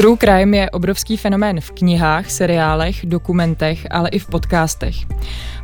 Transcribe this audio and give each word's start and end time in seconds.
True 0.00 0.16
crime 0.16 0.56
je 0.56 0.70
obrovský 0.70 1.16
fenomén 1.16 1.60
v 1.60 1.70
knihách, 1.70 2.30
seriálech, 2.30 3.06
dokumentech, 3.06 3.86
ale 3.90 4.08
i 4.08 4.18
v 4.18 4.26
podcastech. 4.26 4.96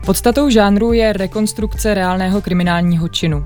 Podstatou 0.06 0.50
žánru 0.50 0.92
je 0.92 1.12
rekonstrukce 1.12 1.94
reálného 1.94 2.42
kriminálního 2.42 3.08
činu. 3.08 3.44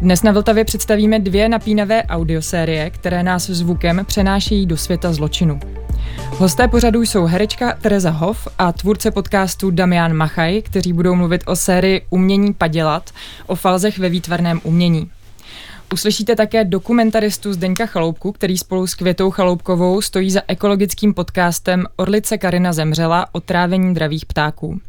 Dnes 0.00 0.22
na 0.22 0.32
Vltavě 0.32 0.64
představíme 0.64 1.18
dvě 1.18 1.48
napínavé 1.48 2.02
audiosérie, 2.02 2.90
které 2.90 3.22
nás 3.22 3.46
zvukem 3.50 4.04
přenášejí 4.06 4.66
do 4.66 4.76
světa 4.76 5.12
zločinu. 5.12 5.60
Hosté 6.28 6.68
pořadu 6.68 7.02
jsou 7.02 7.24
herečka 7.24 7.72
Tereza 7.80 8.10
Hoff 8.10 8.48
a 8.58 8.72
tvůrce 8.72 9.10
podcastu 9.10 9.70
Damian 9.70 10.12
Machaj, 10.12 10.62
kteří 10.62 10.92
budou 10.92 11.14
mluvit 11.14 11.42
o 11.46 11.56
sérii 11.56 12.06
Umění 12.10 12.54
padělat, 12.54 13.10
o 13.46 13.54
falzech 13.54 13.98
ve 13.98 14.08
výtvarném 14.08 14.60
umění. 14.64 15.10
Uslyšíte 15.92 16.36
také 16.36 16.64
dokumentaristu 16.64 17.52
Zdeňka 17.52 17.86
Chaloupku, 17.86 18.32
který 18.32 18.58
spolu 18.58 18.86
s 18.86 18.94
Květou 18.94 19.30
Chaloupkovou 19.30 20.00
stojí 20.00 20.30
za 20.30 20.40
ekologickým 20.48 21.14
podcastem 21.14 21.84
Orlice 21.96 22.38
Karina 22.38 22.72
zemřela 22.72 23.26
o 23.32 23.40
trávení 23.40 23.94
dravých 23.94 24.26
ptáků. 24.26 24.80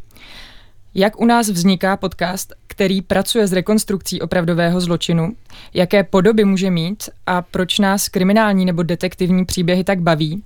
Jak 0.96 1.22
u 1.22 1.26
nás 1.26 1.50
vzniká 1.50 1.98
podcast, 1.98 2.54
který 2.68 3.02
pracuje 3.02 3.48
s 3.48 3.54
rekonstrukcí 3.54 4.22
opravdového 4.22 4.82
zločinu, 4.82 5.32
jaké 5.74 6.04
podoby 6.04 6.46
může 6.46 6.72
mít 6.72 7.10
a 7.26 7.42
proč 7.42 7.80
nás 7.80 8.10
kriminální 8.10 8.66
nebo 8.66 8.84
detektivní 8.84 9.46
příběhy 9.46 9.84
tak 9.84 10.02
baví, 10.02 10.44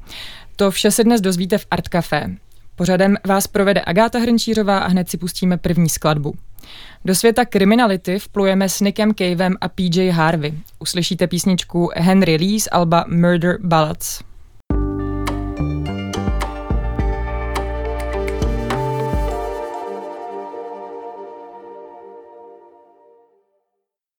to 0.55 0.72
vše 0.72 0.92
se 0.92 1.04
dnes 1.04 1.22
dozvíte 1.22 1.58
v 1.58 1.66
Art 1.72 1.88
Café. 1.88 2.36
Pořadem 2.76 3.18
vás 3.28 3.48
provede 3.48 3.82
Agáta 3.86 4.20
Hrnčířová 4.20 4.77
a 4.77 4.88
hned 4.88 5.10
si 5.10 5.18
pustíme 5.18 5.58
první 5.58 5.90
skladbu. 5.90 6.34
Do 7.05 7.15
světa 7.15 7.46
kriminality 7.46 8.20
vplujeme 8.20 8.70
s 8.70 8.82
Nickem 8.82 9.13
Cavem 9.13 9.55
a 9.62 9.68
PJ 9.70 10.10
Harvey. 10.10 10.54
Uslyšíte 10.79 11.27
písničku 11.27 11.90
Henry 11.96 12.35
Lee 12.35 12.59
z 12.59 12.68
alba 12.71 13.05
Murder 13.07 13.57
Ballads. 13.62 14.20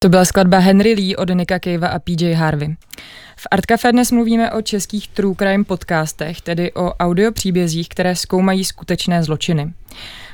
To 0.01 0.09
byla 0.09 0.25
skladba 0.25 0.59
Henry 0.59 0.95
Lee 0.95 1.17
od 1.17 1.29
Nicka 1.35 1.59
Cavea 1.59 1.89
a 1.89 1.99
PJ 1.99 2.33
Harvey. 2.33 2.77
V 3.37 3.47
Art 3.51 3.67
Café 3.67 3.93
dnes 3.93 4.13
mluvíme 4.13 4.53
o 4.53 4.63
českých 4.63 5.09
true 5.09 5.35
crime 5.39 5.65
podcastech, 5.65 6.41
tedy 6.41 6.73
o 6.73 6.95
audio 6.95 7.33
příbězích, 7.33 7.89
které 7.89 8.17
zkoumají 8.17 8.65
skutečné 8.65 9.23
zločiny. 9.23 9.73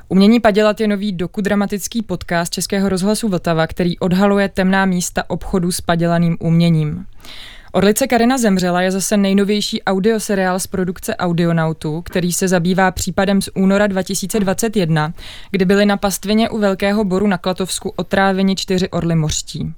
Umění 0.08 0.40
padělat 0.40 0.80
je 0.80 0.88
nový 0.88 1.12
dokudramatický 1.12 2.02
podcast 2.02 2.52
Českého 2.52 2.88
rozhlasu 2.88 3.28
Vltava, 3.28 3.66
který 3.66 3.98
odhaluje 3.98 4.48
temná 4.48 4.86
místa 4.86 5.30
obchodu 5.30 5.72
s 5.72 5.80
padělaným 5.80 6.36
uměním. 6.40 7.06
Orlice 7.72 8.06
Karina 8.06 8.38
zemřela 8.38 8.82
je 8.82 8.90
zase 8.90 9.16
nejnovější 9.16 9.82
audioseriál 9.82 10.60
z 10.60 10.66
produkce 10.66 11.16
Audionautu, 11.16 12.02
který 12.02 12.32
se 12.32 12.48
zabývá 12.48 12.90
případem 12.90 13.42
z 13.42 13.48
února 13.54 13.86
2021, 13.86 15.12
kdy 15.50 15.64
byly 15.64 15.86
na 15.86 15.96
pastvině 15.96 16.50
u 16.50 16.58
Velkého 16.58 17.04
boru 17.04 17.26
na 17.26 17.38
Klatovsku 17.38 17.92
otráveni 17.96 18.56
čtyři 18.56 18.88
orly 18.88 19.14
mořští. 19.14 19.74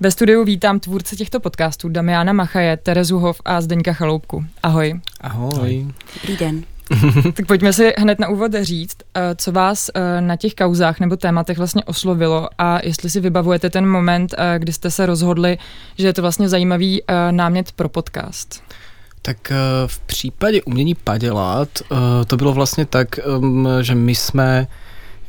Ve 0.00 0.10
studiu 0.10 0.44
vítám 0.44 0.80
tvůrce 0.80 1.16
těchto 1.16 1.40
podcastů 1.40 1.88
Damiana 1.88 2.32
Machaje, 2.32 2.76
Terezu 2.76 3.18
Hov 3.18 3.40
a 3.44 3.60
Zdeňka 3.60 3.92
Chaloupku. 3.92 4.44
Ahoj. 4.62 5.00
Ahoj. 5.20 5.86
Dobrý 6.14 6.36
den. 6.36 6.64
tak 7.34 7.46
pojďme 7.46 7.72
si 7.72 7.92
hned 7.98 8.18
na 8.18 8.28
úvod 8.28 8.52
říct, 8.60 8.96
eh, 9.14 9.34
co 9.36 9.52
vás 9.52 9.90
eh, 9.94 10.20
na 10.20 10.36
těch 10.36 10.54
kauzách 10.54 11.00
nebo 11.00 11.16
tématech 11.16 11.58
vlastně 11.58 11.84
oslovilo 11.84 12.48
a 12.58 12.78
jestli 12.82 13.10
si 13.10 13.20
vybavujete 13.20 13.70
ten 13.70 13.86
moment, 13.86 14.34
eh, 14.38 14.58
kdy 14.58 14.72
jste 14.72 14.90
se 14.90 15.06
rozhodli, 15.06 15.58
že 15.98 16.06
je 16.06 16.12
to 16.12 16.22
vlastně 16.22 16.48
zajímavý 16.48 17.02
námět 17.30 17.72
pro 17.72 17.88
podcast. 17.88 18.62
Tak 19.22 19.52
v 19.86 19.98
případě 20.00 20.62
umění 20.62 20.94
padělat 20.94 21.68
to 22.26 22.36
bylo 22.36 22.52
vlastně 22.52 22.86
tak, 22.86 23.08
že 23.80 23.94
my 23.94 24.14
jsme 24.14 24.66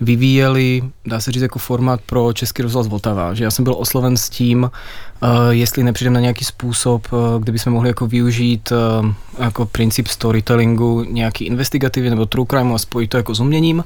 vyvíjeli, 0.02 0.84
dá 1.06 1.20
se 1.20 1.32
říct, 1.32 1.42
jako 1.42 1.60
formát 1.60 2.02
pro 2.02 2.34
Český 2.34 2.62
rozhlas 2.62 2.88
Vltava, 2.88 3.34
že 3.34 3.44
já 3.44 3.52
jsem 3.52 3.64
byl 3.64 3.76
osloven 3.78 4.18
s 4.18 4.30
tím, 4.30 4.64
uh, 4.64 5.30
jestli 5.50 5.84
nepřijdem 5.84 6.14
na 6.14 6.20
nějaký 6.20 6.46
způsob, 6.46 7.08
uh, 7.14 7.20
kde 7.40 7.52
bychom 7.52 7.74
mohli 7.74 7.90
jako 7.90 8.08
využít 8.08 8.72
uh, 8.72 9.12
jako 9.40 9.66
princip 9.66 10.08
storytellingu 10.08 11.04
nějaký 11.04 11.46
investigativy 11.46 12.10
nebo 12.10 12.26
true 12.26 12.48
crime 12.50 12.74
a 12.74 12.78
spojit 12.78 13.08
to 13.08 13.18
jako 13.18 13.36
s 13.36 13.40
uměním. 13.40 13.84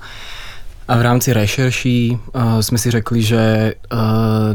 A 0.87 0.97
v 0.97 1.01
rámci 1.01 1.33
rešerší 1.33 2.17
uh, 2.35 2.59
jsme 2.59 2.77
si 2.77 2.91
řekli, 2.91 3.21
že 3.21 3.73
uh, 3.93 3.99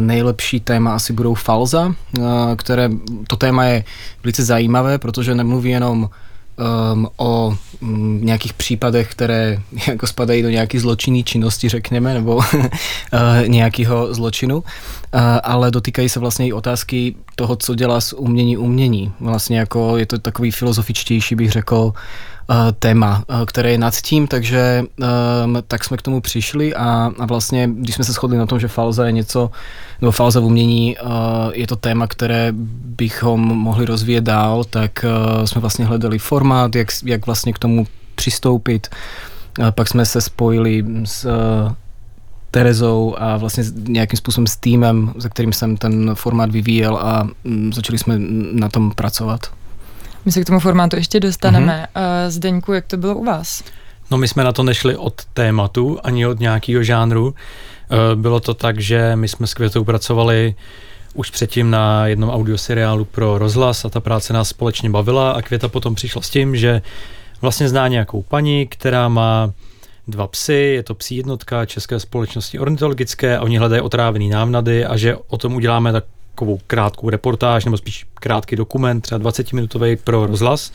nejlepší 0.02 0.60
téma 0.60 0.94
asi 0.94 1.12
budou 1.12 1.34
falza, 1.34 1.86
uh, 1.86 2.24
které 2.56 2.90
to 3.26 3.36
téma 3.36 3.64
je 3.64 3.84
velice 4.24 4.44
zajímavé, 4.44 4.98
protože 4.98 5.34
nemluví 5.34 5.70
jenom 5.70 6.10
um, 6.58 7.08
o 7.16 7.56
um, 7.80 8.24
nějakých 8.24 8.52
případech, 8.52 9.10
které 9.10 9.62
jako 9.86 10.06
spadají 10.06 10.42
do 10.42 10.50
nějaké 10.50 10.80
zločinné 10.80 11.22
činnosti, 11.22 11.68
řekněme, 11.68 12.14
nebo 12.14 12.36
uh, 12.36 12.42
nějakého 13.46 14.14
zločinu, 14.14 14.56
uh, 14.56 14.62
ale 15.42 15.70
dotýkají 15.70 16.08
se 16.08 16.20
vlastně 16.20 16.46
i 16.46 16.52
otázky 16.52 17.14
toho, 17.34 17.56
co 17.56 17.74
dělá 17.74 18.00
s 18.00 18.16
umění 18.16 18.56
umění. 18.56 19.12
Vlastně 19.20 19.58
jako 19.58 19.96
je 19.96 20.06
to 20.06 20.18
takový 20.18 20.50
filozofičtější, 20.50 21.34
bych 21.34 21.52
řekl, 21.52 21.92
téma, 22.78 23.24
eh, 23.28 23.46
které 23.46 23.70
je 23.70 23.78
nad 23.78 23.94
tím, 23.94 24.26
takže 24.26 24.84
um, 25.44 25.58
tak 25.68 25.84
jsme 25.84 25.96
k 25.96 26.02
tomu 26.02 26.20
přišli 26.20 26.74
a, 26.74 27.12
a 27.18 27.26
vlastně, 27.26 27.68
když 27.72 27.94
jsme 27.94 28.04
se 28.04 28.12
shodli 28.12 28.38
na 28.38 28.46
tom, 28.46 28.60
že 28.60 28.68
falza 28.68 29.06
je 29.06 29.12
něco, 29.12 29.50
nebo 30.00 30.12
falza 30.12 30.40
v 30.40 30.44
umění 30.44 30.96
uh, 30.96 31.10
je 31.52 31.66
to 31.66 31.76
téma, 31.76 32.06
které 32.06 32.48
bychom 32.84 33.40
mohli 33.40 33.86
rozvíjet 33.86 34.24
dál, 34.24 34.64
tak 34.64 35.04
uh, 35.04 35.44
jsme 35.44 35.60
vlastně 35.60 35.84
hledali 35.84 36.18
formát, 36.18 36.74
jak, 36.74 36.88
jak 37.04 37.26
vlastně 37.26 37.52
k 37.52 37.58
tomu 37.58 37.86
přistoupit. 38.14 38.88
Uh, 39.58 39.70
pak 39.70 39.88
jsme 39.88 40.06
se 40.06 40.20
spojili 40.20 40.84
s 41.04 41.24
uh, 41.24 41.72
Terezou 42.50 43.14
a 43.18 43.36
vlastně 43.36 43.64
nějakým 43.76 44.16
způsobem 44.16 44.46
s 44.46 44.56
týmem, 44.56 45.12
za 45.16 45.28
kterým 45.28 45.52
jsem 45.52 45.76
ten 45.76 46.14
formát 46.14 46.50
vyvíjel 46.50 46.96
a 46.96 47.28
um, 47.44 47.72
začali 47.72 47.98
jsme 47.98 48.14
na 48.52 48.68
tom 48.68 48.90
pracovat. 48.90 49.40
My 50.24 50.32
se 50.32 50.42
k 50.42 50.46
tomu 50.46 50.60
formátu 50.60 50.96
ještě 50.96 51.20
dostaneme. 51.20 51.86
Mm-hmm. 51.94 52.28
Zdeňku, 52.28 52.72
jak 52.72 52.86
to 52.86 52.96
bylo 52.96 53.14
u 53.14 53.24
vás? 53.24 53.64
No 54.10 54.18
my 54.18 54.28
jsme 54.28 54.44
na 54.44 54.52
to 54.52 54.62
nešli 54.62 54.96
od 54.96 55.24
tématu, 55.24 55.98
ani 56.02 56.26
od 56.26 56.40
nějakého 56.40 56.82
žánru. 56.82 57.34
Eh, 57.90 58.16
bylo 58.16 58.40
to 58.40 58.54
tak, 58.54 58.80
že 58.80 59.16
my 59.16 59.28
jsme 59.28 59.46
s 59.46 59.54
Květou 59.54 59.84
pracovali 59.84 60.54
už 61.14 61.30
předtím 61.30 61.70
na 61.70 62.06
jednom 62.06 62.30
audioseriálu 62.30 63.04
pro 63.04 63.38
rozhlas 63.38 63.84
a 63.84 63.88
ta 63.88 64.00
práce 64.00 64.32
nás 64.32 64.48
společně 64.48 64.90
bavila 64.90 65.30
a 65.30 65.42
Květa 65.42 65.68
potom 65.68 65.94
přišla 65.94 66.22
s 66.22 66.30
tím, 66.30 66.56
že 66.56 66.82
vlastně 67.40 67.68
zná 67.68 67.88
nějakou 67.88 68.22
paní, 68.22 68.66
která 68.66 69.08
má 69.08 69.52
dva 70.08 70.26
psy, 70.26 70.54
je 70.54 70.82
to 70.82 70.94
psí 70.94 71.16
jednotka 71.16 71.66
České 71.66 72.00
společnosti 72.00 72.58
ornitologické 72.58 73.38
a 73.38 73.42
oni 73.42 73.58
hledají 73.58 73.82
otrávený 73.82 74.28
návnady 74.28 74.84
a 74.84 74.96
že 74.96 75.16
o 75.28 75.36
tom 75.36 75.54
uděláme 75.54 75.92
tak 75.92 76.04
takovou 76.38 76.60
krátkou 76.66 77.10
reportáž, 77.10 77.64
nebo 77.64 77.76
spíš 77.76 78.06
krátký 78.14 78.56
dokument, 78.56 79.00
třeba 79.00 79.30
20-minutový 79.30 79.98
pro 80.04 80.26
rozhlas. 80.26 80.72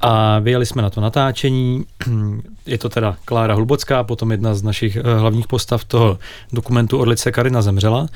A 0.00 0.38
vyjeli 0.38 0.66
jsme 0.66 0.82
na 0.82 0.90
to 0.90 1.00
natáčení. 1.00 1.84
Je 2.66 2.78
to 2.78 2.88
teda 2.88 3.16
Klára 3.24 3.54
Hlubocká, 3.54 4.04
potom 4.04 4.30
jedna 4.30 4.54
z 4.54 4.62
našich 4.62 4.96
eh, 4.96 5.18
hlavních 5.18 5.46
postav 5.46 5.84
toho 5.84 6.18
dokumentu 6.52 6.98
Orlice 6.98 7.32
Karina 7.32 7.62
zemřela. 7.62 8.08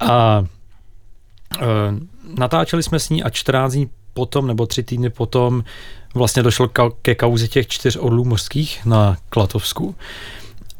A 0.00 0.44
e, 1.60 1.66
natáčeli 2.38 2.82
jsme 2.82 2.98
s 2.98 3.10
ní 3.10 3.22
a 3.22 3.30
14 3.30 3.72
dní 3.72 3.90
potom, 4.14 4.46
nebo 4.46 4.66
tři 4.66 4.82
týdny 4.82 5.10
potom, 5.10 5.64
vlastně 6.14 6.42
došlo 6.42 6.68
ke 7.02 7.14
kauze 7.14 7.48
těch 7.48 7.66
čtyř 7.66 7.96
orlů 8.00 8.24
mořských 8.24 8.86
na 8.86 9.16
Klatovsku. 9.28 9.94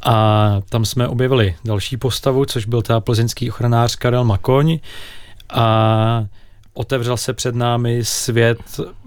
A 0.04 0.60
tam 0.68 0.84
jsme 0.84 1.08
objevili 1.08 1.54
další 1.64 1.96
postavu, 1.96 2.44
což 2.44 2.66
byl 2.66 2.82
ta 2.82 3.00
plzeňský 3.00 3.50
ochranář 3.50 3.96
Karel 3.96 4.24
Makoň. 4.24 4.78
A 5.50 6.26
otevřel 6.74 7.16
se 7.16 7.32
před 7.32 7.54
námi 7.54 8.04
svět 8.04 8.58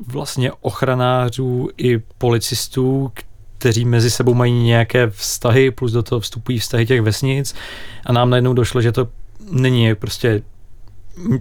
vlastně 0.07 0.51
ochranářů 0.61 1.69
i 1.77 1.99
policistů, 2.17 3.11
kteří 3.57 3.85
mezi 3.85 4.11
sebou 4.11 4.33
mají 4.33 4.53
nějaké 4.53 5.09
vztahy, 5.09 5.71
plus 5.71 5.91
do 5.91 6.03
toho 6.03 6.19
vstupují 6.19 6.59
vztahy 6.59 6.85
těch 6.85 7.01
vesnic 7.01 7.55
a 8.05 8.13
nám 8.13 8.29
najednou 8.29 8.53
došlo, 8.53 8.81
že 8.81 8.91
to 8.91 9.07
není 9.51 9.95
prostě 9.95 10.41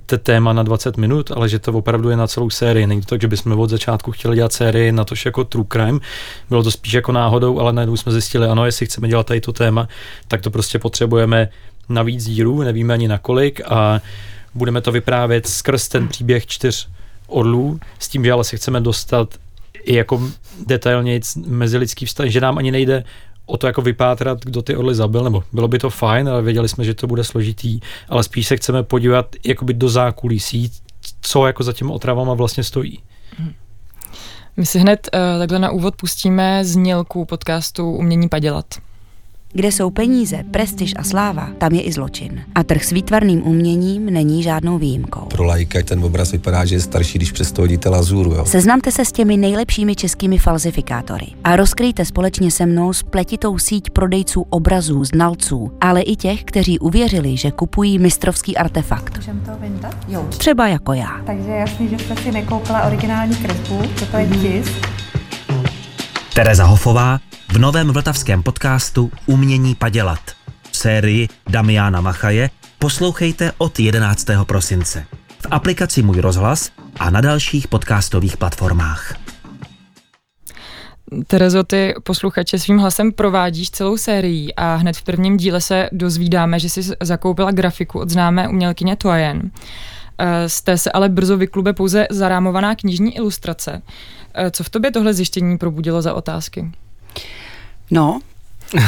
to 0.07 0.19
téma 0.19 0.53
na 0.53 0.63
20 0.63 0.97
minut, 0.97 1.31
ale 1.31 1.49
že 1.49 1.59
to 1.59 1.73
opravdu 1.73 2.11
je 2.11 2.17
na 2.17 2.27
celou 2.27 2.51
sérii. 2.51 2.87
Není 2.87 3.01
to 3.01 3.07
tak, 3.07 3.21
že 3.21 3.29
bychom 3.29 3.61
od 3.61 3.71
začátku 3.71 4.13
chtěli 4.13 4.37
dělat 4.37 4.53
sérii 4.53 4.93
na 4.93 5.05
to 5.05 5.15
jako 5.25 5.45
true 5.45 5.67
crime. 5.73 5.99
Bylo 6.49 6.63
to 6.63 6.71
spíš 6.71 6.93
jako 6.93 7.13
náhodou, 7.13 7.61
ale 7.61 7.73
najednou 7.73 7.97
jsme 7.97 8.13
zjistili, 8.13 8.47
ano, 8.47 8.67
jestli 8.67 8.87
chceme 8.87 9.09
dělat 9.09 9.27
tady 9.27 9.41
to 9.41 9.53
téma, 9.53 9.89
tak 10.29 10.41
to 10.41 10.51
prostě 10.51 10.79
potřebujeme 10.79 11.49
na 11.89 12.03
víc 12.03 12.25
dílů, 12.25 12.63
nevíme 12.63 12.95
ani 12.95 13.09
na 13.09 13.19
kolik 13.19 13.61
a 13.69 14.01
budeme 14.55 14.81
to 14.81 14.93
vyprávět 14.93 15.47
skrz 15.47 15.89
ten 15.89 16.09
příběh 16.09 16.47
čtyř 16.47 16.89
orlů, 17.27 17.81
s 17.99 18.09
tím, 18.09 18.25
že 18.25 18.33
ale 18.33 18.45
se 18.45 18.57
chceme 18.57 18.81
dostat 18.81 19.35
i 19.85 19.95
jako 19.95 20.23
detailně 20.67 21.21
mezilidský 21.47 22.07
vztah, 22.07 22.27
že 22.27 22.41
nám 22.41 22.59
ani 22.59 22.71
nejde 22.71 23.05
o 23.47 23.57
to 23.57 23.67
jako 23.67 23.83
vypátrat, 23.83 24.45
kdo 24.45 24.63
ty 24.63 24.77
orly 24.77 24.95
zabil, 24.95 25.25
nebo 25.25 25.45
bylo 25.53 25.69
by 25.69 25.79
to 25.79 25.91
fajn, 25.91 26.29
ale 26.29 26.43
věděli 26.43 26.69
jsme, 26.69 26.85
že 26.85 26.95
to 26.95 27.07
bude 27.07 27.25
složitý, 27.25 27.81
ale 28.09 28.25
spíš 28.25 28.47
se 28.47 28.57
chceme 28.57 28.83
podívat 28.83 29.37
jakoby 29.45 29.75
do 29.75 29.89
zákulisí, 29.89 30.73
co 31.21 31.47
jako 31.47 31.63
za 31.63 31.73
těmi 31.73 31.93
otravama 31.93 32.35
vlastně 32.35 32.65
stojí. 32.65 32.99
Hmm. 33.39 33.53
My 34.57 34.67
si 34.67 34.79
hned 34.79 35.09
uh, 35.15 35.39
takhle 35.39 35.59
na 35.59 35.71
úvod 35.71 35.97
pustíme 35.97 36.65
znělku 36.65 37.25
podcastu 37.25 37.91
Umění 37.91 38.29
padělat. 38.29 38.65
Kde 39.53 39.73
jsou 39.73 39.91
peníze, 39.91 40.43
prestiž 40.51 40.95
a 40.97 41.03
sláva, 41.03 41.49
tam 41.59 41.73
je 41.73 41.83
i 41.83 41.93
zločin. 41.93 42.43
A 42.55 42.63
trh 42.65 42.85
s 42.85 42.91
výtvarným 42.91 43.47
uměním 43.47 44.07
není 44.07 44.43
žádnou 44.43 44.79
výjimkou. 44.79 45.21
Pro 45.21 45.45
lajka 45.45 45.83
ten 45.83 46.05
obraz 46.05 46.33
vypadá, 46.33 46.65
že 46.65 46.75
je 46.75 46.81
starší, 46.81 47.19
když 47.19 47.33
přesto 47.33 47.63
hodíte 47.63 47.89
lazuru. 47.89 48.33
Jo. 48.35 48.45
Seznamte 48.45 48.93
se 48.93 49.05
s 49.05 49.13
těmi 49.13 49.37
nejlepšími 49.37 49.95
českými 49.97 50.39
falzifikátory 50.39 51.27
a 51.45 51.57
rozkryjte 51.57 52.05
společně 52.05 52.51
se 52.51 52.67
mnou 52.67 52.93
spletitou 52.93 53.59
síť 53.59 53.91
prodejců 53.91 54.47
obrazů, 54.51 55.05
znalců, 55.05 55.73
ale 55.81 56.03
i 56.03 56.17
těch, 56.17 56.45
kteří 56.45 56.79
uvěřili, 56.79 57.37
že 57.37 57.51
kupují 57.51 57.99
mistrovský 57.99 58.57
artefakt. 58.57 59.17
Můžeme 59.17 59.41
to 59.41 59.53
vyndat? 59.61 59.97
Jo. 60.09 60.27
Třeba 60.29 60.69
jako 60.69 60.93
já. 60.93 61.21
Takže 61.27 61.51
jasný, 61.51 61.89
že 61.89 61.99
jste 61.99 62.17
si 62.17 62.33
nekoupila 62.33 62.83
originální 62.83 63.37
kresbu, 63.37 63.83
to 64.11 64.17
je 64.17 64.27
tisk. 64.27 64.96
Tereza 66.37 66.65
Hofová 66.65 67.21
v 67.49 67.59
novém 67.59 67.91
vltavském 67.91 68.43
podcastu 68.43 69.11
Umění 69.27 69.75
padělat. 69.75 70.21
V 70.71 70.77
sérii 70.77 71.29
Damiana 71.49 72.01
Machaje 72.01 72.51
poslouchejte 72.79 73.53
od 73.59 73.81
11. 73.81 74.27
prosince. 74.47 75.07
V 75.39 75.47
aplikaci 75.51 76.03
Můj 76.03 76.21
rozhlas 76.21 76.71
a 76.99 77.11
na 77.11 77.21
dalších 77.21 77.69
podcastových 77.69 78.37
platformách. 78.37 79.15
Terezo, 81.27 81.65
ty 81.65 81.95
posluchače 82.03 82.59
svým 82.59 82.79
hlasem 82.79 83.13
provádíš 83.13 83.71
celou 83.71 83.97
sérii 83.97 84.55
a 84.55 84.75
hned 84.75 84.97
v 84.97 85.03
prvním 85.03 85.37
díle 85.37 85.61
se 85.61 85.89
dozvídáme, 85.93 86.59
že 86.59 86.71
jsi 86.71 86.83
zakoupila 87.03 87.51
grafiku 87.51 88.01
od 88.01 88.11
známé 88.11 88.49
umělkyně 88.49 88.97
Toyen. 88.97 89.51
Z 90.47 90.63
té 90.63 90.79
se 90.79 90.93
ale 90.93 91.09
brzo 91.09 91.37
vyklube 91.37 91.73
pouze 91.73 92.07
zarámovaná 92.11 92.75
knižní 92.75 93.17
ilustrace. 93.17 93.83
Co 94.51 94.65
v 94.65 94.71
tobě 94.71 94.91
tohle 94.91 95.15
zjištění 95.15 95.59
probudilo 95.59 96.03
za 96.03 96.15
otázky? 96.15 96.73
No, 97.91 98.21
uh, 98.75 98.81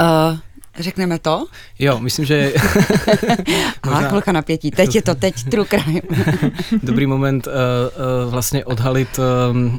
řekneme 0.78 1.18
to? 1.18 1.46
Jo, 1.78 2.00
myslím, 2.00 2.24
že... 2.24 2.52
Aha, 3.82 3.94
možná... 3.94 4.08
chvilka 4.08 4.32
napětí, 4.32 4.70
teď 4.70 4.94
je 4.94 5.02
to, 5.02 5.14
teď 5.14 5.44
true 5.44 5.66
crime. 5.68 6.00
Dobrý 6.82 7.06
moment 7.06 7.46
uh, 7.46 7.52
uh, 7.52 8.32
vlastně 8.32 8.64
odhalit, 8.64 9.18
uh, 9.18 9.56
uh, 9.56 9.76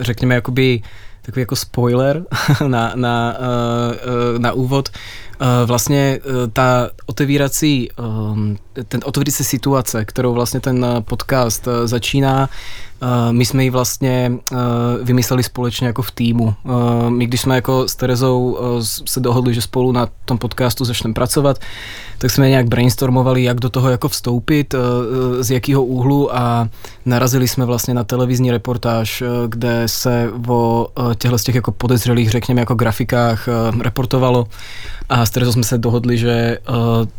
řekněme, 0.00 0.34
jakoby 0.34 0.82
takový 1.22 1.42
jako 1.42 1.56
spoiler 1.56 2.24
na, 2.66 2.92
na, 2.94 3.36
uh, 3.38 4.38
na 4.38 4.52
úvod. 4.52 4.88
Uh, 5.40 5.68
vlastně 5.68 6.20
uh, 6.24 6.32
ta 6.52 6.90
otevírací, 7.06 7.88
um, 8.30 8.56
ten 8.88 9.00
otevírací 9.04 9.44
situace, 9.44 10.04
kterou 10.04 10.34
vlastně 10.34 10.60
ten 10.60 10.86
podcast 11.00 11.68
začíná, 11.84 12.48
my 13.30 13.46
jsme 13.46 13.64
ji 13.64 13.70
vlastně 13.70 14.32
vymysleli 15.02 15.42
společně 15.42 15.86
jako 15.86 16.02
v 16.02 16.10
týmu. 16.10 16.54
My 17.08 17.26
když 17.26 17.40
jsme 17.40 17.54
jako 17.54 17.88
s 17.88 17.96
Terezou 17.96 18.58
se 18.80 19.20
dohodli, 19.20 19.54
že 19.54 19.62
spolu 19.62 19.92
na 19.92 20.08
tom 20.24 20.38
podcastu 20.38 20.84
začneme 20.84 21.14
pracovat, 21.14 21.58
tak 22.18 22.30
jsme 22.30 22.48
nějak 22.48 22.68
brainstormovali, 22.68 23.42
jak 23.42 23.60
do 23.60 23.70
toho 23.70 23.88
jako 23.88 24.08
vstoupit, 24.08 24.74
z 25.40 25.50
jakého 25.50 25.84
úhlu 25.84 26.36
a 26.36 26.68
narazili 27.06 27.48
jsme 27.48 27.64
vlastně 27.64 27.94
na 27.94 28.04
televizní 28.04 28.50
reportáž, 28.50 29.22
kde 29.48 29.82
se 29.86 30.30
o 30.48 30.88
těchto 31.18 31.38
těch 31.38 31.54
jako 31.54 31.72
podezřelých, 31.72 32.30
řekněme, 32.30 32.60
jako 32.60 32.74
grafikách 32.74 33.48
reportovalo 33.80 34.46
a 35.08 35.26
s 35.28 35.30
Terezou 35.30 35.52
jsme 35.52 35.64
se 35.64 35.78
dohodli, 35.78 36.18
že 36.18 36.58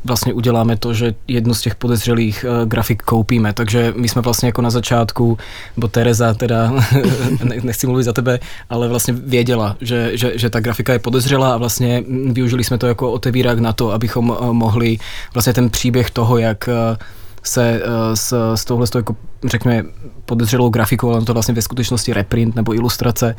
vlastně 0.06 0.34
uděláme 0.34 0.78
to, 0.78 0.94
že 0.94 1.16
jednu 1.28 1.54
z 1.54 1.62
těch 1.62 1.76
podezřelých 1.76 2.46
grafik 2.66 3.02
koupíme, 3.04 3.54
takže 3.54 3.94
my 3.96 4.10
jsme 4.10 4.22
vlastně 4.22 4.48
jako 4.48 4.62
na 4.62 4.70
začátku 4.70 5.38
nebo 5.78 5.88
Tereza 5.88 6.34
teda, 6.34 6.74
nechci 7.64 7.88
mluvit 7.88 8.04
za 8.04 8.14
tebe, 8.14 8.40
ale 8.70 8.88
vlastně 8.88 9.14
věděla, 9.14 9.76
že, 9.82 10.12
že, 10.18 10.32
že 10.36 10.50
ta 10.50 10.60
grafika 10.60 10.94
je 10.94 11.00
podezřelá 11.00 11.54
a 11.54 11.58
vlastně 11.58 12.04
využili 12.32 12.64
jsme 12.64 12.78
to 12.78 12.88
jako 12.88 13.12
otevírák 13.12 13.60
na 13.60 13.74
to, 13.74 13.92
abychom 13.92 14.38
eh, 14.42 14.54
mohli 14.54 14.98
vlastně 15.34 15.54
ten 15.54 15.70
příběh 15.70 16.12
toho, 16.12 16.38
jak 16.38 16.70
eh, 16.70 16.98
se 17.44 17.82
uh, 17.84 17.92
s, 18.14 18.56
s 18.56 18.66
touhle 18.66 18.88
jako, 18.96 19.16
řekněme, 19.46 19.84
podezřelou 20.26 20.70
grafikou, 20.70 21.12
ale 21.12 21.26
to 21.26 21.34
vlastně 21.34 21.54
ve 21.54 21.62
skutečnosti 21.62 22.14
reprint 22.14 22.56
nebo 22.56 22.74
ilustrace, 22.74 23.36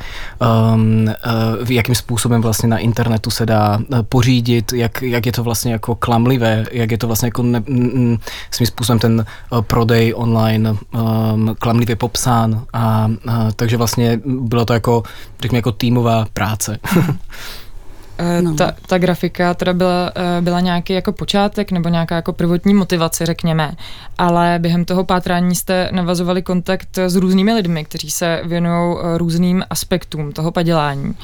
um, 0.73 1.05
uh, 1.61 1.71
jakým 1.71 1.95
způsobem 1.95 2.41
vlastně 2.41 2.69
na 2.69 2.77
internetu 2.77 3.29
se 3.29 3.45
dá 3.45 3.77
uh, 3.77 4.01
pořídit, 4.01 4.73
jak, 4.73 5.01
jak 5.01 5.25
je 5.25 5.31
to 5.31 5.43
vlastně 5.43 5.71
jako 5.71 5.95
klamlivé, 5.95 6.65
jak 6.71 6.91
je 6.91 6.97
to 6.97 7.07
vlastně 7.07 7.27
jako 7.27 7.43
ne, 7.43 7.63
m, 7.67 8.17
svým 8.51 8.67
způsobem 8.67 8.99
ten 8.99 9.25
prodej 9.61 10.13
online 10.15 10.71
um, 10.71 11.55
klamlivě 11.59 11.95
popsán 11.95 12.63
a 12.73 13.07
uh, 13.25 13.33
takže 13.55 13.77
vlastně 13.77 14.19
bylo 14.25 14.65
to 14.65 14.73
jako, 14.73 15.03
řekněme, 15.41 15.57
jako 15.57 15.71
týmová 15.71 16.25
práce. 16.33 16.79
Eh, 18.21 18.41
no. 18.41 18.55
Ta, 18.55 18.73
ta 18.87 18.97
grafika 18.97 19.53
teda 19.53 19.73
byla, 19.73 20.11
eh, 20.15 20.41
byla 20.41 20.59
nějaký 20.59 20.93
jako 20.93 21.11
počátek 21.11 21.71
nebo 21.71 21.89
nějaká 21.89 22.15
jako 22.15 22.33
prvotní 22.33 22.73
motivace, 22.73 23.25
řekněme, 23.25 23.71
ale 24.17 24.59
během 24.59 24.85
toho 24.85 25.03
pátrání 25.03 25.55
jste 25.55 25.89
navazovali 25.91 26.41
kontakt 26.41 26.97
s 26.97 27.15
různými 27.15 27.53
lidmi, 27.53 27.85
kteří 27.85 28.11
se 28.11 28.41
věnují 28.45 28.97
eh, 28.97 29.17
různým 29.17 29.63
aspektům 29.69 30.31
toho 30.31 30.51
padělání. 30.51 31.15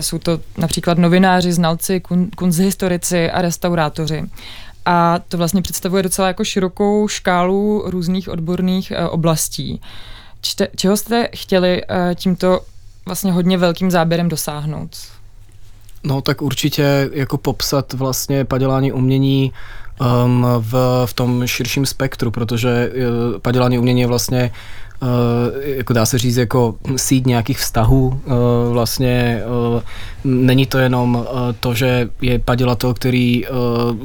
Jsou 0.00 0.18
to 0.18 0.40
například 0.58 0.98
novináři, 0.98 1.52
znalci, 1.52 2.00
kun, 2.00 2.28
kunzhistorici 2.36 3.30
a 3.30 3.42
restaurátoři. 3.42 4.24
A 4.86 5.18
to 5.28 5.38
vlastně 5.38 5.62
představuje 5.62 6.02
docela 6.02 6.28
jako 6.28 6.44
širokou 6.44 7.08
škálu 7.08 7.82
různých 7.86 8.28
odborných 8.28 8.92
oblastí. 9.10 9.80
Čte, 10.40 10.68
čeho 10.76 10.96
jste 10.96 11.28
chtěli 11.34 11.82
tímto 12.14 12.60
vlastně 13.06 13.32
hodně 13.32 13.58
velkým 13.58 13.90
záběrem 13.90 14.28
dosáhnout? 14.28 14.90
No 16.04 16.20
tak 16.20 16.42
určitě 16.42 17.10
jako 17.12 17.38
popsat 17.38 17.92
vlastně 17.92 18.44
padělání 18.44 18.92
umění 18.92 19.52
um, 20.00 20.46
v, 20.58 21.02
v 21.06 21.12
tom 21.12 21.46
širším 21.46 21.86
spektru, 21.86 22.30
protože 22.30 22.90
uh, 22.90 23.38
padělání 23.38 23.78
umění 23.78 24.00
je 24.00 24.06
vlastně 24.06 24.50
uh, 25.02 25.08
jako 25.62 25.92
dá 25.92 26.06
se 26.06 26.18
říct 26.18 26.36
jako 26.36 26.74
síť 26.96 27.26
nějakých 27.26 27.58
vztahů. 27.58 28.06
Uh, 28.08 28.34
vlastně 28.72 29.42
uh, 29.74 29.82
není 30.24 30.66
to 30.66 30.78
jenom 30.78 31.14
uh, 31.14 31.24
to, 31.60 31.74
že 31.74 32.08
je 32.20 32.38
padělatel, 32.38 32.94
který 32.94 33.46
uh, 33.46 33.56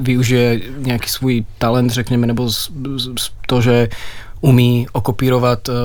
využije 0.03 0.61
nějaký 0.77 1.09
svůj 1.09 1.45
talent, 1.57 1.91
řekněme, 1.91 2.27
nebo 2.27 2.49
z, 2.51 2.71
z, 2.97 3.31
to, 3.47 3.61
že 3.61 3.89
umí 4.43 4.87
okopírovat 4.91 5.69
uh, 5.69 5.75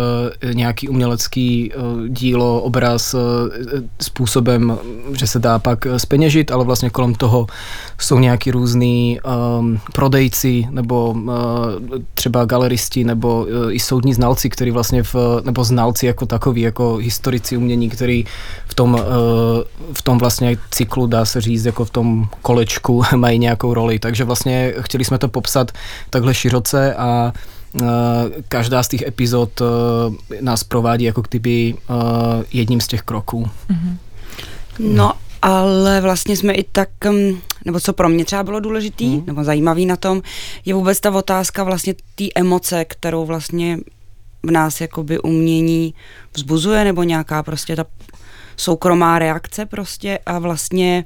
nějaký 0.52 0.88
umělecký 0.88 1.72
uh, 1.72 2.08
dílo, 2.08 2.60
obraz 2.60 3.14
uh, 3.14 3.20
způsobem, 4.00 4.78
že 5.14 5.26
se 5.26 5.38
dá 5.38 5.58
pak 5.58 5.86
speněžit, 5.96 6.50
ale 6.50 6.64
vlastně 6.64 6.90
kolem 6.90 7.14
toho 7.14 7.46
jsou 7.98 8.18
nějaký 8.18 8.50
různý 8.50 9.20
um, 9.58 9.80
prodejci 9.92 10.66
nebo 10.70 11.10
uh, 11.10 11.32
třeba 12.14 12.44
galeristi 12.44 13.04
nebo 13.04 13.46
uh, 13.46 13.74
i 13.74 13.78
soudní 13.78 14.14
znalci, 14.14 14.50
který 14.50 14.70
vlastně 14.70 15.02
v, 15.02 15.14
nebo 15.44 15.64
znalci 15.64 16.06
jako 16.06 16.26
takový, 16.26 16.60
jako 16.60 16.96
historici 16.96 17.56
umění, 17.56 17.90
který 17.90 18.24
v 18.66 18.74
tom, 18.74 18.94
uh, 18.94 19.00
v 19.92 20.02
tom 20.02 20.18
vlastně 20.18 20.56
cyklu, 20.70 21.06
dá 21.06 21.24
se 21.24 21.40
říct, 21.40 21.64
jako 21.64 21.84
v 21.84 21.90
tom 21.90 22.28
kolečku 22.42 23.02
mají 23.16 23.38
nějakou 23.38 23.74
roli. 23.74 23.98
Takže 23.98 24.24
vlastně 24.24 24.74
chtěli 24.80 25.04
jsme 25.04 25.18
to 25.18 25.28
popsat 25.28 25.72
takhle 26.10 26.34
široce 26.34 26.94
a 26.94 27.32
Eh, 27.32 27.57
každá 28.48 28.82
z 28.82 28.88
těch 28.88 29.02
epizod 29.02 29.60
eh, 29.60 29.64
nás 30.40 30.64
provádí 30.64 31.04
jako 31.04 31.22
kdyby 31.28 31.74
eh, 31.74 32.44
jedním 32.52 32.80
z 32.80 32.86
těch 32.86 33.02
kroků. 33.02 33.50
Mhm. 33.68 33.98
No, 34.78 35.12
ale 35.42 36.00
vlastně 36.00 36.36
jsme 36.36 36.52
i 36.52 36.62
tak, 36.62 36.88
mm, 37.04 37.38
nebo 37.64 37.80
co 37.80 37.92
pro 37.92 38.08
mě 38.08 38.24
třeba 38.24 38.42
bylo 38.42 38.60
důležitý, 38.60 39.08
mm. 39.08 39.22
nebo 39.26 39.44
zajímavý 39.44 39.86
na 39.86 39.96
tom, 39.96 40.22
je 40.64 40.74
vůbec 40.74 41.00
ta 41.00 41.10
otázka 41.10 41.64
vlastně 41.64 41.94
té 42.14 42.24
emoce, 42.34 42.84
kterou 42.84 43.26
vlastně 43.26 43.78
v 44.42 44.50
nás 44.50 44.80
jakoby 44.80 45.18
umění 45.18 45.94
vzbuzuje, 46.36 46.84
nebo 46.84 47.02
nějaká 47.02 47.42
prostě 47.42 47.76
ta 47.76 47.84
soukromá 48.56 49.18
reakce 49.18 49.66
prostě 49.66 50.18
a 50.26 50.38
vlastně 50.38 51.04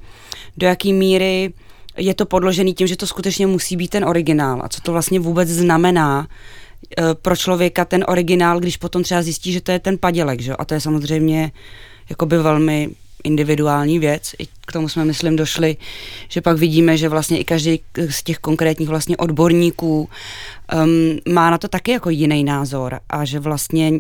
do 0.57 0.66
jaký 0.66 0.92
míry 0.92 1.52
je 1.96 2.14
to 2.14 2.26
podložený 2.26 2.75
tím, 2.75 2.87
že 2.87 2.96
to 2.96 3.06
skutečně 3.06 3.46
musí 3.46 3.76
být 3.76 3.88
ten 3.88 4.04
originál 4.04 4.62
a 4.64 4.68
co 4.68 4.80
to 4.80 4.92
vlastně 4.92 5.20
vůbec 5.20 5.49
znamená 5.49 6.28
e, 6.99 7.14
pro 7.14 7.37
člověka 7.37 7.84
ten 7.84 8.04
originál, 8.08 8.61
když 8.61 8.76
potom 8.76 9.02
třeba 9.02 9.22
zjistí, 9.22 9.52
že 9.52 9.61
to 9.61 9.72
je 9.72 9.78
ten 9.78 9.99
padělek, 9.99 10.40
že? 10.40 10.56
a 10.56 10.64
to 10.64 10.75
je 10.75 10.80
samozřejmě 10.80 11.52
jakoby 12.11 12.38
velmi 12.38 12.90
individuální 13.25 13.99
věc. 13.99 14.32
I 14.38 14.46
k 14.46 14.72
tomu 14.72 14.88
jsme, 14.88 15.04
myslím, 15.04 15.37
došli, 15.37 15.76
že 16.28 16.40
pak 16.40 16.56
vidíme, 16.56 16.96
že 16.96 17.08
vlastně 17.08 17.38
i 17.38 17.44
každý 17.44 17.80
z 18.08 18.22
těch 18.22 18.38
konkrétních 18.38 18.88
vlastně 18.88 19.16
odborníků 19.16 20.08
um, 20.84 21.34
má 21.34 21.50
na 21.50 21.58
to 21.58 21.68
taky 21.68 21.90
jako 21.90 22.11
jiný 22.11 22.44
názor 22.44 23.00
a 23.11 23.25
že 23.25 23.38
vlastně 23.38 23.92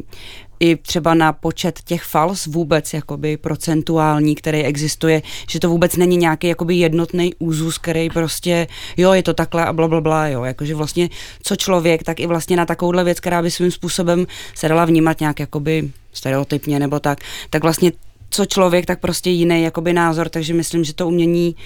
i 0.62 0.76
třeba 0.76 1.14
na 1.14 1.32
počet 1.32 1.80
těch 1.84 2.02
fals 2.02 2.46
vůbec 2.46 2.94
jakoby 2.94 3.36
procentuální, 3.36 4.34
který 4.34 4.62
existuje, 4.64 5.22
že 5.50 5.60
to 5.60 5.68
vůbec 5.68 5.96
není 5.96 6.16
nějaký 6.16 6.46
jakoby 6.46 6.74
jednotný 6.74 7.34
úzus, 7.38 7.78
který 7.78 8.10
prostě, 8.10 8.66
jo, 8.96 9.12
je 9.12 9.22
to 9.22 9.34
takhle 9.34 9.64
a 9.64 9.72
bla, 9.72 9.88
bla, 9.88 10.00
bla, 10.00 10.26
jo, 10.26 10.44
jakože 10.44 10.74
vlastně 10.74 11.08
co 11.42 11.56
člověk, 11.56 12.02
tak 12.02 12.20
i 12.20 12.26
vlastně 12.26 12.56
na 12.56 12.66
takovouhle 12.66 13.04
věc, 13.04 13.20
která 13.20 13.42
by 13.42 13.50
svým 13.50 13.70
způsobem 13.70 14.26
se 14.54 14.68
dala 14.68 14.84
vnímat 14.84 15.20
nějak 15.20 15.40
jakoby 15.40 15.90
stereotypně 16.12 16.78
nebo 16.78 17.00
tak, 17.00 17.18
tak 17.50 17.62
vlastně 17.62 17.92
co 18.30 18.46
člověk, 18.46 18.86
tak 18.86 19.00
prostě 19.00 19.30
jiný 19.30 19.62
jakoby 19.62 19.92
názor, 19.92 20.28
takže 20.28 20.54
myslím, 20.54 20.84
že 20.84 20.94
to 20.94 21.06
umění 21.08 21.56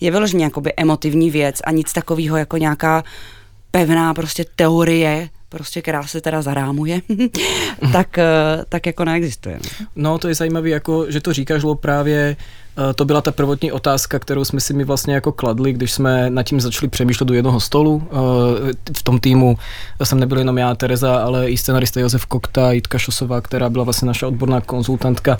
je 0.00 0.10
vyloženě 0.10 0.44
jakoby 0.44 0.72
emotivní 0.76 1.30
věc 1.30 1.60
a 1.64 1.70
nic 1.70 1.92
takového 1.92 2.36
jako 2.36 2.56
nějaká 2.56 3.04
pevná 3.70 4.14
prostě 4.14 4.44
teorie, 4.56 5.28
prostě, 5.48 5.82
která 5.82 6.02
se 6.02 6.20
teda 6.20 6.42
zarámuje, 6.42 7.00
tak, 7.92 8.18
eh, 8.18 8.24
tak 8.68 8.86
jako 8.86 9.04
neexistuje. 9.04 9.58
No 9.96 10.18
to 10.18 10.28
je 10.28 10.34
zajímavé, 10.34 10.68
jako, 10.68 11.10
že 11.10 11.20
to 11.20 11.32
říkáš, 11.32 11.62
právě 11.74 12.36
to 12.94 13.04
byla 13.04 13.20
ta 13.20 13.32
prvotní 13.32 13.72
otázka, 13.72 14.18
kterou 14.18 14.44
jsme 14.44 14.60
si 14.60 14.74
mi 14.74 14.84
vlastně 14.84 15.14
jako 15.14 15.32
kladli, 15.32 15.72
když 15.72 15.92
jsme 15.92 16.30
nad 16.30 16.42
tím 16.42 16.60
začali 16.60 16.88
přemýšlet 16.88 17.26
do 17.26 17.34
jednoho 17.34 17.60
stolu. 17.60 18.02
Eh, 18.10 18.72
v 18.96 19.02
tom 19.02 19.18
týmu 19.18 19.58
jsem 20.04 20.20
nebyl 20.20 20.38
jenom 20.38 20.58
já, 20.58 20.74
Tereza, 20.74 21.16
ale 21.16 21.50
i 21.50 21.56
scenarista 21.56 22.00
Josef 22.00 22.26
Kokta, 22.26 22.72
Jitka 22.72 22.98
Šosová, 22.98 23.40
která 23.40 23.70
byla 23.70 23.84
vlastně 23.84 24.06
naša 24.06 24.26
odborná 24.26 24.60
konzultantka. 24.60 25.38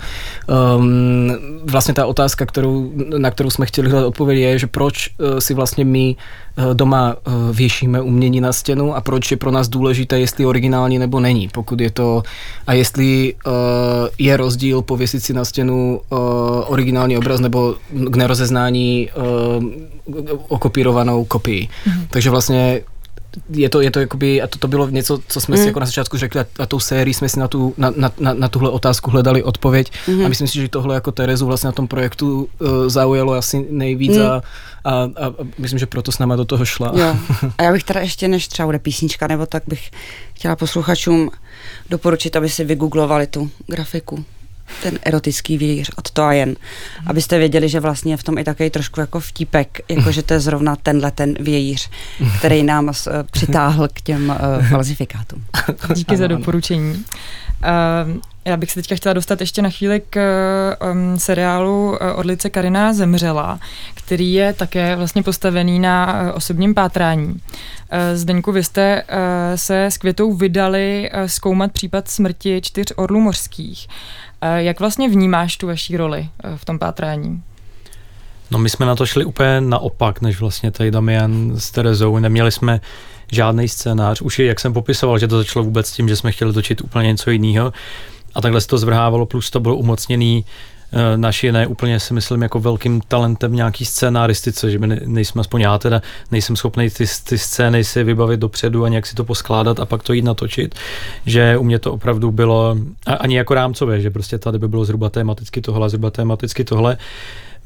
Ehm, 0.49 1.31
vlastně 1.63 1.93
ta 1.93 2.05
otázka, 2.05 2.45
kterou, 2.45 2.91
na 3.17 3.31
kterou 3.31 3.49
jsme 3.49 3.65
chtěli 3.65 3.89
hledat 3.89 4.07
odpověď, 4.07 4.39
je, 4.39 4.59
že 4.59 4.67
proč 4.67 5.09
eh, 5.09 5.41
si 5.41 5.53
vlastně 5.53 5.85
my 5.85 6.15
doma 6.73 7.15
věšíme 7.51 8.01
umění 8.01 8.41
na 8.41 8.53
stěnu 8.53 8.95
a 8.95 9.01
proč 9.01 9.31
je 9.31 9.37
pro 9.37 9.51
nás 9.51 9.69
důležité, 9.69 10.19
jestli 10.19 10.45
originální 10.45 10.99
nebo 10.99 11.19
není. 11.19 11.47
Pokud 11.47 11.79
je 11.79 11.91
to, 11.91 12.23
a 12.67 12.73
jestli 12.73 13.33
je 14.17 14.37
rozdíl 14.37 14.81
pověsit 14.81 15.23
si 15.23 15.33
na 15.33 15.45
stěnu 15.45 16.01
originální 16.67 17.17
obraz 17.17 17.28
obraz 17.29 17.39
nebo 17.39 17.75
k 17.91 18.15
nerozeznání 18.15 19.09
uh, 19.15 19.63
okopírovanou 20.47 21.25
kopii. 21.25 21.67
Mm-hmm. 21.67 22.07
Takže 22.09 22.29
vlastně 22.29 22.81
je 23.49 23.69
to, 23.69 23.81
je 23.81 23.91
to 23.91 23.99
jakoby, 23.99 24.41
a 24.41 24.47
to, 24.47 24.57
to 24.57 24.67
bylo 24.67 24.89
něco, 24.89 25.19
co 25.27 25.41
jsme 25.41 25.55
mm. 25.55 25.61
si 25.61 25.67
jako 25.67 25.79
na 25.79 25.85
začátku 25.85 26.17
řekli 26.17 26.41
a, 26.41 26.45
a 26.59 26.65
tou 26.65 26.79
sérii 26.79 27.13
jsme 27.13 27.29
si 27.29 27.39
na, 27.39 27.47
tu, 27.47 27.73
na, 27.77 27.93
na, 27.95 28.11
na, 28.19 28.33
na 28.33 28.47
tuhle 28.47 28.69
otázku 28.69 29.11
hledali 29.11 29.43
odpověď 29.43 29.91
mm. 30.07 30.25
a 30.25 30.27
myslím 30.27 30.47
si, 30.47 30.61
že 30.61 30.69
tohle 30.69 30.95
jako 30.95 31.11
Terezu 31.11 31.45
vlastně 31.45 31.67
na 31.67 31.71
tom 31.71 31.87
projektu 31.87 32.49
uh, 32.59 32.69
zaujalo 32.87 33.33
asi 33.33 33.67
nejvíc 33.69 34.17
mm. 34.17 34.21
a, 34.21 34.41
a, 34.83 34.91
a 35.03 35.33
myslím, 35.57 35.79
že 35.79 35.85
proto 35.85 36.11
s 36.11 36.19
náma 36.19 36.35
do 36.35 36.45
toho 36.45 36.65
šla. 36.65 36.91
Jo. 36.95 37.15
A 37.57 37.63
já 37.63 37.71
bych 37.71 37.83
teda 37.83 37.99
ještě, 37.99 38.27
než 38.27 38.47
třeba 38.47 38.65
bude 38.65 38.79
písnička, 38.79 39.27
nebo 39.27 39.45
tak 39.45 39.63
bych 39.67 39.91
chtěla 40.33 40.55
posluchačům 40.55 41.29
doporučit, 41.89 42.35
aby 42.35 42.49
si 42.49 42.63
vygooglovali 42.63 43.27
tu 43.27 43.49
grafiku 43.67 44.25
ten 44.83 44.99
erotický 45.03 45.57
vějíř 45.57 45.91
od 45.95 46.11
to 46.11 46.23
a 46.23 46.33
jen. 46.33 46.55
Abyste 47.07 47.37
věděli, 47.37 47.69
že 47.69 47.79
vlastně 47.79 48.13
je 48.13 48.17
v 48.17 48.23
tom 48.23 48.37
i 48.37 48.43
takový 48.43 48.69
trošku 48.69 48.99
jako 48.99 49.19
vtípek, 49.19 49.81
jako 49.89 50.11
že 50.11 50.23
to 50.23 50.33
je 50.33 50.39
zrovna 50.39 50.75
tenhle 50.75 51.11
ten 51.11 51.33
vějíř, 51.39 51.89
který 52.39 52.63
nám 52.63 52.87
uh, 52.87 52.93
přitáhl 53.31 53.87
k 53.93 54.01
těm 54.01 54.29
uh, 54.29 54.65
falzifikátům. 54.69 55.45
Díky 55.93 56.17
za 56.17 56.27
doporučení. 56.27 56.91
Uh, 56.93 58.19
já 58.45 58.57
bych 58.57 58.71
se 58.71 58.75
teďka 58.81 58.95
chtěla 58.95 59.13
dostat 59.13 59.41
ještě 59.41 59.61
na 59.61 59.69
chvíli 59.69 60.01
k 60.09 60.19
um, 60.91 61.19
seriálu 61.19 61.97
Orlice 62.15 62.49
Karina 62.49 62.93
zemřela, 62.93 63.59
který 63.93 64.33
je 64.33 64.53
také 64.53 64.95
vlastně 64.95 65.23
postavený 65.23 65.79
na 65.79 66.21
uh, 66.21 66.29
osobním 66.35 66.73
pátrání. 66.73 67.27
Uh, 67.27 67.37
Zdeňku, 68.13 68.51
vy 68.51 68.63
jste 68.63 69.03
uh, 69.03 69.17
se 69.55 69.85
s 69.85 69.97
Květou 69.97 70.33
vydali 70.33 71.11
uh, 71.13 71.23
zkoumat 71.23 71.71
případ 71.71 72.07
smrti 72.07 72.61
čtyř 72.61 72.93
orlů 72.95 73.19
mořských. 73.19 73.87
Jak 74.55 74.79
vlastně 74.79 75.09
vnímáš 75.09 75.57
tu 75.57 75.67
vaší 75.67 75.97
roli 75.97 76.29
eh, 76.43 76.57
v 76.57 76.65
tom 76.65 76.79
pátrání? 76.79 77.43
No 78.51 78.59
my 78.59 78.69
jsme 78.69 78.85
na 78.85 78.95
to 78.95 79.05
šli 79.05 79.25
úplně 79.25 79.61
naopak, 79.61 80.21
než 80.21 80.39
vlastně 80.39 80.71
tady 80.71 80.91
Damian 80.91 81.51
s 81.57 81.71
Terezou. 81.71 82.19
Neměli 82.19 82.51
jsme 82.51 82.81
žádný 83.31 83.67
scénář. 83.67 84.21
Už 84.21 84.39
je, 84.39 84.45
jak 84.45 84.59
jsem 84.59 84.73
popisoval, 84.73 85.19
že 85.19 85.27
to 85.27 85.37
začalo 85.37 85.65
vůbec 85.65 85.91
tím, 85.91 86.09
že 86.09 86.15
jsme 86.15 86.31
chtěli 86.31 86.53
točit 86.53 86.81
úplně 86.81 87.07
něco 87.07 87.31
jiného. 87.31 87.73
A 88.35 88.41
takhle 88.41 88.61
se 88.61 88.67
to 88.67 88.77
zvrhávalo, 88.77 89.25
plus 89.25 89.49
to 89.49 89.59
bylo 89.59 89.75
umocněný 89.75 90.45
Eh, 90.45 90.78
naši 91.15 91.51
ne 91.51 91.67
úplně 91.67 91.99
si 91.99 92.13
myslím 92.13 92.41
jako 92.41 92.59
velkým 92.59 93.01
talentem 93.07 93.53
nějaký 93.53 93.85
scénaristice, 93.85 94.71
že 94.71 94.79
my 94.79 94.99
nejsme, 95.05 95.39
aspoň 95.39 95.61
já 95.61 95.77
teda, 95.77 96.01
nejsem 96.31 96.55
schopný 96.55 96.89
ty, 96.89 97.05
ty 97.23 97.37
scény 97.37 97.83
si 97.83 98.03
vybavit 98.03 98.39
dopředu 98.39 98.85
a 98.85 98.89
nějak 98.89 99.05
si 99.05 99.15
to 99.15 99.23
poskládat 99.23 99.79
a 99.79 99.85
pak 99.85 100.03
to 100.03 100.13
jít 100.13 100.25
natočit, 100.25 100.75
že 101.25 101.57
u 101.57 101.63
mě 101.63 101.79
to 101.79 101.93
opravdu 101.93 102.31
bylo, 102.31 102.77
ani 103.05 103.37
jako 103.37 103.53
rámcové, 103.53 104.01
že 104.01 104.09
prostě 104.09 104.37
tady 104.37 104.59
by 104.59 104.67
bylo 104.67 104.85
zhruba 104.85 105.09
tematicky 105.09 105.61
tohle, 105.61 105.89
zhruba 105.89 106.11
tematicky 106.11 106.63
tohle, 106.63 106.97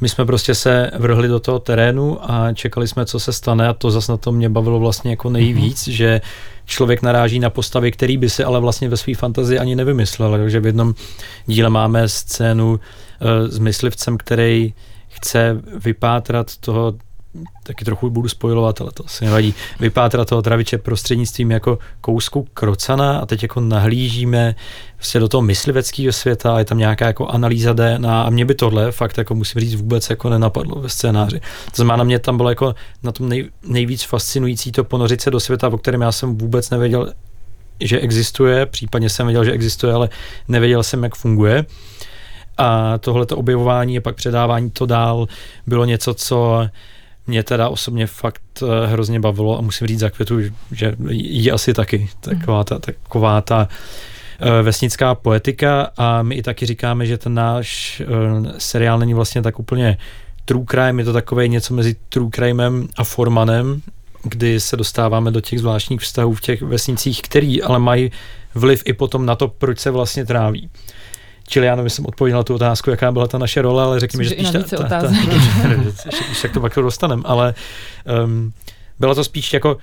my 0.03 0.09
jsme 0.09 0.25
prostě 0.25 0.55
se 0.55 0.91
vrhli 0.99 1.27
do 1.27 1.39
toho 1.39 1.59
terénu 1.59 2.31
a 2.31 2.53
čekali 2.53 2.87
jsme, 2.87 3.05
co 3.05 3.19
se 3.19 3.33
stane 3.33 3.67
a 3.67 3.73
to 3.73 3.91
zase 3.91 4.11
na 4.11 4.17
to 4.17 4.31
mě 4.31 4.49
bavilo 4.49 4.79
vlastně 4.79 5.11
jako 5.11 5.29
nejvíc, 5.29 5.77
mm-hmm. 5.77 5.91
že 5.91 6.21
člověk 6.65 7.01
naráží 7.01 7.39
na 7.39 7.49
postavy, 7.49 7.91
který 7.91 8.17
by 8.17 8.29
si 8.29 8.43
ale 8.43 8.59
vlastně 8.59 8.89
ve 8.89 8.97
své 8.97 9.15
fantazii 9.15 9.59
ani 9.59 9.75
nevymyslel. 9.75 10.31
Takže 10.31 10.59
v 10.59 10.65
jednom 10.65 10.93
díle 11.47 11.69
máme 11.69 12.09
scénu, 12.09 12.79
Eh, 13.23 13.47
s 13.47 13.59
myslivcem, 13.59 14.17
který 14.17 14.73
chce 15.07 15.61
vypátrat 15.83 16.57
toho 16.57 16.93
taky 17.63 17.85
trochu 17.85 18.09
budu 18.09 18.29
spojovat, 18.29 18.81
ale 18.81 18.91
to 18.93 19.05
asi 19.05 19.25
nevadí, 19.25 19.53
vypátrat 19.79 20.29
toho 20.29 20.41
traviče 20.41 20.77
prostřednictvím 20.77 21.51
jako 21.51 21.79
kousku 22.01 22.47
krocana 22.53 23.19
a 23.19 23.25
teď 23.25 23.43
jako 23.43 23.59
nahlížíme 23.59 24.55
vlastně 24.97 25.19
do 25.19 25.27
toho 25.27 25.41
mysliveckého 25.41 26.13
světa 26.13 26.59
je 26.59 26.65
tam 26.65 26.77
nějaká 26.77 27.07
jako 27.07 27.27
analýza 27.27 27.73
DNA 27.73 28.23
a 28.23 28.29
mě 28.29 28.45
by 28.45 28.55
tohle 28.55 28.91
fakt 28.91 29.17
jako 29.17 29.35
musím 29.35 29.61
říct 29.61 29.75
vůbec 29.75 30.09
jako 30.09 30.29
nenapadlo 30.29 30.81
ve 30.81 30.89
scénáři. 30.89 31.39
To 31.39 31.75
znamená, 31.75 31.95
na 31.95 32.03
mě 32.03 32.19
tam 32.19 32.37
bylo 32.37 32.49
jako 32.49 32.75
na 33.03 33.11
tom 33.11 33.29
nej, 33.29 33.49
nejvíc 33.67 34.03
fascinující 34.03 34.71
to 34.71 34.83
ponořit 34.83 35.21
se 35.21 35.31
do 35.31 35.39
světa, 35.39 35.67
o 35.67 35.77
kterém 35.77 36.01
já 36.01 36.11
jsem 36.11 36.37
vůbec 36.37 36.69
nevěděl, 36.69 37.13
že 37.79 37.99
existuje, 37.99 38.65
případně 38.65 39.09
jsem 39.09 39.27
věděl, 39.27 39.45
že 39.45 39.51
existuje, 39.51 39.93
ale 39.93 40.09
nevěděl 40.47 40.83
jsem, 40.83 41.03
jak 41.03 41.15
funguje. 41.15 41.65
A 42.57 42.97
tohleto 42.97 43.37
objevování 43.37 43.97
a 43.97 44.01
pak 44.01 44.15
předávání 44.15 44.71
to 44.71 44.85
dál 44.85 45.27
bylo 45.67 45.85
něco, 45.85 46.13
co 46.13 46.67
mě 47.27 47.43
teda 47.43 47.69
osobně 47.69 48.07
fakt 48.07 48.41
eh, 48.63 48.87
hrozně 48.87 49.19
bavilo 49.19 49.57
a 49.57 49.61
musím 49.61 49.87
říct 49.87 49.99
za 49.99 50.09
květu, 50.09 50.39
že 50.71 50.95
jí 51.09 51.51
asi 51.51 51.73
taky 51.73 52.09
taková 52.19 52.63
ta, 52.63 52.79
taková 52.79 53.41
ta 53.41 53.67
eh, 54.39 54.61
vesnická 54.61 55.15
poetika 55.15 55.91
a 55.97 56.21
my 56.21 56.35
i 56.35 56.43
taky 56.43 56.65
říkáme, 56.65 57.05
že 57.05 57.17
ten 57.17 57.33
náš 57.33 58.01
eh, 58.01 58.05
seriál 58.57 58.99
není 58.99 59.13
vlastně 59.13 59.41
tak 59.41 59.59
úplně 59.59 59.97
true 60.45 60.65
crime, 60.69 61.01
je 61.01 61.05
to 61.05 61.13
takové 61.13 61.47
něco 61.47 61.73
mezi 61.73 61.95
true 62.09 62.29
crimem 62.35 62.87
a 62.97 63.03
formanem, 63.03 63.81
kdy 64.23 64.59
se 64.59 64.77
dostáváme 64.77 65.31
do 65.31 65.41
těch 65.41 65.59
zvláštních 65.59 66.01
vztahů 66.01 66.33
v 66.33 66.41
těch 66.41 66.61
vesnicích, 66.61 67.21
který 67.21 67.63
ale 67.63 67.79
mají 67.79 68.11
vliv 68.55 68.83
i 68.85 68.93
potom 68.93 69.25
na 69.25 69.35
to, 69.35 69.47
proč 69.47 69.79
se 69.79 69.91
vlastně 69.91 70.25
tráví. 70.25 70.69
Čili 71.53 71.65
já 71.65 71.75
nevím, 71.75 71.89
jsem 71.89 72.05
odpověděl 72.05 72.39
na 72.39 72.43
tu 72.43 72.55
otázku, 72.55 72.89
jaká 72.89 73.11
byla 73.11 73.27
ta 73.27 73.37
naše 73.37 73.61
role, 73.61 73.83
ale 73.83 73.99
řekněme, 73.99 74.23
že 74.23 74.29
spíš 74.29 74.49
ta, 74.51 74.59
ta, 74.63 74.77
ta, 74.77 75.01
ta, 75.01 76.47
to 76.53 76.59
pak 76.59 76.75
dostaneme, 76.75 77.21
ale 77.25 77.53
um, 78.25 78.53
bylo 78.99 79.15
to 79.15 79.23
spíš 79.23 79.53
jako 79.53 79.77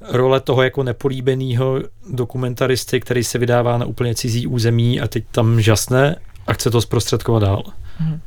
role 0.00 0.40
toho 0.40 0.62
jako 0.62 0.82
nepolíbeného 0.82 1.80
dokumentaristy, 2.10 3.00
který 3.00 3.24
se 3.24 3.38
vydává 3.38 3.78
na 3.78 3.86
úplně 3.86 4.14
cizí 4.14 4.46
území 4.46 5.00
a 5.00 5.08
teď 5.08 5.24
tam 5.30 5.60
žasne 5.60 6.16
a 6.46 6.52
chce 6.52 6.70
to 6.70 6.80
zprostředkovat 6.80 7.42
dál. 7.42 7.62
Hmm. 7.98 8.20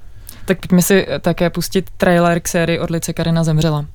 Tak 0.46 0.60
pojďme 0.60 0.82
si 0.82 1.08
také 1.22 1.50
pustit 1.50 1.90
trailer 1.98 2.40
k 2.40 2.48
sérii 2.48 2.80
Orlice 2.80 3.14
Karina 3.14 3.44
zemřela. 3.44 3.86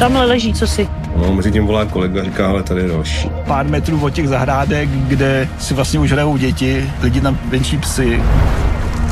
Tamhle 0.00 0.24
leží, 0.26 0.54
co 0.54 0.66
si? 0.66 0.88
No, 1.16 1.34
mezi 1.34 1.52
tím 1.52 1.66
volá 1.66 1.84
kolega, 1.84 2.24
říká, 2.24 2.48
ale 2.48 2.62
tady 2.62 2.80
je 2.80 2.88
další. 2.88 3.30
Pár 3.46 3.66
metrů 3.66 4.00
od 4.02 4.10
těch 4.10 4.28
zahrádek, 4.28 4.88
kde 4.88 5.48
si 5.58 5.74
vlastně 5.74 6.00
už 6.00 6.12
hrajou 6.12 6.36
děti, 6.36 6.90
lidi 7.02 7.20
tam 7.20 7.38
venčí 7.48 7.78
psy. 7.78 8.22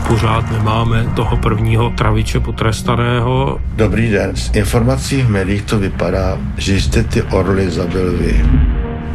Pořád 0.09 0.51
nemáme 0.51 1.07
toho 1.17 1.37
prvního 1.37 1.91
traviče 1.91 2.41
potrestaného. 2.41 3.61
Dobrý 3.77 4.11
den. 4.11 4.37
Z 4.37 4.51
informací 4.57 5.23
v 5.23 5.31
médiích 5.31 5.63
to 5.63 5.79
vypadá, 5.79 6.39
že 6.57 6.81
jste 6.81 7.03
ty 7.03 7.23
orly 7.23 7.71
zabil 7.71 8.13
vy. 8.19 8.45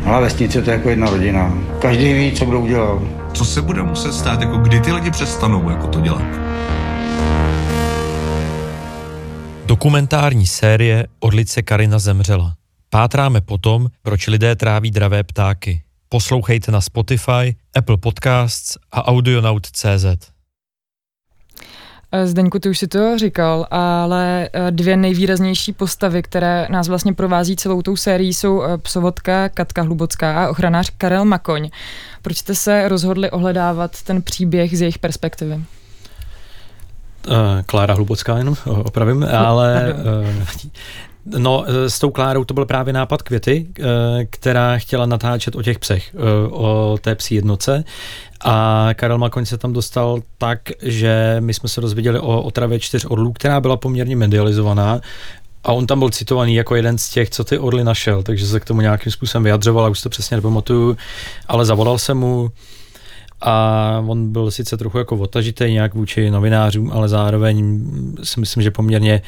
Ale 0.06 0.22
vesnice 0.22 0.62
to 0.62 0.70
je 0.70 0.76
jako 0.76 0.90
jedna 0.90 1.10
rodina. 1.10 1.54
Každý 1.80 2.14
ví, 2.14 2.32
co 2.32 2.46
kdo 2.46 2.60
udělal. 2.60 3.02
Co 3.34 3.46
se 3.46 3.62
bude 3.62 3.84
muset 3.84 4.14
stát, 4.14 4.42
jako 4.42 4.58
kdy 4.58 4.80
ty 4.80 4.92
lidi 4.92 5.12
přestanou 5.12 5.70
jako 5.70 5.88
to 5.88 6.00
dělat? 6.02 6.24
Dokumentární 9.66 10.48
série 10.48 11.08
Orlice 11.20 11.62
Karina 11.62 12.00
zemřela. 12.00 12.54
Pátráme 12.90 13.42
potom, 13.42 13.88
proč 14.02 14.28
lidé 14.28 14.56
tráví 14.56 14.92
dravé 14.92 15.24
ptáky. 15.24 15.82
Poslouchejte 16.10 16.72
na 16.72 16.82
Spotify, 16.82 17.56
Apple 17.76 17.98
Podcasts 17.98 18.78
a 18.92 19.08
Audionaut.cz. 19.08 20.34
Eh, 22.12 22.28
Zdeňku, 22.28 22.60
ty 22.60 22.70
už 22.70 22.80
si 22.80 22.88
to 22.88 23.18
říkal, 23.18 23.68
ale 23.72 24.50
eh, 24.54 24.72
dvě 24.72 24.98
nejvýraznější 24.98 25.74
postavy, 25.74 26.22
které 26.22 26.68
nás 26.70 26.88
vlastně 26.88 27.14
provází 27.14 27.56
celou 27.56 27.82
tou 27.82 27.96
sérií, 27.96 28.34
jsou 28.34 28.64
eh, 28.64 28.78
psovodka 28.78 29.50
Katka 29.50 29.82
Hlubocká 29.82 30.44
a 30.46 30.50
ochranář 30.50 30.92
Karel 30.98 31.26
Makoň. 31.26 31.70
Proč 32.22 32.38
jste 32.38 32.56
se 32.56 32.88
rozhodli 32.90 33.32
ohledávat 33.32 34.02
ten 34.02 34.22
příběh 34.22 34.78
z 34.78 34.82
jejich 34.82 35.00
perspektivy? 35.00 35.64
Uh, 37.28 37.34
Klára 37.66 37.94
Hlubocká 37.94 38.38
jenom, 38.38 38.56
opravím, 38.66 39.26
ale 39.32 39.94
uh, 39.94 40.44
No, 41.26 41.66
s 41.68 42.00
tou 42.00 42.10
Klárou 42.10 42.44
to 42.44 42.54
byl 42.54 42.66
právě 42.66 42.94
nápad 42.94 43.22
Květy, 43.22 43.68
která 44.30 44.78
chtěla 44.78 45.06
natáčet 45.06 45.56
o 45.56 45.64
těch 45.64 45.80
psech, 45.80 46.16
o 46.52 46.98
té 47.02 47.16
psí 47.16 47.36
jednoce. 47.36 47.84
A 48.46 48.90
Karel 48.96 49.18
Makoň 49.18 49.46
se 49.46 49.58
tam 49.58 49.74
dostal 49.74 50.20
tak, 50.38 50.60
že 50.82 51.38
my 51.40 51.54
jsme 51.54 51.70
se 51.70 51.82
dozvěděli 51.82 52.20
o 52.20 52.42
otravě 52.42 52.80
čtyř 52.80 53.06
orlů, 53.10 53.34
která 53.34 53.62
byla 53.62 53.78
poměrně 53.78 54.16
medializovaná 54.16 55.02
a 55.64 55.72
on 55.72 55.88
tam 55.88 56.00
byl 56.00 56.10
citovaný 56.10 56.56
jako 56.56 56.76
jeden 56.76 56.98
z 56.98 57.10
těch, 57.10 57.30
co 57.30 57.44
ty 57.44 57.60
orly 57.60 57.84
našel, 57.84 58.24
takže 58.24 58.48
se 58.48 58.60
k 58.60 58.66
tomu 58.66 58.82
nějakým 58.82 59.12
způsobem 59.12 59.44
vyjadřoval, 59.44 59.86
a 59.86 59.90
už 59.90 60.02
to 60.02 60.10
přesně 60.10 60.38
nepamatuju, 60.38 60.98
ale 61.48 61.66
zavolal 61.66 61.98
jsem 61.98 62.18
mu 62.18 62.52
a 63.44 64.04
on 64.08 64.32
byl 64.32 64.52
sice 64.52 64.78
trochu 64.78 64.98
jako 64.98 65.16
otažitý 65.16 65.72
nějak 65.72 65.94
vůči 65.94 66.32
novinářům, 66.32 66.92
ale 66.94 67.10
zároveň 67.10 67.86
si 68.24 68.40
myslím, 68.40 68.64
že 68.64 68.72
poměrně 68.72 69.22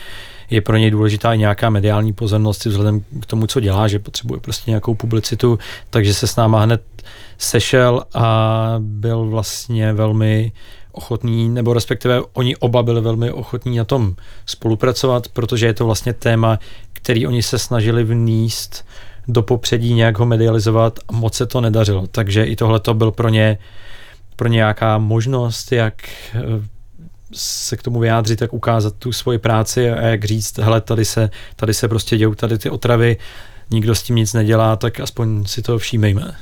je 0.50 0.62
pro 0.62 0.78
něj 0.78 0.92
důležitá 0.92 1.34
i 1.34 1.38
nějaká 1.38 1.70
mediální 1.70 2.14
pozornost 2.14 2.66
vzhledem 2.66 3.02
k 3.22 3.26
tomu, 3.26 3.48
co 3.48 3.60
dělá, 3.60 3.88
že 3.88 4.00
potřebuje 4.00 4.40
prostě 4.40 4.72
nějakou 4.72 4.96
publicitu, 4.96 5.60
takže 5.90 6.14
se 6.14 6.28
s 6.28 6.36
náma 6.36 6.64
hned 6.64 6.82
sešel 7.38 8.04
a 8.14 8.76
byl 8.80 9.26
vlastně 9.26 9.94
velmi 9.94 10.52
ochotní, 10.92 11.50
nebo 11.50 11.74
respektive 11.74 12.22
oni 12.34 12.56
oba 12.56 12.84
byli 12.84 13.02
velmi 13.02 13.32
ochotní 13.32 13.78
na 13.78 13.84
tom 13.84 14.16
spolupracovat, 14.46 15.28
protože 15.28 15.66
je 15.66 15.74
to 15.74 15.86
vlastně 15.86 16.14
téma, 16.14 16.60
který 16.94 17.28
oni 17.28 17.44
se 17.44 17.60
snažili 17.60 18.04
vníst 18.04 18.86
do 19.28 19.42
popředí, 19.42 19.94
nějak 19.94 20.20
ho 20.20 20.26
medializovat 20.26 21.00
a 21.08 21.14
moc 21.14 21.34
se 21.34 21.46
to 21.46 21.62
nedařilo. 21.62 22.08
Takže 22.08 22.44
i 22.44 22.56
tohle 22.56 22.80
to 22.80 22.94
byl 22.94 23.12
pro 23.12 23.30
ně 23.30 23.58
pro 24.36 24.48
nějaká 24.48 24.98
možnost, 24.98 25.72
jak 25.72 25.94
eh, 26.36 26.42
se 27.34 27.78
k 27.78 27.84
tomu 27.84 28.00
vyjádřit, 28.00 28.42
jak 28.42 28.54
ukázat 28.54 28.96
tu 29.00 29.12
svoji 29.12 29.38
práci 29.38 29.92
a 29.92 30.02
jak 30.02 30.26
říct, 30.26 30.58
hele, 30.58 30.82
tady 30.82 31.06
se, 31.06 31.30
tady 31.56 31.74
se 31.74 31.88
prostě 31.88 32.18
dějou 32.18 32.36
tady 32.36 32.58
ty 32.58 32.70
otravy, 32.70 33.18
nikdo 33.72 33.96
s 33.96 34.04
tím 34.04 34.16
nic 34.16 34.34
nedělá, 34.34 34.76
tak 34.76 35.00
aspoň 35.00 35.46
si 35.46 35.62
to 35.62 35.78
všímejme. 35.78 36.36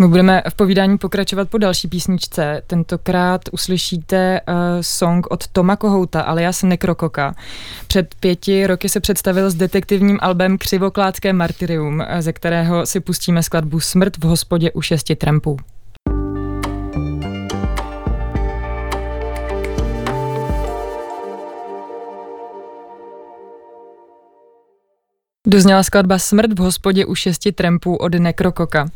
My 0.00 0.08
budeme 0.08 0.42
v 0.50 0.54
povídání 0.54 0.98
pokračovat 0.98 1.48
po 1.48 1.58
další 1.58 1.88
písničce. 1.88 2.62
Tentokrát 2.66 3.40
uslyšíte 3.52 4.40
uh, 4.48 4.54
song 4.80 5.26
od 5.30 5.48
Toma 5.48 5.76
Kohouta 5.76 6.20
alias 6.20 6.62
Nekrokoka. 6.62 7.34
Před 7.86 8.14
pěti 8.14 8.66
roky 8.66 8.88
se 8.88 9.00
představil 9.00 9.50
s 9.50 9.54
detektivním 9.54 10.18
albem 10.22 10.58
Křivokládské 10.58 11.32
martyrium, 11.32 12.02
ze 12.20 12.32
kterého 12.32 12.86
si 12.86 13.00
pustíme 13.00 13.42
skladbu 13.42 13.80
Smrt 13.80 14.16
v 14.16 14.24
hospodě 14.24 14.72
u 14.72 14.82
šesti 14.82 15.16
trampů. 15.16 15.56
Dozněla 25.52 25.82
skladba 25.82 26.18
Smrt 26.18 26.52
v 26.52 26.58
hospodě 26.58 27.06
u 27.06 27.14
šesti 27.14 27.52
trampů 27.52 27.96
od 27.96 28.14
Nekrokoka. 28.14 28.88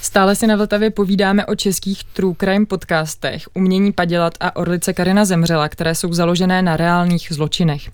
Stále 0.00 0.36
si 0.36 0.46
na 0.46 0.56
Vltavě 0.56 0.90
povídáme 0.90 1.46
o 1.46 1.54
českých 1.54 2.04
true 2.04 2.34
crime 2.40 2.66
podcastech, 2.66 3.48
umění 3.54 3.92
padělat 3.92 4.34
a 4.40 4.56
Orlice 4.56 4.92
Karina 4.92 5.24
zemřela, 5.24 5.68
které 5.68 5.94
jsou 5.94 6.12
založené 6.12 6.62
na 6.62 6.76
reálných 6.76 7.28
zločinech. 7.30 7.90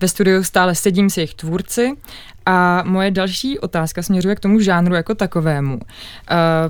Ve 0.00 0.08
studiu 0.08 0.44
stále 0.44 0.74
sedím 0.74 1.10
s 1.10 1.16
jejich 1.16 1.34
tvůrci 1.34 1.92
a 2.46 2.82
moje 2.86 3.10
další 3.10 3.58
otázka 3.58 4.02
směřuje 4.02 4.34
k 4.34 4.40
tomu 4.40 4.60
žánru 4.60 4.94
jako 4.94 5.14
takovému, 5.14 5.74
uh, 5.74 5.82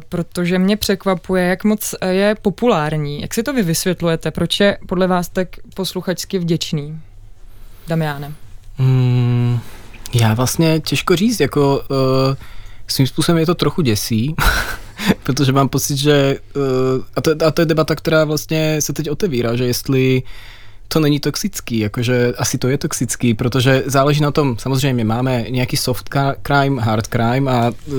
protože 0.09 0.59
mě 0.59 0.77
překvapuje, 0.77 1.45
jak 1.45 1.65
moc 1.65 1.95
je 2.09 2.37
populární. 2.43 3.21
Jak 3.21 3.35
si 3.35 3.43
to 3.43 3.53
vy 3.53 3.63
vysvětlujete? 3.63 4.31
Proč 4.31 4.61
je 4.61 4.79
podle 4.87 5.07
vás 5.07 5.29
tak 5.29 5.49
posluchačsky 5.75 6.39
vděčný? 6.39 7.01
Damiáne. 7.89 8.33
Hmm. 8.77 9.61
Já 10.13 10.35
vlastně 10.35 10.81
těžko 10.81 11.17
říct, 11.17 11.41
jako 11.41 11.83
uh, 11.91 12.37
svým 12.87 13.07
způsobem 13.07 13.39
je 13.39 13.47
to 13.47 13.55
trochu 13.55 13.83
děsí, 13.83 14.35
protože 15.23 15.53
mám 15.53 15.69
pocit, 15.69 15.97
že 15.97 16.39
uh, 16.57 16.63
a, 17.17 17.21
to, 17.21 17.31
a 17.47 17.51
to 17.51 17.63
je 17.63 17.67
debata, 17.67 17.95
která 17.95 18.25
vlastně 18.25 18.83
se 18.83 18.93
teď 18.93 19.11
otevírá, 19.11 19.57
že 19.57 19.67
jestli 19.67 20.23
to 20.89 21.01
není 21.01 21.21
toxický, 21.21 21.79
jakože 21.79 22.33
asi 22.39 22.59
to 22.59 22.69
je 22.69 22.79
toxický, 22.79 23.35
protože 23.35 23.83
záleží 23.87 24.21
na 24.21 24.31
tom, 24.31 24.59
samozřejmě 24.59 25.05
máme 25.05 25.45
nějaký 25.49 25.77
soft 25.77 26.09
crime, 26.43 26.83
hard 26.83 27.07
crime 27.07 27.51
a 27.51 27.73
uh, 27.87 27.95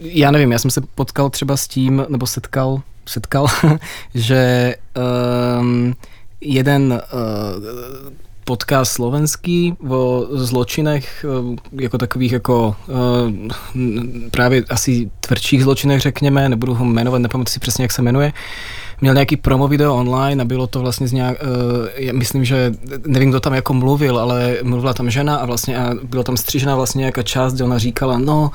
já 0.00 0.30
nevím, 0.30 0.52
já 0.52 0.58
jsem 0.58 0.70
se 0.70 0.80
potkal 0.94 1.30
třeba 1.30 1.56
s 1.56 1.68
tím, 1.68 2.06
nebo 2.08 2.26
setkal, 2.26 2.82
setkal, 3.06 3.46
že 4.14 4.74
um, 5.60 5.94
jeden 6.40 7.02
uh, 7.12 8.12
podcast 8.52 8.92
slovenský 8.92 9.74
o 9.88 10.26
zločinech, 10.30 11.24
eh, 11.24 11.56
jako 11.82 11.98
takových 11.98 12.32
jako 12.32 12.76
eh, 12.88 14.28
právě 14.30 14.64
asi 14.68 15.10
tvrdších 15.20 15.62
zločinech, 15.62 16.00
řekněme, 16.00 16.48
nebudu 16.48 16.74
ho 16.74 16.84
jmenovat, 16.84 17.18
nepamatuji 17.18 17.52
si 17.52 17.60
přesně, 17.60 17.84
jak 17.84 17.92
se 17.92 18.02
jmenuje, 18.02 18.32
měl 19.00 19.14
nějaký 19.14 19.36
promo 19.36 19.68
video 19.68 19.94
online 19.94 20.42
a 20.42 20.44
bylo 20.44 20.66
to 20.66 20.80
vlastně 20.80 21.08
z 21.08 21.12
nějak, 21.12 21.36
uh, 21.42 22.12
myslím, 22.12 22.44
že 22.44 22.72
nevím, 23.06 23.30
kdo 23.30 23.40
tam 23.40 23.54
jako 23.54 23.74
mluvil, 23.74 24.18
ale 24.18 24.56
mluvila 24.62 24.94
tam 24.94 25.10
žena 25.10 25.36
a 25.36 25.46
vlastně 25.46 25.78
a 25.78 25.94
bylo 26.02 26.22
tam 26.22 26.36
střížena 26.36 26.76
vlastně 26.76 26.98
nějaká 26.98 27.22
část, 27.22 27.54
kde 27.54 27.64
ona 27.64 27.78
říkala, 27.78 28.18
no 28.18 28.50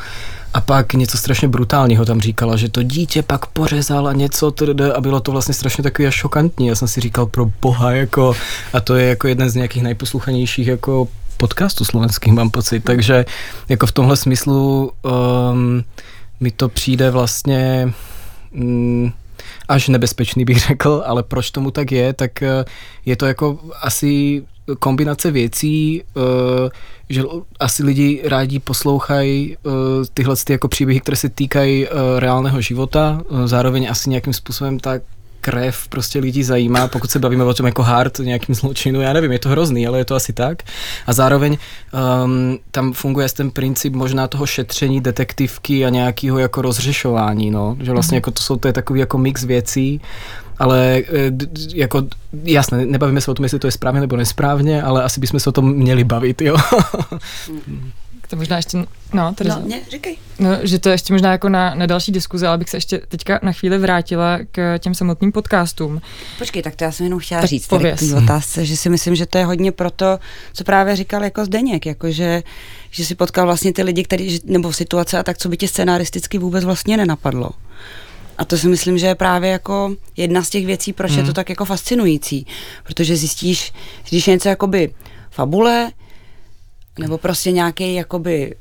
a 0.53 0.61
pak 0.61 0.93
něco 0.93 1.17
strašně 1.17 1.47
brutálního 1.47 2.05
tam 2.05 2.21
říkala, 2.21 2.57
že 2.57 2.69
to 2.69 2.83
dítě 2.83 3.23
pak 3.23 3.45
pořezal 3.45 4.07
a 4.07 4.13
něco 4.13 4.53
a 4.95 5.01
bylo 5.01 5.19
to 5.19 5.31
vlastně 5.31 5.53
strašně 5.53 5.83
takový 5.83 6.07
až 6.07 6.15
šokantní. 6.15 6.67
Já 6.67 6.75
jsem 6.75 6.87
si 6.87 7.01
říkal 7.01 7.25
pro 7.25 7.51
boha, 7.61 7.91
jako, 7.91 8.35
a 8.73 8.79
to 8.79 8.95
je 8.95 9.07
jako 9.07 9.27
jeden 9.27 9.49
z 9.49 9.55
nějakých 9.55 9.83
nejposluchanějších 9.83 10.67
jako 10.67 11.07
podcastů 11.37 11.85
slovenských, 11.85 12.33
mám 12.33 12.49
pocit. 12.49 12.83
Takže 12.83 13.25
jako 13.69 13.87
v 13.87 13.91
tomhle 13.91 14.17
smyslu 14.17 14.91
um, 15.51 15.83
mi 16.39 16.51
to 16.51 16.69
přijde 16.69 17.11
vlastně 17.11 17.93
um, 18.51 19.13
až 19.67 19.87
nebezpečný, 19.87 20.45
bych 20.45 20.59
řekl, 20.59 21.03
ale 21.05 21.23
proč 21.23 21.51
tomu 21.51 21.71
tak 21.71 21.91
je, 21.91 22.13
tak 22.13 22.41
eh, 22.41 22.65
je 23.05 23.15
to 23.15 23.25
jako 23.25 23.59
asi 23.81 24.43
kombinace 24.79 25.31
věcí, 25.31 26.03
eh, 26.03 26.69
že 27.09 27.23
asi 27.59 27.83
lidi 27.83 28.21
rádi 28.25 28.59
poslouchají 28.59 29.57
eh, 29.57 29.69
tyhle 30.13 30.35
ty 30.43 30.53
jako 30.53 30.67
příběhy, 30.67 30.99
které 30.99 31.17
se 31.17 31.29
týkají 31.29 31.87
reálného 32.19 32.61
života, 32.61 33.21
zároveň 33.45 33.87
asi 33.89 34.09
nějakým 34.09 34.33
způsobem 34.33 34.79
tak 34.79 35.01
krev 35.47 35.87
prostě 35.87 36.19
lidi 36.19 36.43
zajímá, 36.43 36.87
pokud 36.87 37.11
se 37.11 37.19
bavíme 37.19 37.43
o 37.43 37.53
tom 37.53 37.65
jako 37.65 37.83
hard, 37.83 38.19
nějakým 38.19 38.55
zločinu, 38.55 39.01
já 39.01 39.13
nevím, 39.13 39.31
je 39.31 39.39
to 39.39 39.49
hrozný, 39.49 39.87
ale 39.87 39.97
je 39.97 40.05
to 40.05 40.15
asi 40.15 40.33
tak. 40.33 40.63
A 41.07 41.13
zároveň 41.13 41.57
um, 42.23 42.59
tam 42.71 42.93
funguje 42.93 43.29
ten 43.29 43.51
princip 43.51 43.93
možná 43.93 44.27
toho 44.27 44.45
šetření, 44.45 45.01
detektivky 45.01 45.85
a 45.85 45.89
nějakého 45.89 46.39
jako 46.39 46.61
rozřešování, 46.61 47.51
no, 47.51 47.77
že 47.79 47.91
vlastně 47.91 48.15
mhm. 48.15 48.17
jako 48.17 48.31
to 48.31 48.41
jsou 48.41 48.55
to 48.55 48.67
je 48.67 48.73
takový 48.73 48.99
jako 48.99 49.17
mix 49.17 49.43
věcí, 49.43 50.01
ale 50.59 51.01
eh, 51.07 51.31
jako 51.73 52.03
jasné, 52.43 52.85
nebavíme 52.85 53.21
se 53.21 53.31
o 53.31 53.33
tom, 53.33 53.45
jestli 53.45 53.59
to 53.59 53.67
je 53.67 53.71
správně 53.71 54.01
nebo 54.01 54.17
nesprávně, 54.17 54.83
ale 54.83 55.03
asi 55.03 55.19
bychom 55.19 55.39
se 55.39 55.49
o 55.49 55.53
tom 55.53 55.73
měli 55.73 56.03
bavit, 56.03 56.41
jo. 56.41 56.57
To 58.27 58.35
možná 58.35 58.57
ještě, 58.57 58.77
no, 59.13 59.33
Tereza. 59.33 59.59
No, 59.59 59.65
mě, 59.65 59.81
říkej. 59.91 60.17
No, 60.39 60.49
že 60.63 60.79
to 60.79 60.89
ještě 60.89 61.13
možná 61.13 61.31
jako 61.31 61.49
na, 61.49 61.75
na 61.75 61.85
další 61.85 62.11
diskuze, 62.11 62.47
ale 62.47 62.57
bych 62.57 62.69
se 62.69 62.77
ještě 62.77 63.01
teďka 63.07 63.39
na 63.43 63.51
chvíli 63.51 63.77
vrátila 63.77 64.39
k 64.51 64.77
těm 64.79 64.95
samotným 64.95 65.31
podcastům. 65.31 66.01
Počkej, 66.37 66.61
tak 66.61 66.75
to 66.75 66.83
já 66.83 66.91
jsem 66.91 67.03
jenom 67.03 67.19
chtěla 67.19 67.41
tak 67.41 67.49
říct 67.49 67.67
tady 67.67 67.91
k 67.91 68.17
otázce, 68.17 68.65
že 68.65 68.77
si 68.77 68.89
myslím, 68.89 69.15
že 69.15 69.25
to 69.25 69.37
je 69.37 69.45
hodně 69.45 69.71
proto, 69.71 70.19
co 70.53 70.63
právě 70.63 70.95
říkal 70.95 71.23
jako 71.23 71.45
Zdeněk, 71.45 71.85
jako 71.85 72.11
že, 72.11 72.43
že 72.91 73.05
si 73.05 73.15
potkal 73.15 73.45
vlastně 73.45 73.73
ty 73.73 73.83
lidi, 73.83 74.03
který, 74.03 74.39
nebo 74.45 74.73
situace 74.73 75.19
a 75.19 75.23
tak, 75.23 75.37
co 75.37 75.49
by 75.49 75.57
tě 75.57 75.67
scenaristicky 75.67 76.37
vůbec 76.37 76.65
vlastně 76.65 76.97
nenapadlo. 76.97 77.49
A 78.37 78.45
to 78.45 78.57
si 78.57 78.67
myslím, 78.67 78.97
že 78.97 79.07
je 79.07 79.15
právě 79.15 79.49
jako 79.49 79.95
jedna 80.17 80.43
z 80.43 80.49
těch 80.49 80.65
věcí, 80.65 80.93
proč 80.93 81.11
hmm. 81.11 81.19
je 81.19 81.25
to 81.25 81.33
tak 81.33 81.49
jako 81.49 81.65
fascinující. 81.65 82.47
Protože 82.83 83.15
zjistíš, 83.15 83.73
když 84.09 84.27
je 84.27 84.33
něco 84.33 84.49
jakoby 84.49 84.93
fabule, 85.31 85.91
nebo 86.97 87.17
prostě 87.17 87.51
nějaký 87.51 87.93
jakoby 87.93 88.55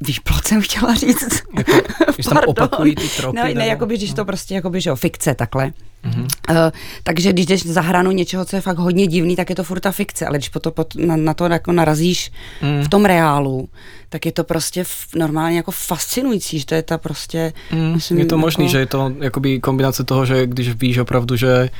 výplot 0.00 0.46
jsem 0.46 0.62
chtěla 0.62 0.94
říct. 0.94 1.42
Jako, 1.56 1.72
když 2.14 2.26
tam 2.26 2.38
opakují 2.46 2.94
ty 2.94 3.08
tropy. 3.08 3.36
Ne, 3.36 3.42
ne, 3.42 3.54
nebo... 3.54 3.66
jakoby, 3.66 3.96
když 3.96 4.12
to 4.12 4.24
prostě, 4.24 4.54
jakoby, 4.54 4.80
že 4.80 4.90
jo, 4.90 4.96
fikce 4.96 5.34
takhle. 5.34 5.72
Mm-hmm. 6.04 6.26
Uh, 6.50 6.56
takže 7.02 7.32
když 7.32 7.46
jdeš 7.46 7.66
za 7.66 7.80
hranu 7.80 8.10
něčeho, 8.10 8.44
co 8.44 8.56
je 8.56 8.62
fakt 8.62 8.78
hodně 8.78 9.06
divný, 9.06 9.36
tak 9.36 9.50
je 9.50 9.56
to 9.56 9.64
furt 9.64 9.80
ta 9.80 9.92
fikce, 9.92 10.26
ale 10.26 10.38
když 10.38 10.48
potom 10.48 10.72
pot, 10.72 10.94
na, 10.94 11.16
na 11.16 11.34
to 11.34 11.44
jako 11.44 11.72
narazíš 11.72 12.32
mm. 12.62 12.82
v 12.84 12.88
tom 12.88 13.04
reálu, 13.04 13.68
tak 14.08 14.26
je 14.26 14.32
to 14.32 14.44
prostě 14.44 14.80
f, 14.80 15.06
normálně 15.14 15.56
jako 15.56 15.70
fascinující, 15.70 16.58
že 16.58 16.66
to 16.66 16.74
je 16.74 16.82
ta 16.82 16.98
prostě... 16.98 17.52
Mm. 17.72 17.92
Myslím, 17.94 18.18
je 18.18 18.26
to 18.26 18.38
možný, 18.38 18.64
jako... 18.64 18.72
že 18.72 18.78
je 18.78 18.86
to 18.86 19.12
jakoby 19.20 19.60
kombinace 19.60 20.04
toho, 20.04 20.26
že 20.26 20.46
když 20.46 20.74
víš 20.74 20.98
opravdu, 20.98 21.36
že 21.36 21.70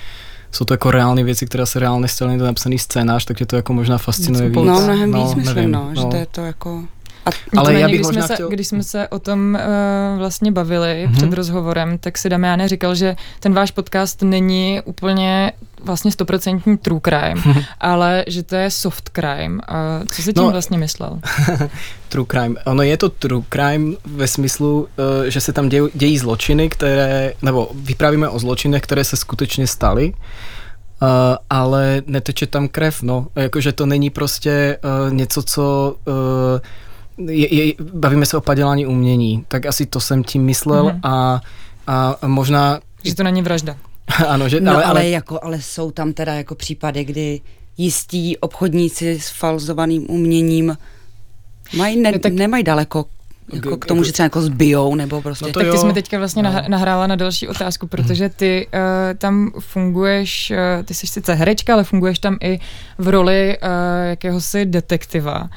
jsou 0.52 0.64
to 0.64 0.74
jako 0.74 0.90
reální 0.90 1.24
věci, 1.24 1.46
které 1.46 1.66
se 1.66 1.78
reálně 1.78 2.08
staly, 2.08 2.38
to 2.38 2.44
napsaný 2.44 2.78
scénář, 2.78 3.24
takže 3.24 3.46
to 3.46 3.56
jako 3.56 3.72
možná 3.72 3.98
fascinuje 3.98 4.48
víc. 4.48 4.56
No, 4.56 4.62
mnohem 4.62 5.12
víc 5.12 5.30
no, 5.30 5.34
myslím, 5.36 5.54
nevím, 5.54 5.72
no, 5.72 5.90
že 5.94 6.00
no. 6.00 6.10
to 6.10 6.16
je 6.16 6.26
to 6.26 6.40
jako... 6.40 6.84
A 7.26 7.30
ale 7.56 7.74
já 7.74 7.88
bych 7.88 8.00
když, 8.00 8.06
jsme 8.06 8.22
se, 8.22 8.34
chtěl... 8.34 8.48
když 8.48 8.68
jsme 8.68 8.82
se 8.82 9.08
o 9.08 9.18
tom 9.18 9.58
uh, 9.60 10.18
vlastně 10.18 10.52
bavili 10.52 11.06
mm-hmm. 11.08 11.16
před 11.16 11.32
rozhovorem, 11.32 11.98
tak 11.98 12.18
si 12.18 12.28
Damiane 12.28 12.68
říkal, 12.68 12.94
že 12.94 13.16
ten 13.40 13.54
váš 13.54 13.70
podcast 13.70 14.22
není 14.22 14.80
úplně 14.84 15.52
vlastně 15.84 16.12
stoprocentní 16.12 16.78
true 16.78 17.00
crime, 17.04 17.64
ale 17.80 18.24
že 18.26 18.42
to 18.42 18.56
je 18.56 18.70
soft 18.70 19.10
crime. 19.12 19.60
A 19.68 20.00
co 20.14 20.22
si 20.22 20.32
tím 20.32 20.42
no, 20.42 20.50
vlastně 20.50 20.78
myslel? 20.78 21.20
true 22.08 22.26
crime. 22.30 22.54
Ono 22.66 22.82
je 22.82 22.96
to 22.96 23.08
true 23.08 23.42
crime 23.48 23.96
ve 24.04 24.26
smyslu, 24.26 24.80
uh, 24.80 24.86
že 25.24 25.40
se 25.40 25.52
tam 25.52 25.68
dějí, 25.68 25.88
dějí 25.94 26.18
zločiny, 26.18 26.68
které, 26.68 27.32
nebo 27.42 27.70
vyprávíme 27.74 28.28
o 28.28 28.38
zločinech, 28.38 28.82
které 28.82 29.04
se 29.04 29.16
skutečně 29.16 29.66
staly. 29.66 30.12
Uh, 31.02 31.08
ale 31.50 32.02
neteče 32.06 32.46
tam 32.46 32.68
krev, 32.68 33.02
no. 33.02 33.26
Jakože 33.36 33.72
to 33.72 33.86
není 33.86 34.10
prostě 34.10 34.78
uh, 34.84 35.14
něco, 35.14 35.42
co 35.42 35.96
uh, 36.04 36.14
je, 37.18 37.54
je, 37.54 37.74
bavíme 37.92 38.26
se 38.26 38.36
o 38.36 38.40
padělání 38.40 38.86
umění, 38.86 39.44
tak 39.48 39.66
asi 39.66 39.86
to 39.86 40.00
jsem 40.00 40.24
tím 40.24 40.44
myslel 40.44 40.84
mm-hmm. 40.84 41.00
a, 41.02 41.40
a 41.86 42.26
možná... 42.26 42.80
Že 43.04 43.14
to 43.14 43.22
není 43.22 43.42
vražda. 43.42 43.76
ano, 44.28 44.48
že, 44.48 44.60
no, 44.60 44.72
ale, 44.72 44.84
ale, 44.84 45.08
jako, 45.08 45.40
ale 45.42 45.62
jsou 45.62 45.90
tam 45.90 46.12
teda 46.12 46.34
jako 46.34 46.54
případy, 46.54 47.04
kdy 47.04 47.40
jistí 47.78 48.36
obchodníci 48.36 49.20
s 49.20 49.28
falzovaným 49.28 50.10
uměním 50.10 50.76
mají 51.76 52.00
ne, 52.00 52.12
no, 52.12 52.18
tak, 52.18 52.32
nemají 52.32 52.64
daleko 52.64 53.04
jako 53.52 53.76
k 53.76 53.86
tomu, 53.86 54.04
že 54.04 54.12
třeba 54.12 54.24
jako 54.24 54.40
zbijou, 54.40 54.94
nebo 54.94 55.22
prostě. 55.22 55.44
No 55.44 55.52
tak 55.52 55.62
ty 55.62 55.68
jo. 55.68 55.78
jsme 55.78 55.92
teďka 55.92 56.18
vlastně 56.18 56.42
no. 56.42 56.52
nahrála 56.68 57.06
na 57.06 57.16
další 57.16 57.48
otázku, 57.48 57.86
protože 57.86 58.28
ty 58.28 58.66
uh, 58.74 58.80
tam 59.18 59.52
funguješ, 59.58 60.50
uh, 60.50 60.84
ty 60.84 60.94
jsi 60.94 61.06
sice 61.06 61.34
herečka, 61.34 61.72
ale 61.72 61.84
funguješ 61.84 62.18
tam 62.18 62.36
i 62.42 62.58
v 62.98 63.08
roli 63.08 63.58
uh, 63.62 63.68
jakéhosi 64.08 64.64
detektiva. 64.64 65.48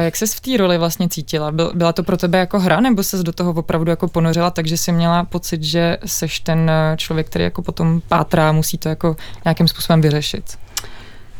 Jak 0.00 0.16
ses 0.16 0.34
v 0.34 0.40
té 0.40 0.56
roli 0.56 0.78
vlastně 0.78 1.08
cítila? 1.08 1.52
Byla 1.74 1.92
to 1.92 2.02
pro 2.02 2.16
tebe 2.16 2.38
jako 2.38 2.60
hra, 2.60 2.80
nebo 2.80 3.02
ses 3.02 3.22
do 3.22 3.32
toho 3.32 3.52
opravdu 3.52 3.90
jako 3.90 4.08
ponořila, 4.08 4.50
takže 4.50 4.76
jsi 4.76 4.92
měla 4.92 5.24
pocit, 5.24 5.62
že 5.62 5.98
seš 6.06 6.40
ten 6.40 6.70
člověk, 6.96 7.26
který 7.26 7.44
jako 7.44 7.62
potom 7.62 8.02
pátrá, 8.08 8.52
musí 8.52 8.78
to 8.78 8.88
jako 8.88 9.16
nějakým 9.44 9.68
způsobem 9.68 10.00
vyřešit? 10.00 10.44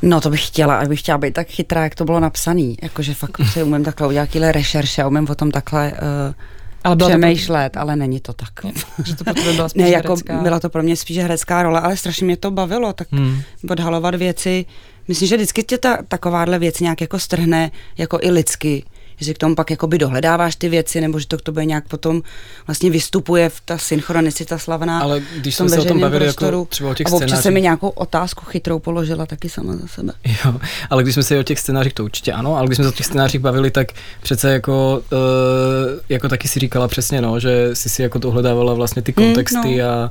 No 0.02 0.20
to 0.20 0.30
bych 0.30 0.46
chtěla, 0.46 0.78
abych 0.78 1.00
chtěla 1.00 1.18
být 1.18 1.34
tak 1.34 1.48
chytrá, 1.48 1.84
jak 1.84 1.94
to 1.94 2.04
bylo 2.04 2.20
napsaný. 2.20 2.76
Jakože 2.82 3.14
fakt 3.14 3.40
si 3.52 3.62
umím 3.64 3.84
takhle 3.84 4.08
udělat 4.08 4.26
takové 4.26 4.52
rešerše 4.52 5.02
a 5.02 5.06
umím 5.06 5.26
o 5.30 5.34
tom 5.34 5.50
takhle 5.50 5.92
uh, 5.92 6.34
ale 6.84 6.96
přemýšlet, 6.96 7.72
to... 7.72 7.80
ale 7.80 7.96
není 7.96 8.20
to 8.20 8.32
tak. 8.32 8.64
Ne, 8.64 8.72
že 9.04 9.16
to 9.16 9.24
pro 9.24 9.34
tebe 9.34 9.52
byla 9.52 9.68
spíš 9.68 9.82
ne, 9.82 9.90
jako 9.90 10.16
byla 10.42 10.61
to 10.61 10.70
pro 10.70 10.82
mě 10.82 10.96
spíš 10.96 11.18
herecká 11.18 11.62
role, 11.62 11.80
ale 11.80 11.96
strašně 11.96 12.24
mě 12.24 12.37
to 12.37 12.50
bavilo, 12.50 12.92
tak 12.92 13.08
hmm. 13.12 13.42
odhalovat 13.70 14.14
věci. 14.14 14.66
Myslím, 15.08 15.28
že 15.28 15.36
vždycky 15.36 15.62
tě 15.62 15.78
ta, 15.78 15.98
takováhle 16.08 16.58
věc 16.58 16.80
nějak 16.80 17.00
jako 17.00 17.18
strhne, 17.18 17.70
jako 17.98 18.18
i 18.22 18.30
lidsky 18.30 18.84
že 19.20 19.34
k 19.34 19.38
tomu 19.38 19.54
pak 19.54 19.70
jakoby 19.70 19.98
dohledáváš 19.98 20.56
ty 20.56 20.68
věci, 20.68 21.00
nebo 21.00 21.18
že 21.18 21.26
to 21.26 21.38
k 21.38 21.42
tobě 21.42 21.64
nějak 21.64 21.88
potom 21.88 22.22
vlastně 22.66 22.90
vystupuje 22.90 23.48
v 23.48 23.60
ta 23.64 23.78
synchronicita 23.78 24.58
slavná 24.58 25.00
Ale 25.00 25.22
když 25.36 25.56
jsme 25.56 25.68
se 25.68 25.80
o 25.80 25.84
tom 25.84 26.00
bavili 26.00 26.26
jako 26.26 26.36
prostoru, 26.36 26.58
jako 26.58 26.64
třeba 26.64 26.90
o 26.90 26.94
těch 26.94 27.06
a 27.06 27.10
občas 27.10 27.42
se 27.42 27.50
mi 27.50 27.62
nějakou 27.62 27.88
otázku 27.88 28.44
chytrou 28.44 28.78
položila 28.78 29.26
taky 29.26 29.48
sama 29.48 29.76
za 29.76 29.86
sebe. 29.86 30.12
Jo, 30.44 30.60
ale 30.90 31.02
když 31.02 31.14
jsme 31.14 31.22
se 31.22 31.38
o 31.38 31.42
těch 31.42 31.58
scénářích, 31.58 31.92
to 31.92 32.04
určitě 32.04 32.32
ano, 32.32 32.56
ale 32.56 32.66
když 32.66 32.76
jsme 32.76 32.84
se 32.84 32.88
o 32.88 32.92
těch 32.92 33.06
scénářích 33.06 33.40
bavili, 33.40 33.70
tak 33.70 33.88
přece 34.22 34.52
jako, 34.52 35.02
uh, 35.12 35.18
jako 36.08 36.28
taky 36.28 36.48
si 36.48 36.60
říkala 36.60 36.88
přesně, 36.88 37.20
no, 37.20 37.40
že 37.40 37.70
jsi 37.72 37.88
si 37.88 38.02
jako 38.02 38.18
dohledávala 38.18 38.74
vlastně 38.74 39.02
ty 39.02 39.12
kontexty 39.12 39.68
mm, 39.68 39.78
no. 39.78 39.84
a 39.84 40.10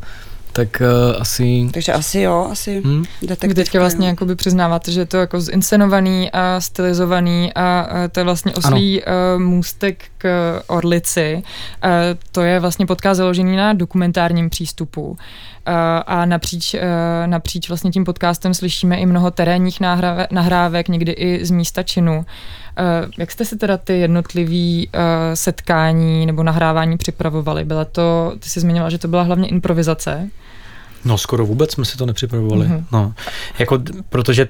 tak 0.54 0.82
uh, 0.82 1.22
asi... 1.22 1.70
Takže 1.74 1.94
asi 1.94 2.20
jo, 2.20 2.48
asi 2.52 2.82
hmm? 2.82 3.04
Vy 3.22 3.54
teďka 3.54 3.80
vlastně 3.80 4.08
jakoby 4.08 4.36
přiznáváte, 4.36 4.92
že 4.92 5.02
je 5.02 5.06
to 5.06 5.18
jako 5.18 5.42
zinscenovaný 5.42 6.32
a 6.32 6.62
stylizovaný 6.62 7.54
a, 7.54 7.80
a 7.80 8.08
to 8.08 8.20
je 8.20 8.24
vlastně 8.24 8.54
oslý 8.54 9.02
uh, 9.02 9.42
můstek 9.42 10.06
k 10.18 10.54
Orlici. 10.68 11.44
Uh, 11.84 11.92
to 12.32 12.42
je 12.42 12.60
vlastně 12.60 12.86
podcast 12.86 13.18
založený 13.18 13.56
na 13.56 13.74
dokumentárním 13.74 14.50
přístupu. 14.50 15.08
Uh, 15.08 15.18
a 16.06 16.26
napříč, 16.26 16.74
uh, 16.74 16.80
napříč 17.26 17.68
vlastně 17.70 17.92
tím 17.92 18.06
podcastem 18.06 18.54
slyšíme 18.54 18.98
i 18.98 19.06
mnoho 19.06 19.32
terénních 19.32 19.80
nahrávek, 19.80 20.32
nahrávek 20.32 20.88
někdy 20.88 21.12
i 21.12 21.46
z 21.46 21.52
místa 21.52 21.84
činu. 21.84 22.18
Uh, 22.18 23.12
jak 23.18 23.32
jste 23.32 23.46
si 23.46 23.58
teda 23.58 23.78
ty 23.78 24.00
jednotlivý 24.00 24.88
uh, 24.88 25.02
setkání 25.34 26.26
nebo 26.26 26.44
nahrávání 26.44 26.98
připravovali? 26.98 27.66
Byla 27.66 27.86
to, 27.86 28.34
ty 28.40 28.50
jsi 28.50 28.60
zmiňovala, 28.60 28.90
že 28.90 28.98
to 28.98 29.08
byla 29.08 29.24
hlavně 29.24 29.48
improvizace. 29.48 30.30
No 31.06 31.18
skoro 31.18 31.46
vůbec 31.46 31.72
jsme 31.72 31.86
si 31.86 31.98
to 31.98 32.06
nepřipravovali. 32.06 32.66
Mm-hmm. 32.66 32.84
No. 32.92 33.14
Jako, 33.60 33.80
protože 34.10 34.48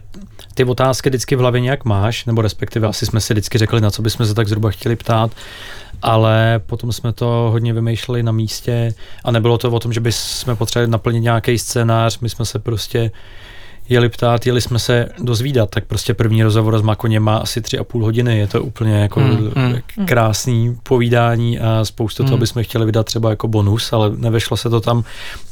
ty 0.53 0.63
otázky 0.63 1.09
vždycky 1.09 1.35
v 1.35 1.39
hlavě 1.39 1.61
nějak 1.61 1.85
máš, 1.85 2.25
nebo 2.25 2.41
respektive 2.41 2.87
asi 2.87 3.05
jsme 3.05 3.21
si 3.21 3.33
vždycky 3.33 3.57
řekli, 3.57 3.81
na 3.81 3.91
co 3.91 4.01
bychom 4.01 4.25
se 4.25 4.33
tak 4.33 4.47
zhruba 4.47 4.69
chtěli 4.69 4.95
ptát, 4.95 5.31
ale 6.01 6.59
potom 6.65 6.91
jsme 6.91 7.13
to 7.13 7.25
hodně 7.51 7.73
vymýšleli 7.73 8.23
na 8.23 8.31
místě 8.31 8.93
a 9.23 9.31
nebylo 9.31 9.57
to 9.57 9.71
o 9.71 9.79
tom, 9.79 9.93
že 9.93 9.99
bychom 9.99 10.55
potřebovali 10.55 10.91
naplnit 10.91 11.19
nějaký 11.19 11.57
scénář, 11.57 12.19
my 12.19 12.29
jsme 12.29 12.45
se 12.45 12.59
prostě 12.59 13.11
jeli 13.89 14.09
ptát, 14.09 14.45
jeli 14.45 14.61
jsme 14.61 14.79
se 14.79 15.09
dozvídat, 15.19 15.69
tak 15.69 15.85
prostě 15.85 16.13
první 16.13 16.43
rozhovor 16.43 16.79
s 16.79 16.81
Makoněm 16.81 17.23
má 17.23 17.37
asi 17.37 17.61
tři 17.61 17.79
a 17.79 17.83
půl 17.83 18.03
hodiny, 18.03 18.37
je 18.37 18.47
to 18.47 18.63
úplně 18.63 18.93
jako 18.93 19.19
mm, 19.19 19.51
mm, 19.55 20.05
krásný 20.05 20.77
povídání 20.83 21.59
a 21.59 21.85
spoustu 21.85 22.23
mm. 22.23 22.29
toho 22.29 22.37
bychom 22.37 22.63
chtěli 22.63 22.85
vydat 22.85 23.05
třeba 23.05 23.29
jako 23.29 23.47
bonus, 23.47 23.93
ale 23.93 24.11
nevešlo 24.15 24.57
se 24.57 24.69
to 24.69 24.81
tam. 24.81 25.03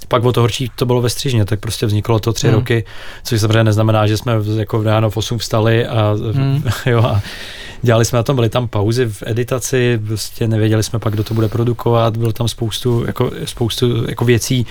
Pak 0.07 0.23
o 0.23 0.31
to 0.31 0.41
horší 0.41 0.71
to 0.75 0.85
bylo 0.85 1.01
ve 1.01 1.09
střížně, 1.09 1.45
tak 1.45 1.59
prostě 1.59 1.85
vzniklo 1.85 2.19
to 2.19 2.33
tři 2.33 2.47
mm. 2.47 2.53
roky, 2.53 2.85
což 3.23 3.41
samozřejmě 3.41 3.63
neznamená, 3.63 4.07
že 4.07 4.17
jsme 4.17 4.33
jako 4.57 4.83
ráno 4.83 5.09
v 5.09 5.17
8 5.17 5.37
vstali 5.37 5.87
a, 5.87 6.15
mm. 6.33 6.63
jo, 6.85 7.03
a 7.03 7.21
dělali 7.81 8.05
jsme 8.05 8.17
na 8.17 8.23
tom, 8.23 8.35
byly 8.35 8.49
tam 8.49 8.67
pauzy 8.67 9.05
v 9.05 9.23
editaci, 9.25 9.99
prostě 10.07 10.47
nevěděli 10.47 10.83
jsme 10.83 10.99
pak, 10.99 11.13
kdo 11.13 11.23
to 11.23 11.33
bude 11.33 11.47
produkovat, 11.47 12.17
bylo 12.17 12.31
tam 12.31 12.47
spoustu, 12.47 13.03
jako, 13.07 13.31
spoustu 13.45 14.09
jako 14.09 14.25
věcí, 14.25 14.65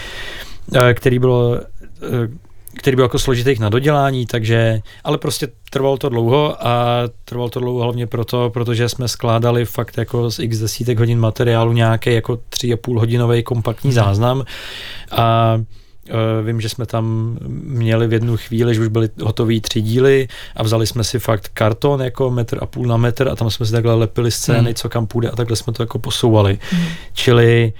eh, 0.74 0.94
které 0.94 1.18
bylo 1.18 1.56
eh, 1.56 2.43
který 2.84 2.96
byl 2.96 3.04
jako 3.04 3.18
složitých 3.18 3.60
na 3.60 3.68
dodělání, 3.68 4.26
takže, 4.26 4.80
ale 5.04 5.18
prostě 5.18 5.48
trvalo 5.70 5.96
to 5.96 6.08
dlouho 6.08 6.66
a 6.66 7.02
trvalo 7.24 7.50
to 7.50 7.60
dlouho 7.60 7.82
hlavně 7.82 8.06
proto, 8.06 8.50
protože 8.50 8.88
jsme 8.88 9.08
skládali 9.08 9.64
fakt 9.64 9.98
jako 9.98 10.30
z 10.30 10.38
x 10.38 10.58
desítek 10.58 10.98
hodin 10.98 11.18
materiálu 11.18 11.72
nějaký 11.72 12.14
jako 12.14 12.38
tři 12.48 12.72
a 12.72 12.76
půl 12.76 13.00
hodinový 13.00 13.42
kompaktní 13.42 13.88
mhm. 13.88 13.94
záznam 13.94 14.44
a 15.10 15.56
Uh, 16.08 16.46
vím, 16.46 16.60
že 16.60 16.68
jsme 16.68 16.86
tam 16.86 17.36
měli 17.48 18.06
v 18.06 18.12
jednu 18.12 18.36
chvíli, 18.36 18.74
že 18.74 18.80
už 18.80 18.88
byly 18.88 19.08
hotové 19.22 19.60
tři 19.60 19.80
díly 19.80 20.28
a 20.56 20.62
vzali 20.62 20.86
jsme 20.86 21.04
si 21.04 21.18
fakt 21.18 21.48
karton 21.48 22.02
jako 22.02 22.30
metr 22.30 22.58
a 22.60 22.66
půl 22.66 22.86
na 22.86 22.96
metr 22.96 23.28
a 23.28 23.36
tam 23.36 23.50
jsme 23.50 23.66
si 23.66 23.72
takhle 23.72 23.94
lepili 23.94 24.30
scény, 24.30 24.68
mm. 24.68 24.74
co 24.74 24.88
kam 24.88 25.06
půjde 25.06 25.30
a 25.30 25.36
takhle 25.36 25.56
jsme 25.56 25.72
to 25.72 25.82
jako 25.82 25.98
posouvali. 25.98 26.58
Mm. 26.72 26.84
Čili 27.12 27.72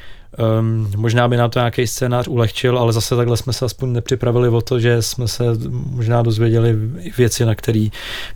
Um, 0.61 0.91
možná 0.97 1.29
by 1.29 1.37
nám 1.37 1.51
to 1.51 1.59
nějaký 1.59 1.87
scénář 1.87 2.29
ulehčil, 2.29 2.79
ale 2.79 2.93
zase 2.93 3.17
takhle 3.17 3.37
jsme 3.37 3.53
se 3.53 3.65
aspoň 3.65 3.93
nepřipravili 3.93 4.49
o 4.49 4.61
to, 4.61 4.81
že 4.81 5.03
jsme 5.03 5.29
se 5.29 5.45
možná 5.91 6.23
dozvěděli 6.23 6.77
věci, 7.19 7.45
na 7.45 7.55
které 7.55 7.89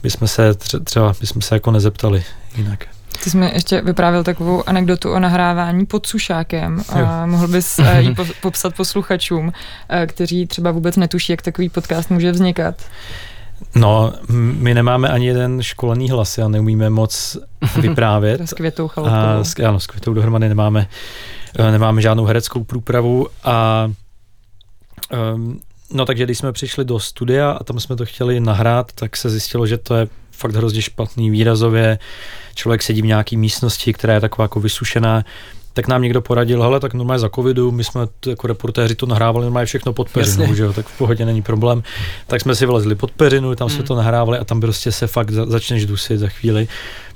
bychom 0.03 0.29
se 0.29 0.55
třeba 0.85 1.15
bychom 1.21 1.43
se 1.43 1.55
jako 1.55 1.71
nezeptali 1.71 2.25
jinak. 2.57 2.87
Ty 3.25 3.31
jsi 3.31 3.37
mi 3.37 3.51
ještě 3.55 3.81
vyprávěl 3.81 4.25
takovou 4.25 4.69
anekdotu 4.69 5.13
o 5.13 5.19
nahrávání 5.19 5.87
pod 5.87 6.07
sušákem. 6.07 6.83
A 6.89 7.27
mohl 7.27 7.49
bys 7.49 7.79
eh, 7.79 8.03
ji 8.03 8.15
popsat 8.43 8.75
posluchačům, 8.75 9.53
eh, 9.89 10.07
kteří 10.07 10.47
třeba 10.47 10.71
vůbec 10.71 10.97
netuší, 10.97 11.33
jak 11.33 11.43
takový 11.43 11.69
podcast 11.69 12.11
může 12.11 12.33
vznikat? 12.33 12.75
No, 13.75 14.13
my 14.33 14.75
nemáme 14.75 15.09
ani 15.09 15.27
jeden 15.27 15.63
školený 15.63 16.11
hlas 16.11 16.39
a 16.39 16.49
neumíme 16.49 16.91
moc 16.91 17.37
vyprávět. 17.81 18.41
s 18.49 18.53
květou 18.53 18.91
a 18.97 19.45
s, 19.45 19.55
ano, 19.59 19.81
s 19.81 19.87
květou 19.87 20.15
dohromady 20.15 20.49
nemáme, 20.49 20.87
nemáme 21.59 22.03
žádnou 22.03 22.25
hereckou 22.25 22.65
průpravu 22.65 23.27
a 23.45 23.91
um, 25.35 25.61
no 25.93 26.05
takže 26.05 26.25
když 26.25 26.39
jsme 26.39 26.53
přišli 26.53 26.85
do 26.85 26.99
studia 26.99 27.51
a 27.51 27.65
tam 27.65 27.81
jsme 27.81 27.97
to 27.97 28.07
chtěli 28.07 28.41
nahrát, 28.41 28.93
tak 28.93 29.17
se 29.17 29.31
zjistilo, 29.31 29.67
že 29.67 29.79
to 29.79 29.95
je 29.95 30.09
fakt 30.33 30.55
hrozně 30.55 30.83
špatný 30.83 31.31
výrazově. 31.31 31.99
Člověk 32.55 32.83
sedí 32.83 33.03
v 33.03 33.07
nějaké 33.07 33.37
místnosti, 33.37 33.93
která 33.93 34.15
je 34.15 34.21
taková 34.21 34.45
jako 34.45 34.61
vysušená, 34.61 35.25
tak 35.73 35.89
nám 35.89 36.03
někdo 36.03 36.21
poradil, 36.21 36.63
hele, 36.63 36.81
tak 36.81 36.95
normálně 36.95 37.19
za 37.19 37.29
covidu, 37.29 37.73
my 37.73 37.85
jsme 37.85 38.01
jako 38.27 38.47
reportéři 38.47 38.95
to 38.95 39.07
nahrávali 39.07 39.45
normálně 39.45 39.67
všechno 39.67 39.93
pod 39.93 40.11
peřinu, 40.11 40.55
že 40.55 40.63
jo, 40.63 40.73
tak 40.73 40.87
v 40.87 40.99
pohodě 40.99 41.25
není 41.25 41.43
problém. 41.43 41.83
Tak 42.27 42.41
jsme 42.41 42.55
si 42.55 42.67
vylezli 42.67 42.95
pod 42.95 43.11
peřinu, 43.11 43.55
tam 43.55 43.69
hmm. 43.69 43.77
jsme 43.77 43.85
to 43.85 43.95
nahrávali 43.95 44.39
a 44.39 44.45
tam 44.45 44.61
prostě 44.61 44.93
se 44.93 45.07
fakt 45.07 45.31
začneš 45.31 45.87
dusit 45.87 46.19
za 46.19 46.29
chvíli 46.29 46.69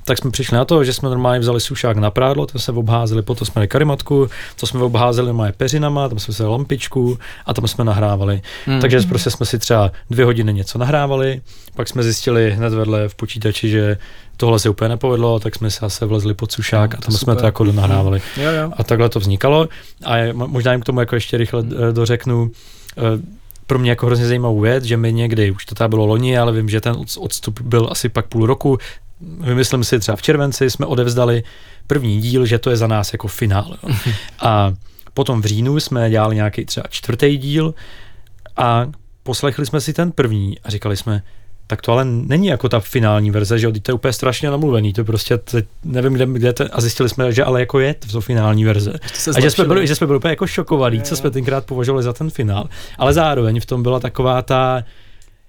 tak 0.05 0.17
jsme 0.17 0.31
přišli 0.31 0.57
na 0.57 0.65
to, 0.65 0.83
že 0.83 0.93
jsme 0.93 1.09
normálně 1.09 1.39
vzali 1.39 1.61
sušák 1.61 1.97
na 1.97 2.11
prádlo, 2.11 2.45
ten 2.45 2.61
se 2.61 2.71
obházeli, 2.71 3.21
potom 3.21 3.45
jsme 3.45 3.59
měli 3.59 3.67
karimatku, 3.67 4.29
to 4.59 4.67
jsme 4.67 4.83
obházeli 4.83 5.27
normálně 5.27 5.53
peřinama, 5.57 6.09
tam 6.09 6.19
jsme 6.19 6.33
se 6.33 6.45
lampičku 6.45 7.19
a 7.45 7.53
tam 7.53 7.67
jsme 7.67 7.83
nahrávali. 7.83 8.41
Mm. 8.67 8.81
Takže 8.81 9.01
prostě 9.01 9.31
jsme 9.31 9.45
si 9.45 9.59
třeba 9.59 9.91
dvě 10.09 10.25
hodiny 10.25 10.53
něco 10.53 10.77
nahrávali, 10.77 11.41
pak 11.75 11.87
jsme 11.87 12.03
zjistili 12.03 12.51
hned 12.51 12.73
vedle 12.73 13.09
v 13.09 13.15
počítači, 13.15 13.69
že 13.69 13.97
tohle 14.37 14.59
se 14.59 14.69
úplně 14.69 14.89
nepovedlo, 14.89 15.39
tak 15.39 15.55
jsme 15.55 15.71
se 15.71 15.79
zase 15.81 16.05
vlezli 16.05 16.33
pod 16.33 16.51
sušák 16.51 16.93
no, 16.93 16.97
a 16.97 17.01
tam 17.01 17.11
super. 17.11 17.19
jsme 17.19 17.35
to 17.35 17.45
jako 17.45 17.63
nahrávali. 17.63 18.21
Jo, 18.37 18.51
jo. 18.51 18.71
A 18.77 18.83
takhle 18.83 19.09
to 19.09 19.19
vznikalo. 19.19 19.67
A 20.05 20.15
možná 20.33 20.71
jim 20.71 20.81
k 20.81 20.85
tomu 20.85 20.99
jako 20.99 21.15
ještě 21.15 21.37
rychle 21.37 21.63
eh, 21.89 21.93
dořeknu, 21.93 22.51
eh, 22.97 23.01
pro 23.67 23.79
mě 23.79 23.89
jako 23.89 24.05
hrozně 24.05 24.27
zajímavou 24.27 24.59
věc, 24.59 24.83
že 24.83 24.97
mi 24.97 25.13
někdy, 25.13 25.51
už 25.51 25.65
to 25.65 25.75
tady 25.75 25.89
bylo 25.89 26.05
loni, 26.05 26.37
ale 26.37 26.51
vím, 26.51 26.69
že 26.69 26.81
ten 26.81 26.95
odstup 27.17 27.61
byl 27.61 27.87
asi 27.91 28.09
pak 28.09 28.25
půl 28.25 28.45
roku, 28.45 28.77
vymyslím 29.39 29.83
si 29.83 29.99
třeba 29.99 30.15
v 30.15 30.21
červenci, 30.21 30.69
jsme 30.69 30.85
odevzdali 30.85 31.43
první 31.87 32.21
díl, 32.21 32.45
že 32.45 32.59
to 32.59 32.69
je 32.69 32.77
za 32.77 32.87
nás 32.87 33.13
jako 33.13 33.27
finál. 33.27 33.77
Jo. 33.83 33.95
A 34.39 34.73
potom 35.13 35.41
v 35.41 35.45
říjnu 35.45 35.79
jsme 35.79 36.09
dělali 36.09 36.35
nějaký 36.35 36.65
třeba 36.65 36.85
čtvrtý 36.89 37.37
díl 37.37 37.73
a 38.57 38.87
poslechli 39.23 39.65
jsme 39.65 39.81
si 39.81 39.93
ten 39.93 40.11
první 40.11 40.59
a 40.59 40.69
říkali 40.69 40.97
jsme, 40.97 41.23
tak 41.67 41.81
to 41.81 41.91
ale 41.91 42.05
není 42.05 42.47
jako 42.47 42.69
ta 42.69 42.79
finální 42.79 43.31
verze, 43.31 43.59
že 43.59 43.67
jo, 43.67 43.73
to 43.81 43.91
je 43.91 43.95
úplně 43.95 44.13
strašně 44.13 44.49
namluvený, 44.49 44.93
to 44.93 45.03
prostě, 45.03 45.37
teď 45.37 45.65
nevím, 45.83 46.13
kde, 46.13 46.25
kde 46.25 46.53
to, 46.53 46.65
a 46.71 46.81
zjistili 46.81 47.09
jsme, 47.09 47.31
že 47.31 47.43
ale 47.43 47.59
jako 47.59 47.79
je 47.79 47.93
to 48.11 48.21
finální 48.21 48.65
verze. 48.65 48.93
A 49.35 49.39
že 49.39 49.51
jsme, 49.51 49.65
byli, 49.65 49.87
že 49.87 49.95
jsme 49.95 50.07
byli 50.07 50.17
úplně 50.17 50.31
jako 50.31 50.47
šokovaní, 50.47 51.01
co 51.01 51.15
jsme 51.15 51.31
tenkrát 51.31 51.65
považovali 51.65 52.03
za 52.03 52.13
ten 52.13 52.29
finál, 52.29 52.69
ale 52.97 53.13
zároveň 53.13 53.59
v 53.59 53.65
tom 53.65 53.83
byla 53.83 53.99
taková 53.99 54.41
ta, 54.41 54.83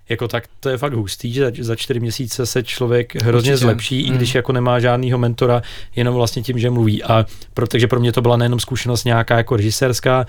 jako 0.08 0.28
tak 0.28 0.44
to 0.60 0.68
je 0.68 0.78
fakt 0.78 0.92
hustý, 0.92 1.32
že 1.32 1.52
za 1.60 1.76
čtyři 1.76 2.00
měsíce 2.00 2.46
se 2.46 2.62
člověk 2.62 3.22
hrozně 3.22 3.52
Určitě. 3.52 3.56
zlepší, 3.56 4.04
hmm. 4.04 4.14
i 4.14 4.16
když 4.16 4.34
jako 4.34 4.52
nemá 4.52 4.80
žádného 4.80 5.18
mentora, 5.18 5.62
jenom 5.96 6.14
vlastně 6.14 6.42
tím, 6.42 6.58
že 6.58 6.70
mluví. 6.70 7.02
A 7.02 7.26
pro, 7.54 7.66
takže 7.66 7.86
pro 7.86 8.00
mě 8.00 8.12
to 8.12 8.22
byla 8.22 8.36
nejenom 8.36 8.60
zkušenost 8.60 9.04
nějaká 9.04 9.36
jako 9.36 9.56
režisérská, 9.56 10.26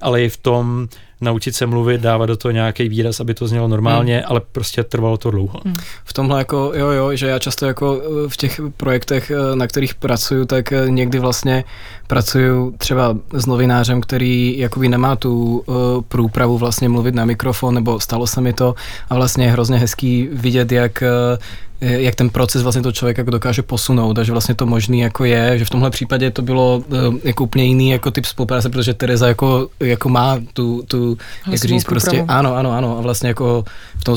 ale 0.00 0.22
i 0.22 0.28
v 0.28 0.36
tom 0.36 0.88
naučit 1.20 1.54
se 1.54 1.66
mluvit, 1.66 2.00
dávat 2.00 2.26
do 2.26 2.36
toho 2.36 2.52
nějaký 2.52 2.88
výraz, 2.88 3.20
aby 3.20 3.34
to 3.34 3.48
znělo 3.48 3.68
normálně, 3.68 4.16
hmm. 4.16 4.24
ale 4.28 4.40
prostě 4.52 4.82
trvalo 4.82 5.16
to 5.16 5.30
dlouho. 5.30 5.60
Hmm. 5.64 5.74
V 6.04 6.12
tomhle 6.12 6.38
jako, 6.38 6.72
jo, 6.74 6.88
jo, 6.88 7.16
že 7.16 7.26
já 7.26 7.38
často 7.38 7.66
jako 7.66 8.00
eh, 8.02 8.28
v 8.28 8.36
těch 8.36 8.60
projektech, 8.76 9.30
eh, 9.30 9.56
na 9.56 9.66
kterých 9.66 9.94
pracuju, 9.94 10.44
tak 10.44 10.72
eh, 10.72 10.90
někdy 10.90 11.18
vlastně 11.18 11.64
pracuju 12.06 12.74
třeba 12.78 13.16
s 13.32 13.46
novinářem, 13.46 14.00
který 14.00 14.58
jakoby 14.58 14.88
nemá 14.88 15.16
tu 15.16 15.64
uh, 15.66 15.74
průpravu 16.08 16.58
vlastně 16.58 16.88
mluvit 16.88 17.14
na 17.14 17.24
mikrofon, 17.24 17.74
nebo 17.74 18.00
stalo 18.00 18.26
se 18.26 18.40
mi 18.40 18.52
to 18.52 18.74
a 19.10 19.14
vlastně 19.14 19.44
je 19.44 19.50
hrozně 19.50 19.78
hezký 19.78 20.28
vidět, 20.32 20.72
jak 20.72 21.02
uh, 21.02 21.38
jak 21.80 22.14
ten 22.14 22.30
proces 22.30 22.62
vlastně 22.62 22.82
to 22.82 22.92
člověk 22.92 23.18
jako 23.18 23.30
dokáže 23.30 23.62
posunout 23.62 24.18
a 24.18 24.22
že 24.22 24.32
vlastně 24.32 24.54
to 24.54 24.66
možný 24.66 25.00
jako 25.00 25.24
je, 25.24 25.58
že 25.58 25.64
v 25.64 25.70
tomhle 25.70 25.90
případě 25.90 26.30
to 26.30 26.42
bylo 26.42 26.82
jako 27.24 27.44
úplně 27.44 27.64
jiný 27.64 27.90
jako 27.90 28.10
typ 28.10 28.24
spolupráce, 28.24 28.68
protože 28.68 28.94
Tereza 28.94 29.28
jako, 29.28 29.68
jako 29.80 30.08
má 30.08 30.38
tu, 30.52 30.82
tu 30.88 31.07
jak 31.50 31.64
říct, 31.64 31.84
prostě 31.84 32.24
ano, 32.28 32.54
ano, 32.54 32.72
ano. 32.72 32.98
A 32.98 33.00
vlastně 33.00 33.28
jako 33.28 33.64
v 33.98 34.04
tom 34.04 34.16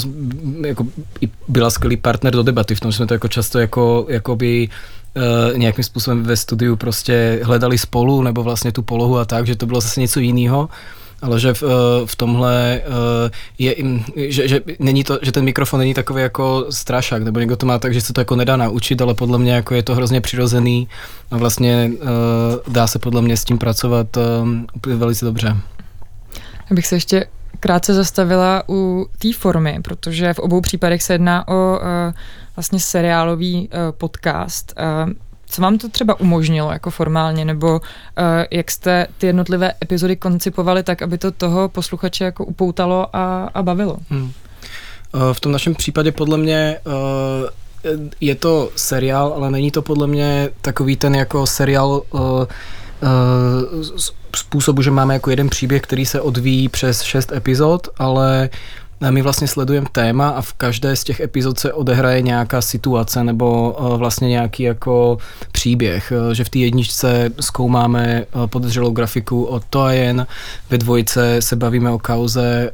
jako 0.65 0.88
byla 1.47 1.69
skvělý 1.69 1.97
partner 1.97 2.34
do 2.34 2.43
debaty, 2.43 2.75
v 2.75 2.80
tom 2.80 2.91
jsme 2.91 3.08
to 3.08 3.13
jako 3.13 3.27
často 3.27 3.60
jako, 3.60 4.06
jakoby 4.10 4.69
Uh, 5.15 5.58
nějakým 5.58 5.84
způsobem 5.84 6.23
ve 6.23 6.38
studiu 6.38 6.75
prostě 6.75 7.39
hledali 7.43 7.77
spolu, 7.77 8.21
nebo 8.21 8.43
vlastně 8.43 8.71
tu 8.71 8.82
polohu 8.82 9.17
a 9.17 9.25
tak, 9.25 9.47
že 9.47 9.56
to 9.56 9.65
bylo 9.65 9.82
zase 9.82 10.01
něco 10.01 10.19
jiného. 10.19 10.69
Ale 11.21 11.39
že 11.39 11.54
v, 11.54 11.63
eh, 11.63 11.67
v 12.06 12.15
tomhle 12.15 12.82
eh, 12.82 13.32
je, 13.58 13.75
že, 14.15 14.47
že, 14.47 14.62
není 14.80 15.04
to, 15.04 15.19
že 15.21 15.32
ten 15.32 15.43
mikrofon 15.43 15.80
není 15.80 15.93
takový 15.93 16.21
jako 16.21 16.65
strašák, 16.69 17.23
nebo 17.23 17.39
někdo 17.39 17.56
to 17.56 17.65
má 17.65 17.80
tak, 17.80 17.93
že 17.93 18.01
se 18.01 18.13
to 18.13 18.21
jako 18.21 18.36
nedá 18.36 18.58
naučit, 18.58 19.01
ale 19.01 19.13
podle 19.13 19.38
mě 19.38 19.54
jako 19.54 19.75
je 19.75 19.84
to 19.84 19.95
hrozně 19.95 20.21
přirozený 20.21 20.88
a 21.32 21.38
vlastně 21.38 21.91
dá 22.67 22.88
se 22.88 22.99
podle 22.99 23.21
mě 23.21 23.38
s 23.38 23.45
tím 23.45 23.58
pracovat 23.58 24.17
velice 24.86 25.25
dobře. 25.25 25.58
Já 26.71 26.75
bych 26.75 26.88
se 26.88 26.95
ještě 26.95 27.25
krátce 27.60 27.93
zastavila 27.93 28.63
u 28.69 29.07
té 29.19 29.34
formy, 29.34 29.79
protože 29.81 30.34
v 30.34 30.39
obou 30.39 30.62
případech 30.62 31.03
se 31.03 31.13
jedná 31.13 31.47
o 31.47 31.79
uh, 31.79 32.13
vlastně 32.55 32.79
seriálový 32.79 33.69
uh, 33.69 33.79
podcast. 33.91 34.73
Uh, 35.05 35.13
co 35.45 35.62
vám 35.62 35.77
to 35.77 35.89
třeba 35.89 36.19
umožnilo 36.19 36.71
jako 36.71 36.91
formálně, 36.91 37.45
nebo 37.45 37.71
uh, 37.73 37.79
jak 38.51 38.71
jste 38.71 39.07
ty 39.17 39.27
jednotlivé 39.27 39.73
epizody 39.84 40.15
koncipovali 40.15 40.84
tak, 40.84 41.01
aby 41.01 41.17
to 41.17 41.31
toho 41.31 41.69
posluchače 41.69 42.23
jako 42.23 42.45
upoutalo 42.45 43.15
a, 43.15 43.49
a 43.53 43.63
bavilo? 43.63 43.97
Hmm. 44.10 44.31
V 45.34 45.39
tom 45.39 45.51
našem 45.51 45.75
případě 45.75 46.12
podle 46.12 46.38
mě 46.38 46.77
uh, 46.86 47.49
je 48.21 48.36
to 48.36 48.69
seriál, 48.75 49.34
ale 49.36 49.51
není 49.51 49.71
to 49.71 49.81
podle 49.81 50.07
mě 50.07 50.49
takový 50.62 50.95
ten 50.95 51.15
jako 51.15 51.47
seriál 51.47 52.01
uh, 52.12 52.21
uh, 52.21 52.47
způsobu, 54.36 54.82
že 54.82 54.91
máme 54.91 55.13
jako 55.13 55.30
jeden 55.30 55.50
příběh, 55.50 55.82
který 55.82 56.06
se 56.06 56.22
odvíjí 56.22 56.70
přes 56.70 57.02
šest 57.02 57.32
epizod, 57.32 57.88
ale 57.98 58.50
my 59.10 59.22
vlastně 59.22 59.48
sledujeme 59.48 59.88
téma 59.91 60.30
a 60.30 60.41
v 60.41 60.54
každé 60.54 60.96
z 60.96 61.04
těch 61.04 61.20
epizod 61.20 61.60
se 61.60 61.74
odehraje 61.74 62.22
nějaká 62.22 62.62
situace 62.62 63.24
nebo 63.24 63.76
eh, 63.80 63.98
vlastně 63.98 64.30
nějaký 64.30 64.63
jako 64.63 65.17
příběh, 65.52 66.12
eh, 66.12 66.36
že 66.36 66.44
v 66.44 66.50
té 66.50 66.60
jedničce 66.60 67.30
zkoumáme 67.39 68.06
eh, 68.08 68.48
podezřelou 68.48 68.91
grafiku 68.91 69.44
o 69.44 69.60
Toajen, 69.60 70.28
ve 70.70 70.78
dvojce 70.78 71.41
se 71.41 71.56
bavíme 71.56 71.89
o 71.89 72.00
kauze 72.00 72.72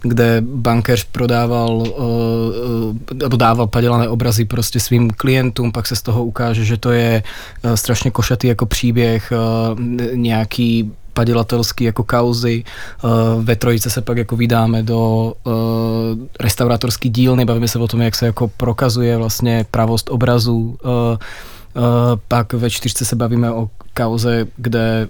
kde 0.00 0.42
bankéř 0.46 1.04
prodával 1.04 1.84
nebo 3.14 3.36
dával 3.36 3.66
padělané 3.66 4.08
obrazy 4.08 4.44
prostě 4.44 4.80
svým 4.80 5.10
klientům, 5.10 5.72
pak 5.72 5.86
se 5.86 5.96
z 5.96 6.02
toho 6.02 6.24
ukáže, 6.24 6.64
že 6.64 6.76
to 6.76 6.90
je 6.90 7.22
strašně 7.74 8.10
košatý 8.10 8.46
jako 8.46 8.66
příběh, 8.66 9.32
nějaký 10.14 10.92
padělatelský 11.12 11.84
jako 11.84 12.04
kauzy. 12.04 12.64
Eh, 12.64 13.08
ve 13.42 13.56
trojice 13.56 13.90
se 13.90 14.00
pak 14.00 14.16
jako 14.16 14.36
vydáme 14.36 14.82
do 14.82 15.32
eh, 15.32 15.50
restaurátorský 16.40 17.10
dílny, 17.10 17.44
bavíme 17.44 17.68
se 17.68 17.78
o 17.78 17.88
tom, 17.88 18.00
jak 18.00 18.14
se 18.14 18.26
jako 18.26 18.48
prokazuje 18.48 19.16
vlastně 19.16 19.66
pravost 19.70 20.10
obrazu. 20.10 20.78
Eh, 21.76 21.80
pak 22.28 22.52
ve 22.52 22.70
čtyřce 22.70 23.04
se 23.04 23.16
bavíme 23.16 23.52
o 23.52 23.70
kauze, 23.94 24.46
kde 24.56 25.08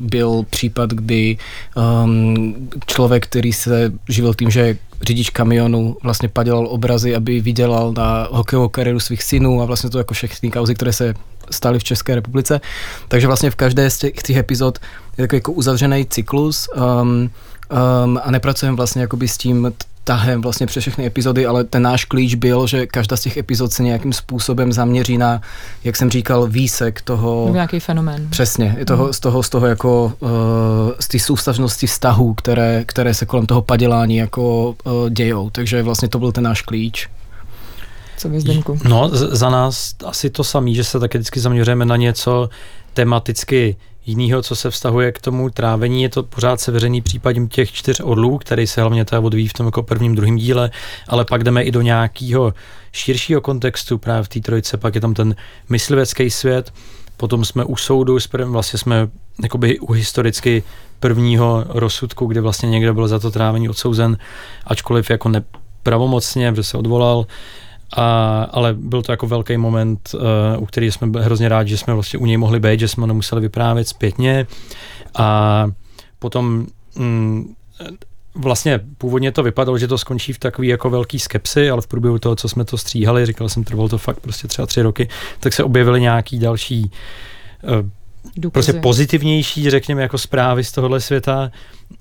byl 0.00 0.44
případ, 0.50 0.90
kdy 0.90 1.38
ehm, 1.76 2.54
člověk, 2.86 3.26
který 3.26 3.52
se 3.52 3.92
živil 4.08 4.34
tím, 4.34 4.50
že 4.50 4.78
řidič 5.02 5.30
kamionu 5.30 5.96
vlastně 6.02 6.28
padělal 6.28 6.66
obrazy, 6.66 7.16
aby 7.16 7.40
vydělal 7.40 7.92
na 7.92 8.28
hokejovou 8.30 8.68
kariéru 8.68 9.00
svých 9.00 9.22
synů 9.22 9.62
a 9.62 9.64
vlastně 9.64 9.90
to 9.90 9.98
jako 9.98 10.14
všechny 10.14 10.50
kauzy, 10.50 10.74
které 10.74 10.92
se 10.92 11.14
staly 11.50 11.78
v 11.78 11.84
České 11.84 12.14
republice. 12.14 12.60
Takže 13.08 13.26
vlastně 13.26 13.50
v 13.50 13.54
každé 13.54 13.90
z 13.90 13.98
těch, 13.98 14.12
těch 14.12 14.36
epizod 14.36 14.78
je 15.18 15.24
takový 15.24 15.36
jako 15.36 15.52
uzavřený 15.52 16.06
cyklus 16.06 16.68
um, 16.76 17.30
um, 18.04 18.20
a 18.22 18.30
nepracujeme 18.30 18.76
vlastně 18.76 19.02
jakoby 19.02 19.28
s 19.28 19.38
tím 19.38 19.72
tahem 20.04 20.42
vlastně 20.42 20.66
přes 20.66 20.80
všechny 20.80 21.06
epizody, 21.06 21.46
ale 21.46 21.64
ten 21.64 21.82
náš 21.82 22.04
klíč 22.04 22.34
byl, 22.34 22.66
že 22.66 22.86
každá 22.86 23.16
z 23.16 23.20
těch 23.20 23.36
epizod 23.36 23.72
se 23.72 23.82
nějakým 23.82 24.12
způsobem 24.12 24.72
zaměří 24.72 25.18
na, 25.18 25.40
jak 25.84 25.96
jsem 25.96 26.10
říkal, 26.10 26.46
výsek 26.46 27.00
toho... 27.00 27.48
Nějaký 27.52 27.80
fenomén. 27.80 28.28
Přesně, 28.30 28.74
je 28.78 28.84
toho, 28.84 29.06
mm. 29.06 29.12
z 29.12 29.20
toho, 29.20 29.42
z 29.42 29.48
toho 29.48 29.66
jako, 29.66 30.12
uh, 30.20 30.30
z 31.00 31.08
té 31.08 31.18
soustavnosti 31.18 31.86
vztahů, 31.86 32.34
které, 32.34 32.84
které 32.86 33.14
se 33.14 33.26
kolem 33.26 33.46
toho 33.46 33.62
padělání 33.62 34.16
jako 34.16 34.74
uh, 34.84 35.10
dějou. 35.10 35.50
Takže 35.50 35.82
vlastně 35.82 36.08
to 36.08 36.18
byl 36.18 36.32
ten 36.32 36.44
náš 36.44 36.62
klíč. 36.62 37.08
Co 38.16 38.28
vy, 38.28 38.40
Zdenku? 38.40 38.78
No, 38.84 39.08
za 39.12 39.50
nás 39.50 39.94
asi 40.06 40.30
to 40.30 40.44
samé, 40.44 40.74
že 40.74 40.84
se 40.84 41.00
taky 41.00 41.18
vždycky 41.18 41.40
zaměřujeme 41.40 41.84
na 41.84 41.96
něco 41.96 42.48
tematicky 42.94 43.76
jiného, 44.06 44.42
co 44.42 44.56
se 44.56 44.70
vztahuje 44.70 45.12
k 45.12 45.20
tomu 45.20 45.50
trávení. 45.50 46.02
Je 46.02 46.08
to 46.08 46.22
pořád 46.22 46.60
seveřený 46.60 47.00
případím 47.00 47.48
těch 47.48 47.72
čtyř 47.72 48.00
orlů, 48.04 48.38
který 48.38 48.66
se 48.66 48.80
hlavně 48.80 49.04
teda 49.04 49.20
odvíjí 49.20 49.48
v 49.48 49.52
tom 49.52 49.66
jako 49.66 49.82
prvním, 49.82 50.14
druhém 50.14 50.36
díle, 50.36 50.70
ale 51.08 51.24
pak 51.24 51.44
jdeme 51.44 51.62
i 51.62 51.70
do 51.70 51.82
nějakého 51.82 52.54
širšího 52.92 53.40
kontextu 53.40 53.98
právě 53.98 54.22
v 54.22 54.28
té 54.28 54.40
trojice, 54.40 54.76
pak 54.76 54.94
je 54.94 55.00
tam 55.00 55.14
ten 55.14 55.36
myslivecký 55.68 56.30
svět, 56.30 56.72
potom 57.16 57.44
jsme 57.44 57.64
u 57.64 57.76
soudu, 57.76 58.18
vlastně 58.44 58.78
jsme 58.78 59.08
jakoby 59.42 59.78
u 59.78 59.92
historicky 59.92 60.62
prvního 61.00 61.64
rozsudku, 61.68 62.26
kde 62.26 62.40
vlastně 62.40 62.68
někdo 62.68 62.94
byl 62.94 63.08
za 63.08 63.18
to 63.18 63.30
trávení 63.30 63.68
odsouzen, 63.68 64.18
ačkoliv 64.64 65.10
jako 65.10 65.28
nepravomocně, 65.28 66.52
protože 66.52 66.64
se 66.64 66.78
odvolal, 66.78 67.26
a, 67.96 68.42
ale 68.50 68.74
byl 68.74 69.02
to 69.02 69.12
jako 69.12 69.26
velký 69.26 69.56
moment, 69.56 70.10
uh, 70.14 70.62
u 70.62 70.66
který 70.66 70.92
jsme 70.92 71.20
hrozně 71.20 71.48
rádi, 71.48 71.70
že 71.70 71.76
jsme 71.76 71.94
vlastně 71.94 72.18
u 72.18 72.26
něj 72.26 72.36
mohli 72.36 72.60
být, 72.60 72.80
že 72.80 72.88
jsme 72.88 73.06
nemuseli 73.06 73.40
vyprávět 73.40 73.88
zpětně. 73.88 74.46
A 75.14 75.66
potom 76.18 76.66
mm, 76.96 77.54
vlastně 78.34 78.80
původně 78.98 79.32
to 79.32 79.42
vypadalo, 79.42 79.78
že 79.78 79.88
to 79.88 79.98
skončí 79.98 80.32
v 80.32 80.38
takový 80.38 80.68
jako 80.68 80.90
velký 80.90 81.18
skepsy, 81.18 81.70
ale 81.70 81.82
v 81.82 81.86
průběhu 81.86 82.18
toho, 82.18 82.36
co 82.36 82.48
jsme 82.48 82.64
to 82.64 82.78
stříhali, 82.78 83.26
říkal 83.26 83.48
jsem, 83.48 83.64
trvalo 83.64 83.88
to 83.88 83.98
fakt 83.98 84.20
prostě 84.20 84.48
třeba 84.48 84.66
tři 84.66 84.82
roky, 84.82 85.08
tak 85.40 85.52
se 85.52 85.64
objevily 85.64 86.00
nějaký 86.00 86.38
další 86.38 86.90
uh, 87.62 87.88
Důkazy. 88.36 88.52
prostě 88.52 88.72
pozitivnější, 88.72 89.70
řekněme, 89.70 90.02
jako 90.02 90.18
zprávy 90.18 90.64
z 90.64 90.72
tohohle 90.72 91.00
světa. 91.00 91.50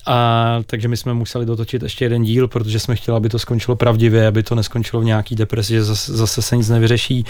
A 0.06 0.60
takže 0.66 0.88
my 0.88 0.98
jsme 0.98 1.14
museli 1.14 1.46
dotočit 1.46 1.84
ještě 1.84 2.06
jeden 2.06 2.24
díl, 2.24 2.48
protože 2.48 2.80
jsme 2.80 2.96
chtěli, 2.96 3.18
aby 3.18 3.30
to 3.30 3.40
skončilo 3.40 3.76
pravdivě, 3.76 4.28
aby 4.28 4.44
to 4.44 4.56
neskončilo 4.56 5.02
v 5.02 5.06
nějaký 5.06 5.36
depresi, 5.36 5.74
že 5.74 5.84
zase, 5.84 6.18
zase 6.18 6.42
se 6.42 6.58
nic 6.58 6.70
nevyřeší. 6.70 7.26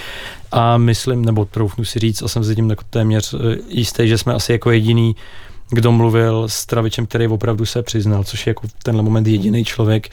A 0.51 0.77
myslím, 0.77 1.25
nebo 1.25 1.45
troufnu 1.45 1.85
si 1.85 1.99
říct, 1.99 2.21
a 2.21 2.27
jsem 2.27 2.43
si 2.43 2.55
tím 2.55 2.69
jako 2.69 2.83
téměř 2.89 3.33
eh, 3.33 3.57
jistý, 3.67 4.07
že 4.07 4.17
jsme 4.17 4.33
asi 4.33 4.51
jako 4.51 4.71
jediný, 4.71 5.15
kdo 5.69 5.91
mluvil 5.91 6.47
s 6.47 6.65
Travičem, 6.65 7.05
který 7.05 7.27
opravdu 7.27 7.65
se 7.65 7.83
přiznal, 7.83 8.23
což 8.23 8.47
je 8.47 8.51
jako 8.51 8.67
v 8.67 8.73
tenhle 8.83 9.03
moment 9.03 9.27
jediný 9.27 9.65
člověk. 9.65 10.09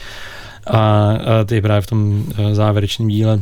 A, 0.66 0.78
a 0.78 1.44
ty 1.46 1.60
právě 1.60 1.80
v 1.80 1.86
tom 1.86 2.24
eh, 2.38 2.54
závěrečném 2.54 3.08
díle. 3.08 3.40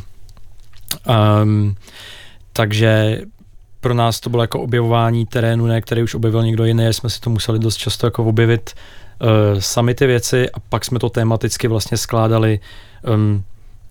Um, 1.42 1.76
takže 2.52 3.20
pro 3.84 3.94
nás 3.94 4.20
to 4.20 4.30
bylo 4.30 4.42
jako 4.42 4.60
objevování 4.60 5.26
terénu, 5.26 5.66
ne, 5.66 5.80
který 5.80 6.02
už 6.02 6.14
objevil 6.14 6.42
někdo 6.42 6.64
jiný, 6.64 6.86
jsme 6.86 7.10
si 7.10 7.20
to 7.20 7.30
museli 7.30 7.58
dost 7.58 7.76
často 7.76 8.06
jako 8.06 8.24
objevit 8.24 8.72
uh, 8.72 9.28
sami 9.60 9.94
ty 9.94 10.06
věci 10.06 10.50
a 10.50 10.60
pak 10.60 10.84
jsme 10.84 10.98
to 10.98 11.10
tematicky 11.10 11.68
vlastně 11.68 11.96
skládali 11.96 12.60
um, 13.14 13.44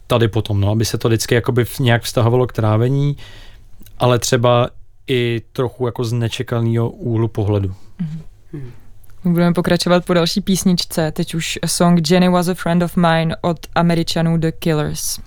tady 0.08 0.28
potom, 0.28 0.62
no, 0.62 0.72
aby 0.72 0.86
se 0.86 0.98
to 0.98 1.08
vždycky 1.08 1.36
jakoby 1.36 1.66
nějak 1.80 2.04
vztahovalo 2.04 2.48
k 2.48 2.54
trávení, 2.54 3.18
ale 4.00 4.20
třeba 4.20 4.70
i 5.08 5.42
trochu 5.52 5.86
jako 5.86 6.04
z 6.04 6.14
nečekaného 6.14 6.90
úhlu 6.90 7.28
pohledu. 7.28 7.70
Mm-hmm. 7.70 8.72
Budeme 9.32 9.54
pokračovat 9.54 10.06
po 10.06 10.14
další 10.14 10.42
písničce, 10.42 11.12
teď 11.12 11.36
už 11.36 11.60
song 11.66 12.10
Jenny 12.10 12.30
was 12.30 12.48
a 12.48 12.54
friend 12.54 12.84
of 12.84 12.96
mine 12.96 13.36
od 13.42 13.58
Američanů 13.76 14.38
The 14.38 14.52
Killers. 14.52 15.20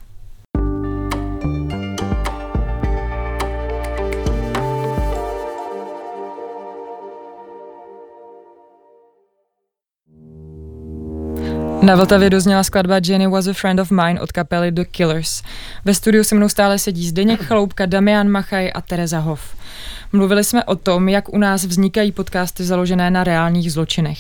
Na 11.87 11.97
Vltavě 11.97 12.31
dozněla 12.31 12.63
skladba 12.63 13.01
Jenny 13.07 13.27
was 13.27 13.47
a 13.47 13.53
friend 13.53 13.81
of 13.81 13.91
mine 13.91 14.21
od 14.21 14.33
kapely 14.33 14.73
The 14.73 14.85
Killers. 14.85 15.43
Ve 15.85 15.95
studiu 15.95 16.25
se 16.25 16.35
mnou 16.35 16.49
stále 16.49 16.79
sedí 16.79 17.09
Zdeněk 17.09 17.43
Chaloupka, 17.43 17.87
Damian 17.87 18.29
Machaj 18.29 18.73
a 18.75 18.81
Tereza 18.81 19.19
Hoff. 19.19 19.57
Mluvili 20.13 20.45
jsme 20.45 20.65
o 20.65 20.77
tom, 20.77 21.09
jak 21.09 21.35
u 21.35 21.39
nás 21.39 21.65
vznikají 21.65 22.13
podcasty 22.13 22.65
založené 22.65 23.11
na 23.11 23.25
reálných 23.25 23.73
zločinech. 23.73 24.19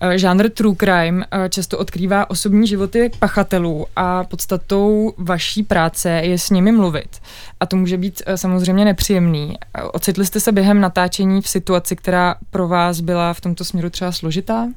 Eh, 0.00 0.18
žánr 0.18 0.50
true 0.50 0.76
crime 0.76 1.26
eh, 1.30 1.48
často 1.48 1.78
odkrývá 1.78 2.30
osobní 2.30 2.66
životy 2.66 3.10
pachatelů 3.18 3.86
a 3.96 4.24
podstatou 4.24 5.14
vaší 5.18 5.62
práce 5.62 6.10
je 6.10 6.38
s 6.38 6.50
nimi 6.50 6.72
mluvit. 6.72 7.20
A 7.60 7.66
to 7.66 7.76
může 7.76 7.96
být 7.96 8.22
eh, 8.26 8.36
samozřejmě 8.36 8.84
nepříjemný. 8.84 9.58
Ocitli 9.92 10.26
jste 10.26 10.40
se 10.40 10.52
během 10.52 10.80
natáčení 10.80 11.42
v 11.42 11.48
situaci, 11.48 11.96
která 11.96 12.34
pro 12.50 12.68
vás 12.68 13.00
byla 13.00 13.32
v 13.34 13.40
tomto 13.40 13.64
směru 13.64 13.90
třeba 13.90 14.12
složitá? 14.12 14.68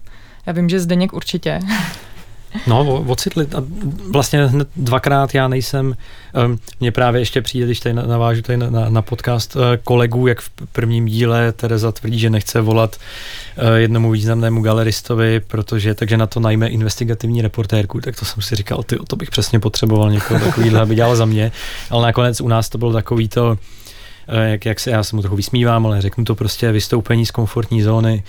Já 0.45 0.53
vím, 0.53 0.69
že 0.69 0.79
Zdeněk 0.79 1.13
určitě. 1.13 1.59
No, 2.67 3.03
ocitli. 3.07 3.47
A 3.57 3.63
vlastně 4.11 4.45
hned 4.45 4.67
dvakrát 4.75 5.35
já 5.35 5.47
nejsem, 5.47 5.95
mně 6.79 6.91
právě 6.91 7.21
ještě 7.21 7.41
přijde, 7.41 7.65
když 7.65 7.79
tady 7.79 7.95
navážu 7.95 8.41
tady 8.41 8.57
na, 8.57 8.69
na, 8.69 8.89
na 8.89 9.01
podcast 9.01 9.55
uh, 9.55 9.61
kolegů, 9.83 10.27
jak 10.27 10.41
v 10.41 10.49
prvním 10.71 11.05
díle 11.05 11.51
Tereza 11.51 11.91
tvrdí, 11.91 12.19
že 12.19 12.29
nechce 12.29 12.61
volat 12.61 12.95
uh, 12.95 13.75
jednomu 13.75 14.11
významnému 14.11 14.61
galeristovi, 14.61 15.39
protože 15.39 15.93
takže 15.93 16.17
na 16.17 16.27
to 16.27 16.39
najme 16.39 16.67
investigativní 16.67 17.41
reportérku, 17.41 18.01
tak 18.01 18.19
to 18.19 18.25
jsem 18.25 18.43
si 18.43 18.55
říkal, 18.55 18.83
ty, 18.83 18.97
to 19.07 19.15
bych 19.15 19.29
přesně 19.29 19.59
potřeboval 19.59 20.11
někoho 20.11 20.39
takovýhle, 20.39 20.81
aby 20.81 20.95
dělal 20.95 21.15
za 21.15 21.25
mě, 21.25 21.51
ale 21.89 22.07
nakonec 22.07 22.41
u 22.41 22.47
nás 22.47 22.69
to 22.69 22.77
bylo 22.77 22.93
takový 22.93 23.27
to, 23.27 23.47
uh, 23.49 23.55
jak, 24.39 24.65
jak 24.65 24.79
se, 24.79 24.91
já 24.91 25.03
se 25.03 25.15
mu 25.15 25.21
trochu 25.21 25.35
vysmívám, 25.35 25.85
ale 25.85 26.01
řeknu 26.01 26.25
to 26.25 26.35
prostě 26.35 26.71
vystoupení 26.71 27.25
z 27.25 27.31
komfortní 27.31 27.81
zóny. 27.81 28.23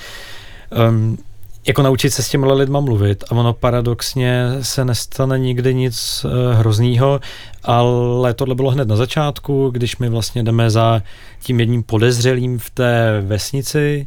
Um, 0.89 1.19
jako 1.67 1.83
naučit 1.83 2.11
se 2.11 2.23
s 2.23 2.29
těmi 2.29 2.53
lidma 2.53 2.81
mluvit 2.81 3.25
a 3.31 3.33
ono 3.33 3.53
paradoxně 3.53 4.45
se 4.63 4.85
nestane 4.85 5.39
nikdy 5.39 5.75
nic 5.75 6.25
eh, 6.25 6.55
hroznýho, 6.55 7.21
ale 7.63 8.35
tohle 8.35 8.55
bylo 8.55 8.71
hned 8.71 8.89
na 8.89 8.97
začátku, 8.97 9.71
když 9.71 9.99
my 9.99 10.09
vlastně 10.09 10.43
jdeme 10.43 10.71
za 10.71 11.03
tím 11.43 11.61
jedním 11.61 11.83
podezřelým 11.83 12.59
v 12.59 12.71
té 12.71 13.21
vesnici, 13.27 14.07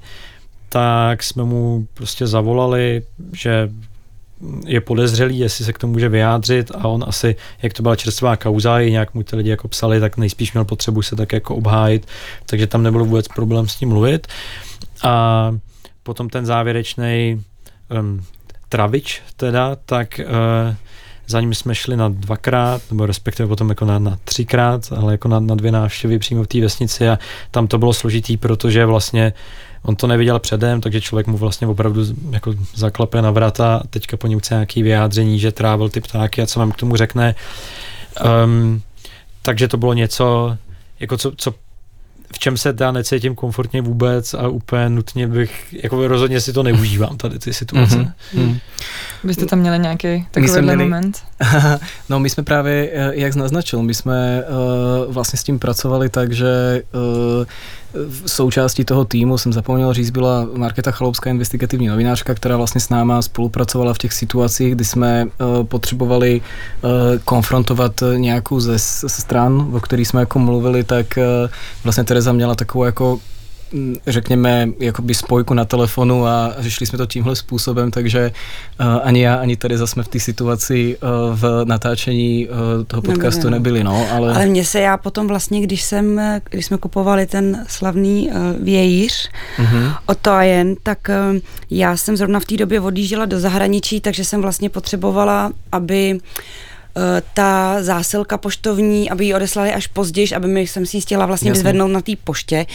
tak 0.69 1.23
jsme 1.23 1.43
mu 1.43 1.87
prostě 1.93 2.27
zavolali, 2.27 3.01
že 3.33 3.69
je 4.65 4.81
podezřelý, 4.81 5.39
jestli 5.39 5.65
se 5.65 5.73
k 5.73 5.77
tomu 5.77 5.93
může 5.93 6.09
vyjádřit 6.09 6.71
a 6.75 6.87
on 6.87 7.03
asi, 7.07 7.35
jak 7.61 7.73
to 7.73 7.83
byla 7.83 7.95
čerstvá 7.95 8.35
kauza, 8.37 8.79
i 8.79 8.91
nějak 8.91 9.13
mu 9.13 9.23
ty 9.23 9.35
lidi 9.35 9.49
jako 9.49 9.67
psali, 9.67 9.99
tak 9.99 10.17
nejspíš 10.17 10.53
měl 10.53 10.65
potřebu 10.65 11.01
se 11.01 11.15
tak 11.15 11.33
jako 11.33 11.55
obhájit, 11.55 12.07
takže 12.45 12.67
tam 12.67 12.83
nebyl 12.83 13.05
vůbec 13.05 13.27
problém 13.27 13.67
s 13.67 13.75
tím 13.75 13.89
mluvit. 13.89 14.27
A 15.03 15.51
potom 16.03 16.29
ten 16.29 16.45
závěrečný 16.45 17.43
um, 17.99 18.23
travič 18.69 19.21
teda, 19.37 19.75
tak 19.85 20.19
uh, 20.23 20.75
za 21.27 21.41
ním 21.41 21.53
jsme 21.53 21.75
šli 21.75 21.97
na 21.97 22.09
dvakrát, 22.09 22.81
nebo 22.91 23.05
respektive 23.05 23.47
potom 23.47 23.69
jako 23.69 23.85
na, 23.85 23.99
na 23.99 24.17
třikrát, 24.23 24.93
ale 24.97 25.11
jako 25.11 25.27
na, 25.27 25.39
na 25.39 25.55
dvě 25.55 25.71
návštěvy 25.71 26.19
přímo 26.19 26.43
v 26.43 26.47
té 26.47 26.61
vesnici 26.61 27.09
a 27.09 27.19
tam 27.51 27.67
to 27.67 27.77
bylo 27.77 27.93
složitý, 27.93 28.37
protože 28.37 28.85
vlastně 28.85 29.33
on 29.83 29.95
to 29.95 30.07
neviděl 30.07 30.39
předem, 30.39 30.81
takže 30.81 31.01
člověk 31.01 31.27
mu 31.27 31.37
vlastně 31.37 31.67
opravdu 31.67 32.05
jako 32.31 32.53
zaklepe 32.75 33.21
na 33.21 33.31
vrata 33.31 33.75
a 33.75 33.87
teďka 33.87 34.17
po 34.17 34.27
něm 34.27 34.39
chce 34.39 34.53
nějaký 34.53 34.83
vyjádření, 34.83 35.39
že 35.39 35.51
trávil 35.51 35.89
ty 35.89 36.01
ptáky 36.01 36.41
a 36.41 36.45
co 36.45 36.59
vám 36.59 36.71
k 36.71 36.75
tomu 36.75 36.95
řekne. 36.95 37.35
Um, 38.45 38.81
takže 39.41 39.67
to 39.67 39.77
bylo 39.77 39.93
něco, 39.93 40.57
jako 40.99 41.17
co, 41.17 41.31
co 41.37 41.53
v 42.34 42.39
čem 42.39 42.58
se 42.58 42.76
já 42.80 42.91
necítím 42.91 43.36
komfortně 43.36 43.82
vůbec 43.82 44.34
a 44.34 44.48
úplně 44.48 44.89
nutně 44.89 45.28
bych, 45.28 45.76
jako 45.84 46.08
rozhodně 46.08 46.41
si 46.41 46.54
to 46.54 46.63
neužívám 46.63 47.17
tady 47.17 47.39
ty 47.39 47.54
situace. 47.54 47.96
Mm-hmm. 47.98 48.12
Mm. 48.34 48.58
Byste 49.24 49.46
tam 49.46 49.60
měli 49.60 49.80
nějaký 49.80 50.28
takový 50.32 50.62
měli, 50.62 50.84
moment? 50.84 51.24
no 52.10 52.19
my 52.19 52.30
jsme 52.30 52.43
právě, 52.43 52.89
eh, 52.93 53.12
jak 53.13 53.36
naznačil, 53.36 53.82
my 53.82 53.93
jsme 53.93 54.43
uh, 54.43 55.13
vlastně 55.13 55.39
s 55.39 55.43
tím 55.43 55.60
pracovali 55.60 56.10
tak, 56.10 56.32
že 56.32 56.82
uh, 56.93 57.46
v 57.93 58.29
součástí 58.29 58.86
toho 58.86 59.06
týmu, 59.06 59.38
jsem 59.38 59.53
zapomněl 59.53 59.93
říct, 59.93 60.10
byla 60.10 60.47
Marketa 60.53 60.91
Chaloupská, 60.91 61.29
investigativní 61.29 61.88
novinářka, 61.88 62.34
která 62.34 62.58
vlastně 62.58 62.82
s 62.82 62.89
náma 62.89 63.21
spolupracovala 63.21 63.93
v 63.93 63.97
těch 63.97 64.13
situacích, 64.13 64.75
kdy 64.75 64.86
jsme 64.86 65.25
uh, 65.25 65.63
potřebovali 65.63 66.41
uh, 66.41 66.89
konfrontovat 67.25 68.03
nějakou 68.15 68.60
ze, 68.60 68.79
stran, 69.10 69.69
o 69.73 69.79
kterých 69.79 70.08
jsme 70.08 70.19
jako 70.19 70.39
mluvili, 70.39 70.84
tak 70.84 71.06
uh, 71.17 71.49
vlastně 71.84 72.03
Tereza 72.03 72.32
měla 72.32 72.56
takovou 72.56 72.84
jako 72.84 73.19
řekněme, 74.07 74.69
jakoby 74.79 75.13
spojku 75.13 75.53
na 75.53 75.65
telefonu 75.65 76.25
a 76.25 76.53
řešili 76.57 76.88
jsme 76.88 76.97
to 76.97 77.05
tímhle 77.05 77.36
způsobem, 77.36 77.91
takže 77.91 78.31
uh, 78.79 78.86
ani 79.03 79.21
já, 79.21 79.36
ani 79.36 79.55
tady 79.57 79.77
zase 79.77 80.03
v 80.03 80.07
té 80.07 80.19
situaci 80.19 80.97
uh, 80.97 81.39
v 81.39 81.65
natáčení 81.65 82.47
uh, 82.47 82.83
toho 82.88 83.01
podcastu 83.01 83.49
nebyli, 83.49 83.83
no, 83.83 84.07
ale... 84.12 84.33
Ale 84.33 84.45
mně 84.45 84.65
se 84.65 84.79
já 84.79 84.97
potom 84.97 85.27
vlastně, 85.27 85.62
když 85.62 85.81
jsem, 85.81 86.21
když 86.49 86.65
jsme 86.65 86.77
kupovali 86.77 87.25
ten 87.25 87.65
slavný 87.67 88.29
uh, 88.29 88.63
vějíř 88.63 89.29
uh-huh. 89.57 89.95
od 90.05 90.17
Toajen, 90.17 90.75
tak 90.83 90.97
uh, 91.09 91.39
já 91.69 91.97
jsem 91.97 92.17
zrovna 92.17 92.39
v 92.39 92.45
té 92.45 92.57
době 92.57 92.81
odjížděla 92.81 93.25
do 93.25 93.39
zahraničí, 93.39 94.01
takže 94.01 94.25
jsem 94.25 94.41
vlastně 94.41 94.69
potřebovala, 94.69 95.51
aby 95.71 96.13
uh, 96.13 96.19
ta 97.34 97.84
zásilka 97.84 98.38
poštovní, 98.38 99.10
aby 99.10 99.25
ji 99.25 99.34
odeslali 99.34 99.73
až 99.73 99.88
později, 99.88 100.36
aby 100.36 100.47
mi 100.47 100.62
jsem 100.62 100.86
si 100.86 100.97
ji 100.97 101.01
chtěla 101.01 101.25
vlastně 101.25 101.49
Jasně. 101.49 101.60
vyzvednout 101.60 101.88
na 101.88 102.01
té 102.01 102.12
poště. 102.23 102.65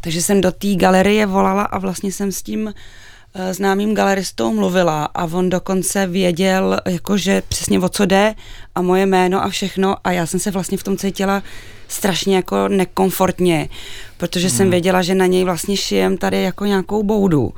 Takže 0.00 0.22
jsem 0.22 0.40
do 0.40 0.52
té 0.52 0.74
galerie 0.74 1.26
volala 1.26 1.62
a 1.62 1.78
vlastně 1.78 2.12
jsem 2.12 2.32
s 2.32 2.42
tím 2.42 2.74
eh, 3.34 3.54
známým 3.54 3.94
galeristou 3.94 4.52
mluvila 4.52 5.04
a 5.04 5.24
on 5.24 5.50
dokonce 5.50 6.06
věděl, 6.06 6.80
jakože 6.86 7.42
přesně 7.48 7.80
o 7.80 7.88
co 7.88 8.06
jde 8.06 8.34
a 8.74 8.82
moje 8.82 9.06
jméno 9.06 9.44
a 9.44 9.48
všechno 9.48 9.96
a 10.04 10.12
já 10.12 10.26
jsem 10.26 10.40
se 10.40 10.50
vlastně 10.50 10.78
v 10.78 10.82
tom 10.82 10.96
cítila 10.96 11.42
strašně 11.88 12.36
jako 12.36 12.68
nekomfortně, 12.68 13.68
protože 14.16 14.48
hmm. 14.48 14.56
jsem 14.56 14.70
věděla, 14.70 15.02
že 15.02 15.14
na 15.14 15.26
něj 15.26 15.44
vlastně 15.44 15.76
šijem 15.76 16.16
tady 16.16 16.42
jako 16.42 16.64
nějakou 16.64 17.02
boudu 17.02 17.52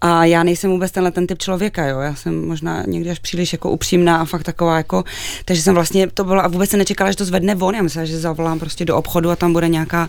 a 0.00 0.24
já 0.24 0.42
nejsem 0.42 0.70
vůbec 0.70 0.92
tenhle 0.92 1.10
ten 1.10 1.26
typ 1.26 1.38
člověka, 1.38 1.86
jo. 1.86 2.00
Já 2.00 2.14
jsem 2.14 2.48
možná 2.48 2.82
někdy 2.86 3.10
až 3.10 3.18
příliš 3.18 3.52
jako 3.52 3.70
upřímná 3.70 4.16
a 4.16 4.24
fakt 4.24 4.42
taková 4.42 4.76
jako, 4.76 5.04
takže 5.44 5.62
jsem 5.62 5.74
vlastně 5.74 6.06
to 6.06 6.24
bylo 6.24 6.44
a 6.44 6.48
vůbec 6.48 6.70
se 6.70 6.76
nečekala, 6.76 7.10
že 7.10 7.16
to 7.16 7.24
zvedne 7.24 7.54
von. 7.54 7.74
Já 7.74 7.82
myslela, 7.82 8.04
že 8.04 8.18
zavolám 8.18 8.58
prostě 8.58 8.84
do 8.84 8.96
obchodu 8.96 9.30
a 9.30 9.36
tam 9.36 9.52
bude 9.52 9.68
nějaká 9.68 10.08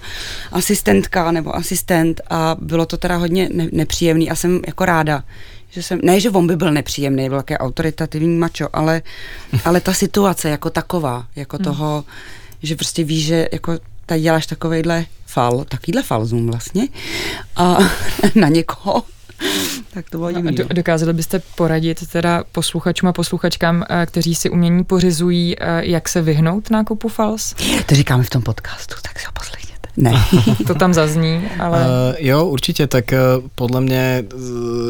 asistentka 0.52 1.32
nebo 1.32 1.56
asistent 1.56 2.22
a 2.30 2.56
bylo 2.60 2.86
to 2.86 2.98
teda 2.98 3.16
hodně 3.16 3.50
ne- 3.54 3.70
nepříjemný 3.72 4.30
a 4.30 4.36
jsem 4.36 4.62
jako 4.68 4.86
ráda, 4.86 5.24
že 5.70 5.84
jsem, 5.84 6.00
ne, 6.04 6.20
že 6.20 6.30
on 6.30 6.48
by 6.48 6.56
byl 6.56 6.72
nepříjemný, 6.72 7.30
byl 7.30 7.38
také 7.38 7.58
autoritativní 7.58 8.38
mačo, 8.38 8.68
ale, 8.74 9.02
ale 9.66 9.82
ta 9.82 9.94
situace 9.94 10.50
jako 10.50 10.70
taková, 10.70 11.26
jako 11.36 11.58
hmm. 11.58 11.64
toho, 11.64 12.04
že 12.64 12.76
prostě 12.76 13.04
víš, 13.04 13.26
že 13.26 13.48
jako 13.52 13.80
tady 14.06 14.22
děláš 14.22 14.46
takovejhle 14.46 15.06
fal, 15.26 15.66
takovýhle 15.70 16.04
falzum 16.04 16.48
vlastně 16.48 16.88
a 17.56 17.78
na 18.36 18.48
někoho 18.48 19.04
tak 19.94 20.10
to 20.10 20.18
bylo 20.18 20.32
divný. 20.32 20.56
No. 20.60 20.66
Dokázali 20.74 21.14
byste 21.14 21.42
poradit 21.56 22.08
teda 22.12 22.44
posluchačům 22.52 23.10
a 23.10 23.14
posluchačkám, 23.14 23.84
eh, 23.90 24.06
kteří 24.06 24.36
si 24.36 24.50
umění 24.50 24.84
pořizují, 24.84 25.56
eh, 25.60 25.86
jak 25.86 26.10
se 26.10 26.22
vyhnout 26.22 26.70
nákupu 26.70 27.08
fals? 27.08 27.56
To 27.86 27.96
říkáme 27.96 28.24
v 28.24 28.30
tom 28.30 28.42
podcastu, 28.42 28.96
tak 29.02 29.20
si 29.20 29.26
ho 29.26 29.32
poslechněte. 29.32 29.72
Ne. 29.98 30.14
to 30.68 30.76
tam 30.76 30.94
zazní, 30.94 31.42
ale... 31.60 31.80
Uh, 31.80 32.16
jo, 32.20 32.46
určitě, 32.46 32.88
tak 32.88 33.06
uh, 33.12 33.50
podle 33.56 33.82
mě, 33.82 34.24
uh, 34.34 34.42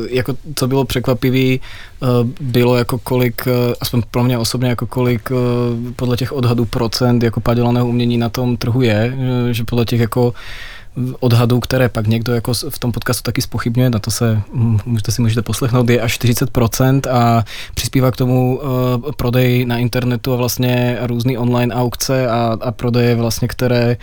jako 0.10 0.36
co 0.56 0.68
bylo 0.68 0.86
překvapivý, 0.86 1.62
uh, 2.00 2.08
bylo 2.42 2.78
jako 2.78 2.98
kolik, 2.98 3.48
uh, 3.48 3.74
aspoň 3.82 4.02
pro 4.12 4.24
mě 4.24 4.38
osobně, 4.38 4.70
jako 4.70 4.88
kolik 4.88 5.32
uh, 5.32 5.38
podle 5.96 6.18
těch 6.18 6.32
odhadů 6.32 6.66
procent 6.66 7.24
jako 7.24 7.40
padělaného 7.40 7.88
umění 7.88 8.18
na 8.18 8.30
tom 8.30 8.58
trhu 8.58 8.82
je, 8.82 9.14
uh, 9.18 9.52
že 9.52 9.64
podle 9.64 9.86
těch 9.86 10.00
jako 10.00 10.34
odhadů, 11.20 11.60
které 11.60 11.90
pak 11.90 12.08
někdo 12.08 12.34
jako 12.34 12.54
v 12.54 12.80
tom 12.80 12.92
podcastu 12.92 13.24
taky 13.24 13.42
spochybňuje, 13.42 13.90
na 13.90 14.00
to 14.00 14.12
se 14.12 14.42
můžete 14.86 15.12
si 15.12 15.22
můžete 15.22 15.42
poslechnout, 15.42 15.90
je 15.90 16.02
až 16.02 16.20
40% 16.20 17.02
a 17.12 17.46
přispívá 17.74 18.12
k 18.12 18.18
tomu 18.18 18.60
uh, 18.60 19.12
prodej 19.18 19.66
na 19.66 19.78
internetu 19.78 20.34
a 20.34 20.36
vlastně 20.36 20.98
různý 21.02 21.38
online 21.38 21.76
aukce 21.76 22.28
a, 22.28 22.58
a 22.62 22.72
prodeje 22.72 23.16
vlastně, 23.16 23.48
které 23.48 23.98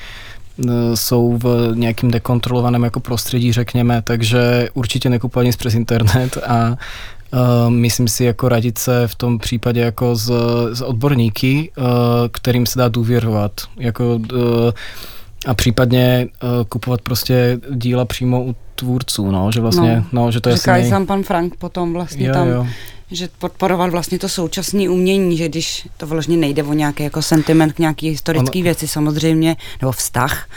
uh, 0.57 0.70
jsou 0.95 1.39
v 1.39 1.70
nějakým 1.74 2.11
dekontrolovaném 2.11 2.84
jako 2.84 3.01
prostředí, 3.01 3.53
řekněme, 3.53 4.03
takže 4.03 4.68
určitě 4.74 5.11
nekupovat 5.11 5.45
nic 5.45 5.57
přes 5.57 5.74
internet 5.74 6.39
a 6.47 6.76
Uh, 7.32 7.70
myslím 7.70 8.09
si 8.09 8.24
jako 8.24 8.49
radit 8.49 8.78
se 8.78 9.09
v 9.09 9.14
tom 9.14 9.39
případě 9.39 9.80
jako 9.80 10.16
s, 10.16 10.30
s 10.72 10.80
odborníky, 10.80 11.70
uh, 11.76 11.84
kterým 12.32 12.66
se 12.66 12.78
dá 12.78 12.89
důvěřovat. 12.89 13.53
Jako, 13.76 14.14
uh, 14.14 14.70
a 15.47 15.55
případně 15.55 16.28
uh, 16.43 16.49
kupovat 16.68 17.01
prostě 17.01 17.59
díla 17.70 18.05
přímo 18.05 18.45
u 18.45 18.55
tvůrců, 18.74 19.30
no, 19.30 19.53
že 19.53 19.61
vlastně, 19.61 20.05
no, 20.12 20.24
no 20.24 20.30
že 20.30 20.41
to 20.41 20.49
je 20.49 20.57
Říká 20.57 20.72
nej... 20.72 20.89
sám 20.89 21.07
pan 21.07 21.22
Frank 21.22 21.57
potom 21.57 21.93
vlastně 21.93 22.26
jo, 22.26 22.34
tam, 22.34 22.49
jo. 22.49 22.66
že 23.11 23.28
podporovat 23.39 23.91
vlastně 23.91 24.18
to 24.18 24.28
současné 24.28 24.89
umění, 24.89 25.36
že 25.36 25.49
když 25.49 25.89
to 25.97 26.07
vlastně 26.07 26.36
nejde 26.36 26.62
o 26.62 26.72
nějaký 26.72 27.03
jako 27.03 27.22
sentiment 27.22 27.72
k 27.72 27.78
nějaký 27.78 28.09
historické 28.09 28.62
věci 28.62 28.89
samozřejmě, 28.89 29.57
nebo 29.80 29.93
vztah, 29.93 30.49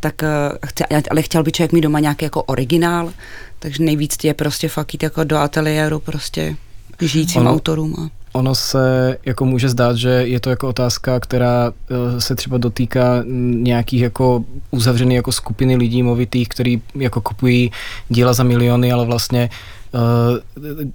tak 0.00 0.22
uh, 0.22 0.28
chce, 0.66 0.84
ale 1.10 1.22
chtěl 1.22 1.42
by 1.42 1.52
člověk 1.52 1.72
mít 1.72 1.80
doma 1.80 2.00
nějaký 2.00 2.24
jako 2.24 2.42
originál, 2.42 3.12
takže 3.58 3.82
nejvíc 3.82 4.16
je 4.24 4.34
prostě 4.34 4.68
fakt 4.68 4.94
jít 4.94 5.02
jako 5.02 5.24
do 5.24 5.36
ateliéru 5.36 5.98
prostě 6.00 6.56
žijícím 7.00 7.40
ono, 7.40 7.50
autorům. 7.50 7.94
A... 7.98 8.10
Ono 8.36 8.54
se 8.54 9.16
jako 9.24 9.44
může 9.44 9.68
zdát, 9.68 9.96
že 9.96 10.08
je 10.08 10.40
to 10.40 10.50
jako 10.50 10.68
otázka, 10.68 11.20
která 11.20 11.70
uh, 11.70 12.18
se 12.18 12.34
třeba 12.34 12.58
dotýká 12.58 13.24
nějakých 13.50 14.00
jako 14.00 14.44
uzavřených 14.70 15.16
jako 15.16 15.32
skupiny 15.32 15.76
lidí 15.76 16.02
movitých, 16.02 16.48
který 16.48 16.82
jako 16.94 17.20
kupují 17.20 17.72
díla 18.08 18.32
za 18.32 18.44
miliony, 18.44 18.92
ale 18.92 19.04
vlastně 19.04 19.48
Eh, 19.48 19.50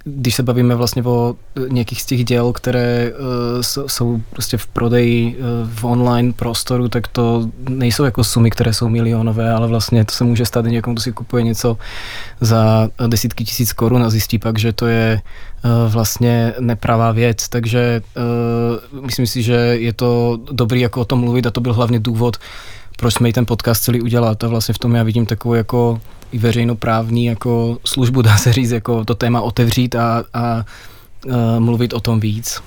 když 0.04 0.34
se 0.34 0.42
bavíme 0.42 0.74
vlastně 0.74 1.02
o 1.02 1.36
nějakých 1.68 2.02
z 2.02 2.06
těch 2.06 2.24
děl, 2.24 2.52
které 2.52 3.12
eh, 3.12 3.62
jsou 3.86 4.22
prostě 4.30 4.56
v 4.56 4.66
prodeji 4.66 5.36
eh, 5.38 5.42
v 5.74 5.84
online 5.84 6.32
prostoru, 6.32 6.88
tak 6.88 7.08
to 7.08 7.48
nejsou 7.68 8.04
jako 8.04 8.24
sumy, 8.24 8.50
které 8.50 8.74
jsou 8.74 8.88
milionové, 8.88 9.52
ale 9.52 9.68
vlastně 9.68 10.04
to 10.04 10.12
se 10.12 10.24
může 10.24 10.46
stát 10.46 10.64
někomu, 10.64 10.94
kdo 10.94 11.02
si 11.02 11.12
kupuje 11.12 11.42
něco 11.42 11.76
za 12.40 12.88
desítky 13.06 13.44
tisíc 13.44 13.72
korun 13.72 14.02
a 14.02 14.10
zjistí 14.10 14.38
pak, 14.38 14.58
že 14.58 14.72
to 14.72 14.86
je 14.86 15.20
vlastně 15.88 16.54
nepravá 16.60 17.12
věc, 17.12 17.48
takže 17.48 18.02
myslím 19.00 19.26
si, 19.26 19.42
že 19.42 19.54
je 19.54 19.92
to 19.92 20.38
dobrý 20.52 20.80
jako 20.80 21.00
o 21.00 21.04
tom 21.04 21.20
mluvit 21.20 21.46
a 21.46 21.50
to 21.50 21.60
byl 21.60 21.74
hlavně 21.74 21.98
důvod, 21.98 22.36
proč 22.96 23.14
jsme 23.14 23.28
i 23.28 23.32
ten 23.32 23.46
podcast 23.46 23.82
celý 23.82 24.00
udělat. 24.00 24.44
A 24.44 24.48
vlastně 24.48 24.74
v 24.74 24.78
tom 24.78 24.94
já 24.94 25.02
vidím 25.02 25.26
takovou 25.26 25.54
jako 25.54 26.00
i 26.32 26.38
veřejnoprávní 26.38 27.24
jako 27.24 27.78
službu, 27.84 28.22
dá 28.28 28.36
se 28.36 28.52
říct, 28.52 28.70
jako 28.70 29.04
to 29.04 29.14
téma 29.14 29.40
otevřít 29.40 29.94
a, 29.94 30.24
a, 30.34 30.42
a 30.42 30.64
mluvit 31.58 31.92
o 31.92 32.00
tom 32.00 32.20
víc. 32.20 32.62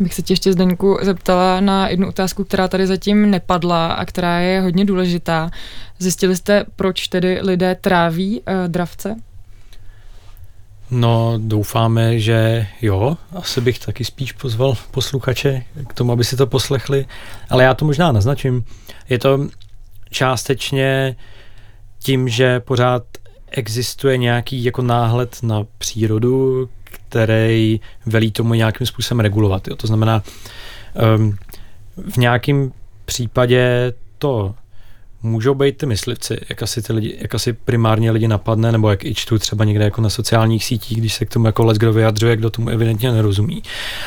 Bych 0.00 0.14
se 0.14 0.22
tě 0.22 0.32
ještě 0.32 0.52
Zdeňku 0.52 0.98
zeptala 1.02 1.60
na 1.60 1.88
jednu 1.88 2.08
otázku, 2.08 2.44
která 2.44 2.68
tady 2.68 2.86
zatím 2.86 3.30
nepadla 3.30 3.86
a 3.86 4.04
která 4.04 4.38
je 4.38 4.60
hodně 4.60 4.84
důležitá. 4.84 5.50
Zjistili 5.98 6.36
jste, 6.36 6.64
proč 6.76 7.08
tedy 7.08 7.38
lidé 7.42 7.74
tráví 7.74 8.40
uh, 8.40 8.68
dravce? 8.68 9.16
No, 10.90 11.34
doufáme, 11.38 12.18
že 12.18 12.66
jo. 12.82 13.16
Asi 13.32 13.60
bych 13.60 13.78
taky 13.78 14.04
spíš 14.04 14.32
pozval 14.32 14.74
posluchače 14.90 15.62
k 15.88 15.92
tomu, 15.92 16.12
aby 16.12 16.24
si 16.24 16.36
to 16.36 16.46
poslechli. 16.46 17.06
Ale 17.50 17.64
já 17.64 17.74
to 17.74 17.84
možná 17.84 18.12
naznačím. 18.12 18.64
Je 19.08 19.18
to 19.18 19.48
částečně 20.10 21.16
uh, 21.18 21.37
tím, 21.98 22.28
že 22.28 22.60
pořád 22.60 23.02
existuje 23.50 24.16
nějaký 24.16 24.64
jako 24.64 24.82
náhled 24.82 25.38
na 25.42 25.66
přírodu, 25.78 26.68
který 26.84 27.80
velí 28.06 28.30
tomu 28.30 28.54
nějakým 28.54 28.86
způsobem 28.86 29.20
regulovat. 29.20 29.68
Jo. 29.68 29.76
To 29.76 29.86
znamená, 29.86 30.22
um, 31.16 31.36
v 32.10 32.16
nějakém 32.16 32.72
případě 33.04 33.92
to 34.18 34.54
můžou 35.22 35.54
být 35.54 35.76
ty 35.78 35.86
myslivci, 35.86 36.40
jak 36.48 36.62
asi, 36.62 36.82
ty 36.82 36.92
lidi, 36.92 37.18
jak 37.20 37.34
asi 37.34 37.52
primárně 37.52 38.10
lidi 38.10 38.28
napadne, 38.28 38.72
nebo 38.72 38.90
jak 38.90 39.04
i 39.04 39.14
čtu 39.14 39.38
třeba 39.38 39.64
někde 39.64 39.84
jako 39.84 40.00
na 40.00 40.10
sociálních 40.10 40.64
sítích, 40.64 40.98
když 40.98 41.14
se 41.14 41.24
k 41.24 41.30
tomu 41.30 41.46
jako 41.46 41.64
les 41.64 41.78
kdo 41.78 41.92
vyjadřuje, 41.92 42.36
kdo 42.36 42.50
tomu 42.50 42.68
evidentně 42.68 43.12
nerozumí. 43.12 43.62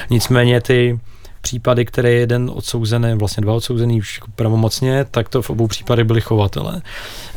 Nicméně 0.09 0.61
ty 0.61 0.99
případy, 1.41 1.85
které 1.85 2.11
je 2.11 2.19
jeden 2.19 2.51
odsouzený, 2.53 3.13
vlastně 3.15 3.41
dva 3.41 3.53
odsouzený 3.53 3.99
už 3.99 4.17
jako 4.17 4.31
pravomocně, 4.35 5.05
tak 5.11 5.29
to 5.29 5.41
v 5.41 5.49
obou 5.49 5.67
případech 5.67 6.05
byli 6.05 6.21
chovatele 6.21 6.81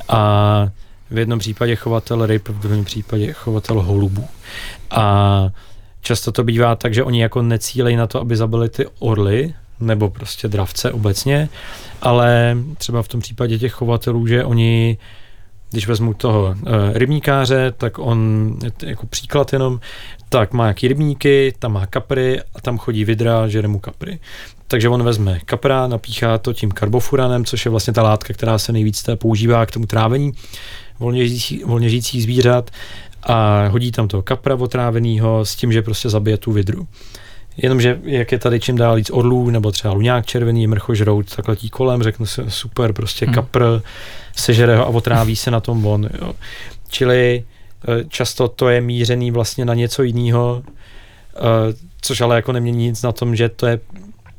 a 0.08 0.68
v 1.10 1.18
jednom 1.18 1.38
případě 1.38 1.76
chovatel 1.76 2.26
ryb, 2.26 2.48
v 2.48 2.60
druhém 2.60 2.84
případě 2.84 3.32
chovatel 3.32 3.82
holubů. 3.82 4.26
A 4.90 5.48
často 6.00 6.32
to 6.32 6.44
bývá 6.44 6.76
tak, 6.76 6.94
že 6.94 7.04
oni 7.04 7.22
jako 7.22 7.42
necílejí 7.42 7.96
na 7.96 8.06
to, 8.06 8.20
aby 8.20 8.36
zabili 8.36 8.68
ty 8.68 8.86
orly, 8.98 9.54
nebo 9.80 10.10
prostě 10.10 10.48
dravce 10.48 10.92
obecně, 10.92 11.48
ale 12.02 12.56
třeba 12.78 13.02
v 13.02 13.08
tom 13.08 13.20
případě 13.20 13.58
těch 13.58 13.72
chovatelů, 13.72 14.26
že 14.26 14.44
oni 14.44 14.98
když 15.70 15.88
vezmu 15.88 16.14
toho 16.14 16.54
e, 16.54 16.98
rybníkáře, 16.98 17.72
tak 17.76 17.98
on, 17.98 18.52
jako 18.82 19.06
příklad 19.06 19.52
jenom, 19.52 19.80
tak 20.38 20.52
má 20.52 20.66
jaký 20.66 20.88
rybníky, 20.88 21.54
tam 21.58 21.72
má 21.72 21.86
kapry 21.86 22.40
a 22.54 22.60
tam 22.60 22.78
chodí 22.78 23.04
vidra, 23.04 23.48
žere 23.48 23.68
mu 23.68 23.78
kapry. 23.78 24.18
Takže 24.68 24.88
on 24.88 25.02
vezme 25.02 25.40
kapra, 25.44 25.86
napíchá 25.86 26.38
to 26.38 26.52
tím 26.52 26.70
karbofuranem, 26.70 27.44
což 27.44 27.64
je 27.64 27.70
vlastně 27.70 27.92
ta 27.92 28.02
látka, 28.02 28.34
která 28.34 28.58
se 28.58 28.72
nejvíc 28.72 29.04
používá 29.14 29.66
k 29.66 29.70
tomu 29.70 29.86
trávení 29.86 30.32
volně, 30.98 31.28
žijící, 31.28 31.62
volně 31.64 31.88
žijících 31.88 32.22
zvířat 32.22 32.70
a 33.22 33.68
hodí 33.68 33.92
tam 33.92 34.08
toho 34.08 34.22
kapra 34.22 34.54
otráveného 34.54 35.44
s 35.44 35.56
tím, 35.56 35.72
že 35.72 35.82
prostě 35.82 36.08
zabije 36.08 36.36
tu 36.36 36.52
vidru. 36.52 36.86
Jenomže 37.56 38.00
jak 38.02 38.32
je 38.32 38.38
tady 38.38 38.60
čím 38.60 38.76
dál 38.76 38.96
víc 38.96 39.10
orlů, 39.10 39.50
nebo 39.50 39.72
třeba 39.72 39.94
luňák 39.94 40.26
červený, 40.26 40.66
mrchožrout, 40.66 41.36
tak 41.36 41.48
letí 41.48 41.70
kolem, 41.70 42.02
řeknu 42.02 42.26
si 42.26 42.42
super, 42.48 42.92
prostě 42.92 43.26
hmm. 43.26 43.34
kapr, 43.34 43.64
sežere 44.36 44.76
ho 44.76 44.84
a 44.84 44.88
otráví 44.88 45.36
se 45.36 45.50
na 45.50 45.60
tom 45.60 45.86
on. 45.86 46.08
Jo. 46.20 46.32
Čili 46.88 47.44
často 48.08 48.48
to 48.48 48.68
je 48.68 48.80
mířený 48.80 49.30
vlastně 49.30 49.64
na 49.64 49.74
něco 49.74 50.02
jiného, 50.02 50.62
eh, 51.36 51.40
což 52.00 52.20
ale 52.20 52.36
jako 52.36 52.52
nemění 52.52 52.86
nic 52.86 53.02
na 53.02 53.12
tom, 53.12 53.36
že 53.36 53.48
to 53.48 53.66
je 53.66 53.80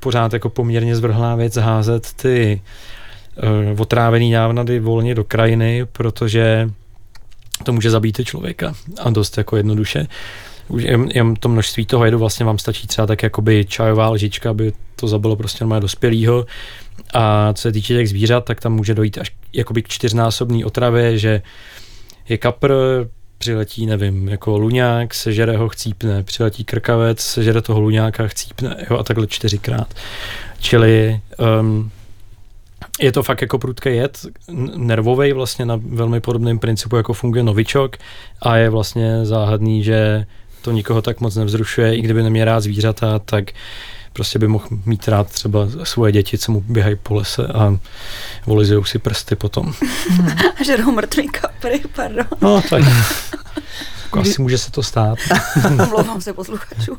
pořád 0.06 0.34
jako 0.34 0.50
poměrně 0.50 0.96
zvrhlá 0.96 1.36
věc 1.36 1.56
házet 1.58 2.14
ty 2.14 2.62
uh, 3.74 3.82
otrávený 3.82 4.32
návnady 4.32 4.80
volně 4.80 5.16
do 5.16 5.24
krajiny, 5.24 5.86
protože 5.92 6.70
to 7.64 7.74
může 7.74 7.90
zabít 7.90 8.22
člověka 8.24 8.74
a 9.02 9.10
dost 9.10 9.38
jako 9.38 9.58
jednoduše. 9.58 10.08
Už 10.68 10.84
jen, 10.84 11.10
jen 11.14 11.36
to 11.36 11.50
množství 11.50 11.86
toho 11.86 12.06
jedu 12.06 12.20
vlastně 12.20 12.46
vám 12.46 12.58
stačí 12.58 12.88
třeba 12.88 13.08
tak 13.08 13.24
jakoby 13.24 13.66
čajová 13.66 14.10
lžička, 14.10 14.50
aby 14.50 14.74
to 14.96 15.08
zabilo 15.08 15.36
prostě 15.36 15.64
normálně 15.64 15.82
dospělýho. 15.82 16.46
A 17.14 17.54
co 17.54 17.62
se 17.62 17.72
týče 17.72 17.94
těch 17.94 18.10
zvířat, 18.10 18.46
tak 18.46 18.62
tam 18.62 18.74
může 18.74 18.94
dojít 18.94 19.18
až 19.18 19.32
jakoby 19.54 19.84
k 19.84 19.88
čtyřnásobný 19.88 20.66
otravě, 20.66 21.18
že 21.18 21.42
je 22.30 22.38
kapr, 22.38 22.74
přiletí, 23.38 23.86
nevím, 23.86 24.28
jako 24.28 24.58
luňák, 24.58 25.14
sežere 25.14 25.58
ho, 25.58 25.70
chcípne, 25.70 26.24
přiletí 26.24 26.64
krkavec, 26.64 27.20
sežere 27.20 27.62
toho 27.62 27.82
luňáka, 27.82 28.28
chcípne, 28.28 28.76
jo, 28.90 28.98
a 28.98 29.04
takhle 29.04 29.28
čtyřikrát. 29.28 29.94
Čili 30.60 31.20
um, 31.60 31.92
je 33.02 33.12
to 33.12 33.24
fakt 33.24 33.42
jako 33.42 33.58
prudký 33.58 33.90
jed, 33.90 34.26
nervový 34.78 35.34
vlastně 35.34 35.66
na 35.66 35.80
velmi 35.90 36.20
podobném 36.20 36.60
principu, 36.60 36.96
jako 36.96 37.14
funguje 37.14 37.44
novičok 37.44 37.98
a 38.42 38.58
je 38.58 38.70
vlastně 38.70 39.26
záhadný, 39.26 39.84
že 39.84 40.26
to 40.62 40.72
nikoho 40.72 41.02
tak 41.02 41.22
moc 41.22 41.36
nevzrušuje, 41.36 41.96
i 41.96 42.02
kdyby 42.02 42.24
neměl 42.24 42.46
rád 42.46 42.60
zvířata, 42.60 43.20
tak 43.20 43.52
prostě 44.16 44.40
by 44.40 44.48
mohl 44.48 44.66
mít 44.86 45.08
rád 45.08 45.28
třeba 45.28 45.68
svoje 45.84 46.12
děti, 46.12 46.38
co 46.38 46.52
mu 46.52 46.64
běhají 46.68 46.96
po 47.04 47.16
lese 47.16 47.48
a 47.48 47.78
volizují 48.46 48.86
si 48.86 49.00
prsty 49.00 49.36
potom. 49.36 49.74
A 50.60 50.64
žerou 50.64 50.92
mrtvý 50.92 51.28
kapry, 51.28 51.82
pardon. 51.96 52.26
No, 52.42 52.62
tak 52.70 52.84
jako 54.16 54.30
asi 54.30 54.42
může 54.42 54.58
se 54.58 54.72
to 54.72 54.84
stát. 54.84 55.18
Omlouvám 55.66 56.22
se 56.22 56.34
posluchačů. 56.34 56.98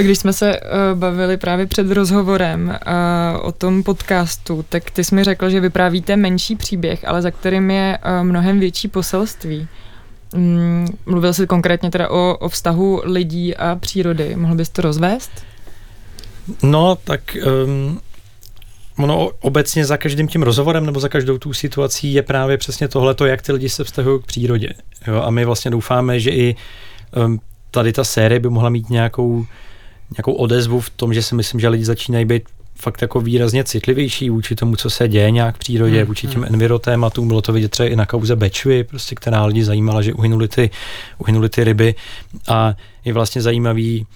Když 0.00 0.18
jsme 0.18 0.32
se 0.32 0.60
uh, 0.60 0.98
bavili 0.98 1.36
právě 1.36 1.66
před 1.66 1.90
rozhovorem 1.90 2.68
uh, 2.68 3.46
o 3.46 3.52
tom 3.52 3.82
podcastu, 3.82 4.64
tak 4.68 4.90
ty 4.90 5.04
jsi 5.04 5.14
mi 5.14 5.24
řekl, 5.24 5.50
že 5.50 5.60
vyprávíte 5.60 6.16
menší 6.16 6.56
příběh, 6.56 7.08
ale 7.08 7.22
za 7.22 7.30
kterým 7.30 7.70
je 7.70 7.98
uh, 7.98 8.26
mnohem 8.26 8.60
větší 8.60 8.88
poselství. 8.88 9.68
Mm, 10.34 10.86
mluvil 11.06 11.32
jsi 11.32 11.46
konkrétně 11.46 11.90
teda 11.90 12.10
o, 12.10 12.36
o 12.40 12.48
vztahu 12.48 13.02
lidí 13.04 13.56
a 13.56 13.76
přírody. 13.80 14.36
Mohl 14.36 14.54
bys 14.54 14.68
to 14.68 14.82
rozvést? 14.82 15.47
No, 16.62 16.98
tak 17.04 17.36
um, 17.64 18.00
ono 18.98 19.30
obecně 19.40 19.86
za 19.86 19.96
každým 19.96 20.28
tím 20.28 20.42
rozhovorem 20.42 20.86
nebo 20.86 21.00
za 21.00 21.08
každou 21.08 21.38
tu 21.38 21.52
situací 21.52 22.12
je 22.12 22.22
právě 22.22 22.56
přesně 22.56 22.88
tohleto, 22.88 23.26
jak 23.26 23.42
ty 23.42 23.52
lidi 23.52 23.68
se 23.68 23.84
vztahují 23.84 24.22
k 24.22 24.26
přírodě. 24.26 24.68
Jo? 25.06 25.22
A 25.22 25.30
my 25.30 25.44
vlastně 25.44 25.70
doufáme, 25.70 26.20
že 26.20 26.30
i 26.30 26.56
um, 27.16 27.40
tady 27.70 27.92
ta 27.92 28.04
série 28.04 28.40
by 28.40 28.48
mohla 28.48 28.70
mít 28.70 28.90
nějakou, 28.90 29.46
nějakou 30.16 30.32
odezvu 30.32 30.80
v 30.80 30.90
tom, 30.90 31.14
že 31.14 31.22
si 31.22 31.34
myslím, 31.34 31.60
že 31.60 31.68
lidi 31.68 31.84
začínají 31.84 32.24
být 32.24 32.42
fakt 32.74 33.02
jako 33.02 33.20
výrazně 33.20 33.64
citlivější 33.64 34.30
vůči 34.30 34.54
tomu, 34.54 34.76
co 34.76 34.90
se 34.90 35.08
děje 35.08 35.30
nějak 35.30 35.54
v 35.54 35.58
přírodě, 35.58 35.96
hmm. 35.96 36.06
vůči 36.06 36.26
těm 36.26 36.42
hmm. 36.42 36.54
envirotématům. 36.54 37.28
Bylo 37.28 37.42
to 37.42 37.52
vidět 37.52 37.68
třeba 37.68 37.88
i 37.88 37.96
na 37.96 38.06
kauze 38.06 38.36
Bečvy, 38.36 38.84
prostě, 38.84 39.14
která 39.14 39.44
lidi 39.44 39.64
zajímala, 39.64 40.02
že 40.02 40.14
uhynuli 40.14 40.48
ty, 40.48 40.70
uhynuli 41.18 41.48
ty 41.48 41.64
ryby. 41.64 41.94
A 42.48 42.74
je 43.04 43.12
vlastně 43.12 43.42
zajímavý 43.42 44.06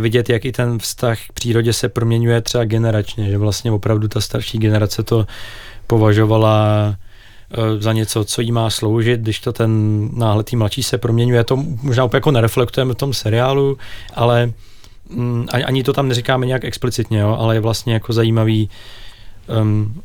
vidět, 0.00 0.28
jak 0.28 0.44
i 0.44 0.52
ten 0.52 0.78
vztah 0.78 1.18
k 1.28 1.32
přírodě 1.32 1.72
se 1.72 1.88
proměňuje 1.88 2.40
třeba 2.40 2.64
generačně, 2.64 3.30
že 3.30 3.38
vlastně 3.38 3.72
opravdu 3.72 4.08
ta 4.08 4.20
starší 4.20 4.58
generace 4.58 5.02
to 5.02 5.26
považovala 5.86 6.96
za 7.78 7.92
něco, 7.92 8.24
co 8.24 8.40
jí 8.40 8.52
má 8.52 8.70
sloužit, 8.70 9.20
když 9.20 9.40
to 9.40 9.52
ten 9.52 9.70
náhletý 10.12 10.56
mladší 10.56 10.82
se 10.82 10.98
proměňuje. 10.98 11.44
To 11.44 11.56
možná 11.82 12.04
úplně 12.04 12.16
jako 12.16 12.30
nereflektujeme 12.30 12.94
v 12.94 12.96
tom 12.96 13.14
seriálu, 13.14 13.78
ale 14.14 14.52
mm, 15.10 15.46
ani 15.64 15.82
to 15.82 15.92
tam 15.92 16.08
neříkáme 16.08 16.46
nějak 16.46 16.64
explicitně, 16.64 17.18
jo, 17.18 17.36
ale 17.40 17.56
je 17.56 17.60
vlastně 17.60 17.94
jako 17.94 18.12
zajímavý 18.12 18.70
um, 19.62 20.02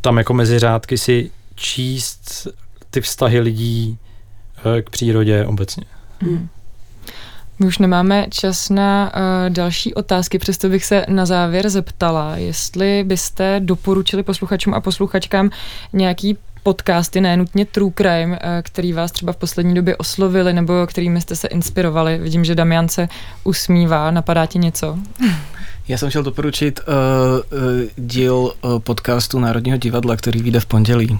tam 0.00 0.18
jako 0.18 0.34
mezi 0.34 0.58
řádky 0.58 0.98
si 0.98 1.30
číst 1.54 2.48
ty 2.90 3.00
vztahy 3.00 3.40
lidí 3.40 3.98
uh, 4.64 4.80
k 4.80 4.90
přírodě 4.90 5.46
obecně. 5.46 5.84
Hmm. 6.20 6.48
My 7.60 7.66
už 7.66 7.78
nemáme 7.78 8.26
čas 8.30 8.70
na 8.70 9.12
uh, 9.14 9.54
další 9.54 9.94
otázky, 9.94 10.38
přesto 10.38 10.68
bych 10.68 10.84
se 10.84 11.06
na 11.08 11.26
závěr 11.26 11.70
zeptala, 11.70 12.36
jestli 12.36 13.04
byste 13.04 13.60
doporučili 13.64 14.22
posluchačům 14.22 14.74
a 14.74 14.80
posluchačkám 14.80 15.50
nějaký 15.92 16.38
podcasty, 16.62 17.20
ne 17.20 17.36
nutně 17.36 17.64
True 17.64 17.92
Crime, 17.94 18.38
eh, 18.40 18.62
který 18.62 18.92
vás 18.92 19.12
třeba 19.12 19.32
v 19.32 19.36
poslední 19.36 19.74
době 19.74 19.96
oslovili 19.96 20.52
nebo 20.52 20.86
kterými 20.86 21.20
jste 21.20 21.36
se 21.36 21.48
inspirovali. 21.48 22.18
Vidím, 22.18 22.44
že 22.44 22.54
Damian 22.54 22.88
se 22.88 23.08
usmívá. 23.44 24.10
Napadá 24.10 24.46
ti 24.46 24.58
něco? 24.58 24.98
Já 25.88 25.98
jsem 25.98 26.08
chtěl 26.08 26.22
doporučit 26.22 26.80
uh, 26.80 27.58
uh, 27.58 27.60
díl 27.96 28.34
uh, 28.34 28.78
podcastu 28.78 29.38
Národního 29.38 29.76
divadla, 29.76 30.16
který 30.16 30.42
vyjde 30.42 30.60
v 30.60 30.66
pondělí. 30.66 31.18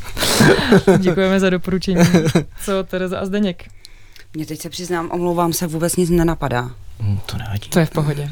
Děkujeme 0.98 1.40
za 1.40 1.50
doporučení. 1.50 2.00
Co 2.64 2.84
Tereza 2.84 3.18
a 3.18 3.24
Zdeněk? 3.24 3.64
Mně 4.36 4.46
teď 4.46 4.60
se 4.60 4.70
přiznám, 4.70 5.10
omlouvám 5.12 5.52
se, 5.52 5.66
vůbec 5.66 5.96
nic 5.96 6.10
nenapadá. 6.10 6.70
Hmm, 7.00 7.18
to 7.26 7.38
nevadí. 7.38 7.68
To 7.68 7.78
je 7.78 7.86
v 7.86 7.90
pohodě. 7.90 8.30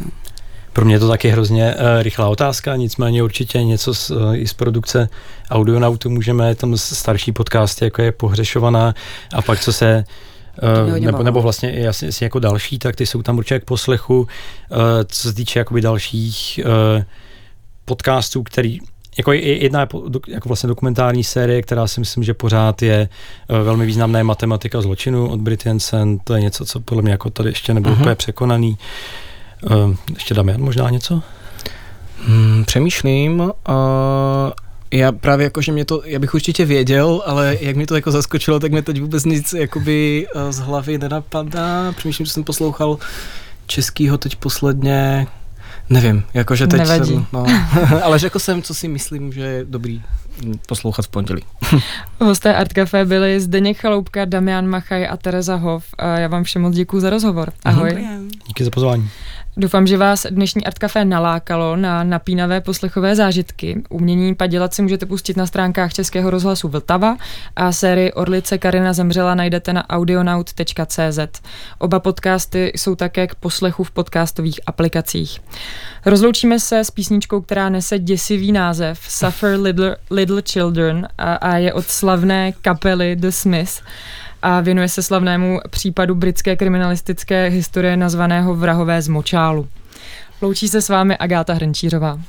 Pro 0.73 0.85
mě 0.85 0.95
je 0.95 0.99
to 0.99 1.09
taky 1.09 1.29
hrozně 1.29 1.75
uh, 1.75 2.03
rychlá 2.03 2.29
otázka, 2.29 2.77
nicméně 2.77 3.23
určitě 3.23 3.65
něco 3.65 3.95
z, 3.95 4.11
uh, 4.11 4.37
i 4.37 4.49
z 4.49 4.53
produkce 4.53 5.09
Audionautu 5.51 6.11
můžeme, 6.11 6.55
tam 6.55 6.77
starší 6.77 7.33
podcasty, 7.33 7.85
jako 7.85 8.03
je 8.03 8.13
Pohřešovaná 8.13 8.95
a 9.35 9.43
pak 9.43 9.61
co 9.61 9.73
se 9.73 10.05
Uh, 10.87 10.99
nebo, 10.99 11.23
nebo 11.23 11.43
vlastně 11.43 11.73
i 11.73 11.87
asi, 11.87 12.09
asi 12.09 12.25
jako 12.25 12.39
další, 12.39 12.79
tak 12.79 12.97
ty 12.97 13.07
jsou 13.07 13.23
tam 13.23 13.39
určitě 13.39 13.61
k 13.61 13.65
poslechu. 13.65 14.21
Uh, 14.21 14.27
co 15.07 15.23
se 15.23 15.35
týče 15.35 15.59
jakoby 15.59 15.81
dalších 15.81 16.61
uh, 16.65 17.03
podcastů, 17.85 18.43
který 18.43 18.81
jako 19.19 19.33
jedna 19.33 19.81
je 19.81 19.87
jako 20.29 20.49
vlastně 20.49 20.67
dokumentární 20.67 21.25
série, 21.25 21.63
která 21.63 21.87
si 21.87 22.01
myslím, 22.01 22.25
že 22.25 22.35
pořád 22.35 22.83
je 22.83 23.09
velmi 23.49 23.87
významná 23.87 24.19
je 24.19 24.25
matematika 24.25 24.81
zločinu 24.81 25.29
od 25.29 25.41
Brit 25.41 25.67
Jensen. 25.67 26.19
To 26.19 26.35
je 26.35 26.41
něco, 26.41 26.65
co 26.65 26.81
podle 26.81 27.03
mě 27.03 27.13
jako 27.13 27.31
tady 27.31 27.49
ještě 27.49 27.75
nebylo 27.75 27.95
uh-huh. 27.95 28.01
úplně 28.01 28.15
překonaný. 28.15 28.79
Ještě 30.15 30.35
dáme 30.35 30.59
možná 30.59 30.91
něco? 30.91 31.23
Hmm, 32.27 32.65
přemýšlím. 32.67 33.41
Uh, 33.41 33.51
já 34.91 35.13
právě 35.13 35.45
jako, 35.45 35.61
že 35.61 35.73
mě 35.73 35.85
to, 35.85 36.03
já 36.05 36.19
bych 36.19 36.35
určitě 36.35 36.65
věděl, 36.65 37.23
ale 37.27 37.59
jak 37.61 37.77
mi 37.77 37.87
to 37.87 37.95
jako 37.95 38.11
zaskočilo, 38.11 38.61
tak 38.61 38.73
mi 38.73 38.83
teď 38.83 39.01
vůbec 39.01 39.25
nic 39.25 39.53
jakoby 39.53 40.27
z 40.51 40.59
hlavy 40.59 40.99
nenapadá. 40.99 41.93
Přemýšlím, 41.93 42.27
že 42.27 42.33
jsem 42.33 42.45
poslouchal 42.45 42.99
českýho 43.67 44.19
teď 44.19 44.37
posledně, 44.37 45.27
nevím, 45.89 46.23
jakože 46.35 46.67
teď 46.67 46.79
Nevadí. 46.81 47.13
jsem, 47.13 47.27
no, 47.33 47.47
ale 48.03 48.19
řekl 48.19 48.39
jsem, 48.39 48.63
co 48.63 48.75
si 48.75 48.89
myslím, 48.89 49.33
že 49.33 49.41
je 49.41 49.65
dobrý 49.65 50.03
poslouchat 50.69 51.05
v 51.05 51.09
pondělí. 51.09 51.43
Hosté 52.21 52.55
Art 52.55 52.73
Café 52.73 53.05
byli 53.05 53.41
Zdeněk 53.41 53.81
Chaloupka, 53.81 54.25
Damian 54.25 54.67
Machaj 54.67 55.09
a 55.09 55.17
Tereza 55.17 55.57
Hov. 55.57 55.85
A 55.99 56.19
já 56.19 56.29
vám 56.29 56.45
všem 56.45 56.63
moc 56.63 56.75
děkuji 56.75 57.01
za 57.01 57.11
rozhovor. 57.11 57.53
Ahoj. 57.65 57.91
Děkujem. 57.91 58.29
Díky 58.49 58.65
za 58.65 58.71
pozvání. 58.71 59.11
Doufám, 59.57 59.87
že 59.87 59.97
vás 59.97 60.27
dnešní 60.31 60.67
Art 60.67 60.79
Café 60.79 61.05
nalákalo 61.05 61.77
na 61.77 62.05
napínavé 62.05 62.61
poslechové 62.61 63.17
zážitky. 63.17 63.83
Umění 63.89 64.35
padělat 64.35 64.75
si 64.75 64.83
můžete 64.83 65.07
pustit 65.07 65.37
na 65.37 65.47
stránkách 65.47 65.93
Českého 65.93 66.31
rozhlasu 66.31 66.69
Vltava 66.69 67.17
a 67.57 67.73
sérii 67.73 68.13
Orlice 68.13 68.59
Karina 68.59 68.93
zemřela 68.93 69.35
najdete 69.35 69.73
na 69.73 69.91
audionaut.cz. 69.91 71.43
Oba 71.79 72.01
podcasty 72.01 72.73
jsou 72.75 72.95
také 72.95 73.27
k 73.27 73.35
poslechu 73.35 73.85
v 73.85 73.91
podcastových 73.91 74.61
aplikacích. 74.67 75.41
Rozloučíme 76.07 76.61
se 76.61 76.79
s 76.79 76.91
písničkou, 76.91 77.41
která 77.41 77.69
nese 77.69 77.99
děsivý 77.99 78.53
název 78.53 78.99
Suffer 79.09 79.61
Little, 79.61 79.97
Little 80.11 80.43
Children 80.53 81.09
a, 81.19 81.35
a 81.35 81.57
je 81.57 81.73
od 81.73 81.85
slavné 81.85 82.53
kapely 82.53 83.17
The 83.17 83.31
Smiths 83.31 83.83
a 84.45 84.61
věnuje 84.61 84.89
se 84.89 85.03
slavnému 85.03 85.61
případu 85.71 86.15
britské 86.15 86.57
kriminalistické 86.57 87.49
historie 87.49 87.97
nazvaného 87.97 88.55
Vrahové 88.55 89.03
z 89.03 89.09
Močálu. 89.09 89.69
Loučí 90.43 90.69
se 90.69 90.83
s 90.83 90.89
vámi 90.89 91.17
Agáta 91.17 91.55
Hrnčířová. 91.55 92.21